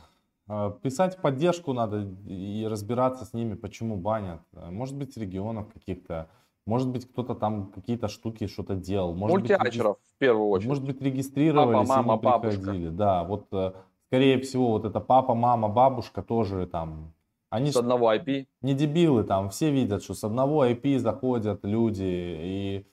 Писать 0.81 1.21
поддержку 1.21 1.71
надо 1.71 2.05
и 2.27 2.67
разбираться 2.69 3.23
с 3.23 3.31
ними, 3.31 3.53
почему 3.53 3.95
банят. 3.95 4.41
Может 4.51 4.97
быть, 4.97 5.15
регионов 5.15 5.71
каких-то. 5.73 6.27
Может 6.65 6.89
быть, 6.89 7.09
кто-то 7.09 7.33
там 7.33 7.71
какие-то 7.71 8.09
штуки 8.09 8.47
что-то 8.47 8.75
делал. 8.75 9.15
Может 9.15 9.37
Мультиачеров, 9.37 9.99
быть, 9.99 10.15
в 10.15 10.17
первую 10.17 10.49
очередь. 10.49 10.67
Может 10.67 10.83
быть, 10.83 11.01
регистрировались 11.01 11.87
папа, 11.87 12.01
мама, 12.03 12.15
и 12.15 12.19
приходили. 12.19 12.87
Бабушка. 12.87 12.91
Да, 12.91 13.23
вот, 13.23 13.47
э, 13.53 13.71
скорее 14.07 14.41
всего, 14.41 14.71
вот 14.71 14.83
это 14.83 14.99
папа, 14.99 15.33
мама, 15.33 15.69
бабушка 15.69 16.21
тоже 16.21 16.67
там 16.67 17.13
они 17.49 17.71
с 17.71 17.77
одного 17.77 18.13
IP. 18.13 18.47
Не 18.61 18.73
дебилы 18.73 19.23
там, 19.23 19.49
все 19.49 19.71
видят, 19.71 20.03
что 20.03 20.13
с 20.13 20.25
одного 20.25 20.65
IP 20.65 20.99
заходят 20.99 21.63
люди 21.63 22.03
и, 22.03 22.85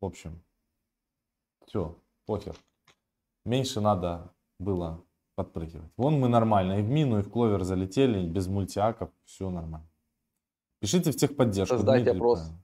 в 0.00 0.06
общем, 0.06 0.40
все, 1.66 1.96
похер. 2.26 2.56
Меньше 3.44 3.80
надо 3.80 4.32
было 4.58 5.04
подпрыгивать. 5.34 5.90
Вон 5.96 6.18
мы 6.18 6.28
нормально. 6.28 6.80
И 6.80 6.82
в 6.82 6.88
мину, 6.88 7.18
и 7.18 7.22
в 7.22 7.30
кловер 7.30 7.62
залетели, 7.62 8.26
без 8.26 8.46
мультиаков, 8.46 9.10
все 9.24 9.50
нормально. 9.50 9.88
Пишите 10.80 11.10
в 11.10 11.16
техподдержку. 11.16 11.76
Создайте 11.76 12.04
Дмитрий, 12.04 12.18
опрос. 12.18 12.38
Правильно. 12.40 12.62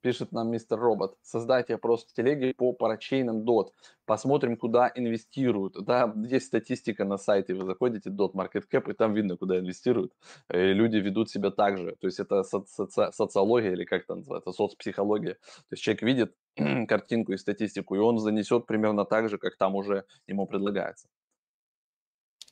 Пишет 0.00 0.30
нам 0.30 0.50
мистер 0.50 0.78
Робот. 0.78 1.16
Создайте 1.22 1.74
опрос 1.74 2.06
в 2.06 2.12
телеге 2.12 2.54
по 2.54 2.72
парачейнам 2.72 3.42
DOT. 3.42 3.72
Посмотрим, 4.04 4.56
куда 4.56 4.92
инвестируют. 4.94 5.74
Да, 5.84 6.14
есть 6.16 6.46
статистика 6.46 7.04
на 7.04 7.18
сайте. 7.18 7.54
Вы 7.54 7.66
заходите 7.66 8.08
DOT 8.10 8.32
Market 8.32 8.64
Cap, 8.70 8.90
и 8.90 8.94
там 8.94 9.12
видно, 9.12 9.36
куда 9.36 9.58
инвестируют. 9.58 10.12
И 10.52 10.72
люди 10.72 10.98
ведут 10.98 11.30
себя 11.30 11.50
так 11.50 11.78
же. 11.78 11.96
То 12.00 12.06
есть 12.06 12.20
это 12.20 12.42
соци- 12.42 13.10
социология 13.10 13.72
или 13.72 13.84
как 13.84 14.04
это 14.04 14.14
называется, 14.14 14.52
соцпсихология. 14.52 15.34
То 15.34 15.72
есть 15.72 15.82
человек 15.82 16.02
видит 16.02 16.36
картинку 16.88 17.32
и 17.32 17.36
статистику, 17.36 17.94
и 17.94 17.98
он 17.98 18.18
занесет 18.18 18.66
примерно 18.66 19.04
так 19.04 19.28
же, 19.28 19.38
как 19.38 19.56
там 19.56 19.74
уже 19.74 20.04
ему 20.26 20.46
предлагается. 20.46 21.08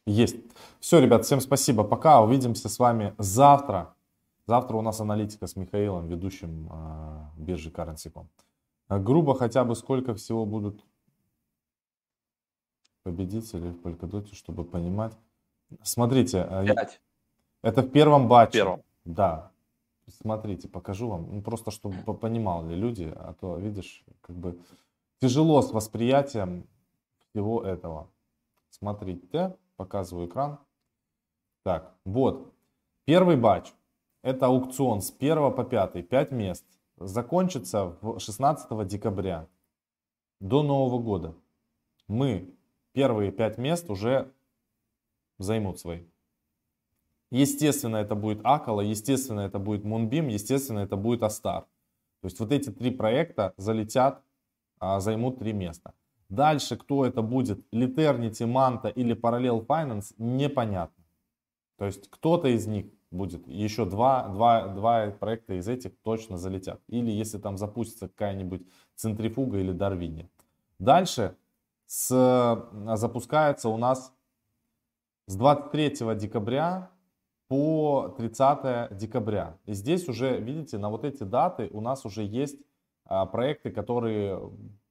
Есть. 0.07 0.36
Все, 0.78 1.00
ребят, 1.00 1.24
всем 1.24 1.40
спасибо. 1.40 1.82
Пока. 1.82 2.22
Увидимся 2.22 2.68
с 2.68 2.78
вами 2.78 3.14
завтра. 3.18 3.94
Завтра 4.46 4.76
у 4.76 4.82
нас 4.82 5.00
аналитика 5.00 5.48
с 5.48 5.57
Михаилом, 5.57 6.07
ведущим 6.07 6.68
э, 6.70 7.42
биржи 7.42 7.70
Currency.com. 7.70 8.28
А 8.86 8.98
грубо 9.00 9.34
хотя 9.34 9.64
бы 9.64 9.74
сколько 9.74 10.14
всего 10.14 10.46
будут 10.46 10.84
победителей 13.02 13.70
в 13.70 13.80
Polkadot, 13.80 14.32
чтобы 14.34 14.64
понимать. 14.64 15.12
Смотрите, 15.82 16.46
э, 16.48 16.66
Пять. 16.66 17.00
это 17.62 17.82
в 17.82 17.90
первом 17.90 18.28
батче. 18.28 18.59
Первом. 18.59 18.82
Да. 19.04 19.50
Смотрите, 20.09 20.68
покажу 20.68 21.09
вам. 21.09 21.34
Ну, 21.34 21.42
просто 21.42 21.70
чтобы 21.70 21.96
по- 22.04 22.14
понимали 22.14 22.74
люди, 22.74 23.12
а 23.16 23.34
то, 23.34 23.57
видишь, 23.59 24.04
как 24.20 24.36
бы 24.36 24.61
тяжело 25.20 25.62
с 25.62 25.72
восприятием 25.72 26.66
всего 27.30 27.62
этого. 27.62 28.09
Смотрите, 28.70 29.57
показываю 29.76 30.28
экран. 30.28 30.59
Так, 31.64 31.94
вот. 32.04 32.52
Первый 33.04 33.36
батч. 33.36 33.72
Это 34.22 34.46
аукцион 34.46 35.00
с 35.00 35.11
1 35.11 35.52
по 35.52 35.64
5, 35.64 36.09
5 36.09 36.32
мест. 36.32 36.64
Закончится 36.96 37.96
в 38.00 38.18
16 38.18 38.84
декабря. 38.84 39.48
До 40.40 40.62
Нового 40.62 41.00
года. 41.00 41.34
Мы 42.09 42.54
первые 42.92 43.32
5 43.32 43.59
мест 43.59 43.90
уже 43.90 44.32
займут 45.38 45.78
свои. 45.78 46.04
Естественно, 47.30 47.96
это 47.96 48.14
будет 48.14 48.40
Акала, 48.44 48.80
естественно, 48.80 49.40
это 49.40 49.58
будет 49.58 49.84
Moonbeam, 49.84 50.30
естественно, 50.30 50.80
это 50.80 50.96
будет 50.96 51.22
Астар. 51.22 51.62
То 52.20 52.26
есть 52.26 52.38
вот 52.40 52.52
эти 52.52 52.70
три 52.70 52.90
проекта 52.90 53.52
залетят, 53.56 54.22
а, 54.78 55.00
займут 55.00 55.38
три 55.38 55.52
места. 55.52 55.94
Дальше, 56.28 56.76
кто 56.76 57.04
это 57.04 57.22
будет, 57.22 57.60
Liternity, 57.72 58.46
Manta 58.46 58.92
или 58.92 59.14
Parallel 59.14 59.66
Finance, 59.66 60.14
непонятно. 60.18 61.04
То 61.78 61.84
есть 61.84 62.08
кто-то 62.10 62.48
из 62.48 62.66
них 62.66 62.86
будет, 63.10 63.46
еще 63.46 63.84
два, 63.84 64.28
два, 64.28 64.68
два 64.68 65.10
проекта 65.10 65.54
из 65.54 65.68
этих 65.68 65.96
точно 66.02 66.36
залетят. 66.38 66.80
Или 66.88 67.10
если 67.10 67.38
там 67.38 67.56
запустится 67.56 68.08
какая-нибудь 68.08 68.66
центрифуга 68.94 69.58
или 69.58 69.72
Дарвини. 69.72 70.28
Дальше 70.78 71.36
с, 71.86 72.68
запускается 72.94 73.68
у 73.68 73.76
нас 73.76 74.12
с 75.26 75.36
23 75.36 76.16
декабря 76.16 76.90
по 77.49 78.14
30 78.16 78.97
декабря. 78.97 79.59
И 79.64 79.74
здесь 79.74 80.09
уже, 80.09 80.38
видите, 80.40 80.78
на 80.78 80.90
вот 80.90 81.05
эти 81.05 81.22
даты 81.22 81.68
у 81.72 81.80
нас 81.80 82.05
уже 82.05 82.24
есть 82.24 82.59
а, 83.05 83.26
проекты, 83.26 83.70
которые 83.70 84.40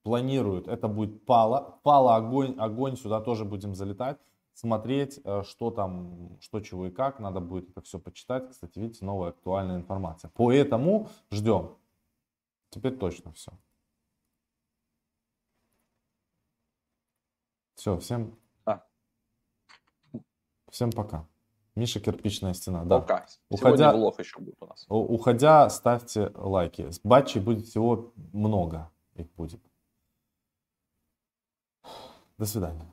планируют. 0.04 0.68
Это 0.68 0.88
будет 0.88 1.26
Пала. 1.26 1.80
Пала 1.84 2.16
огонь, 2.16 2.56
огонь, 2.58 2.96
сюда 2.96 3.20
тоже 3.20 3.44
будем 3.44 3.74
залетать, 3.74 4.18
смотреть, 4.54 5.20
э, 5.24 5.44
что 5.44 5.72
там, 5.72 6.38
что, 6.40 6.62
чего 6.62 6.88
и 6.88 6.92
как. 6.92 7.20
Надо 7.20 7.40
будет 7.42 7.70
это 7.72 7.82
все 7.82 8.00
почитать. 8.00 8.50
Кстати, 8.50 8.80
видите, 8.80 9.04
новая 9.04 9.30
актуальная 9.30 9.78
информация. 9.78 10.32
Поэтому 10.36 11.10
ждем. 11.32 11.76
Теперь 12.70 12.96
точно 12.98 13.34
все. 13.34 13.52
Все, 17.74 17.98
всем, 17.98 18.38
А. 18.66 18.84
всем 20.70 20.92
пока. 20.92 21.28
Миша 21.76 22.00
Кирпичная 22.00 22.54
стена. 22.54 22.86
Да. 22.86 23.00
Пока. 23.00 23.26
Уходя- 23.50 23.78
Сегодня 23.92 23.92
влог 23.94 24.20
еще 24.20 24.40
будет 24.40 24.56
у 24.62 24.66
нас. 24.66 24.86
Уходя, 24.88 25.70
ставьте 25.70 26.32
лайки. 26.36 26.90
Батчей 27.04 27.42
будет 27.42 27.66
всего 27.68 28.14
много. 28.34 28.90
Их 29.16 29.30
будет. 29.34 29.62
До 32.38 32.46
свидания. 32.46 32.86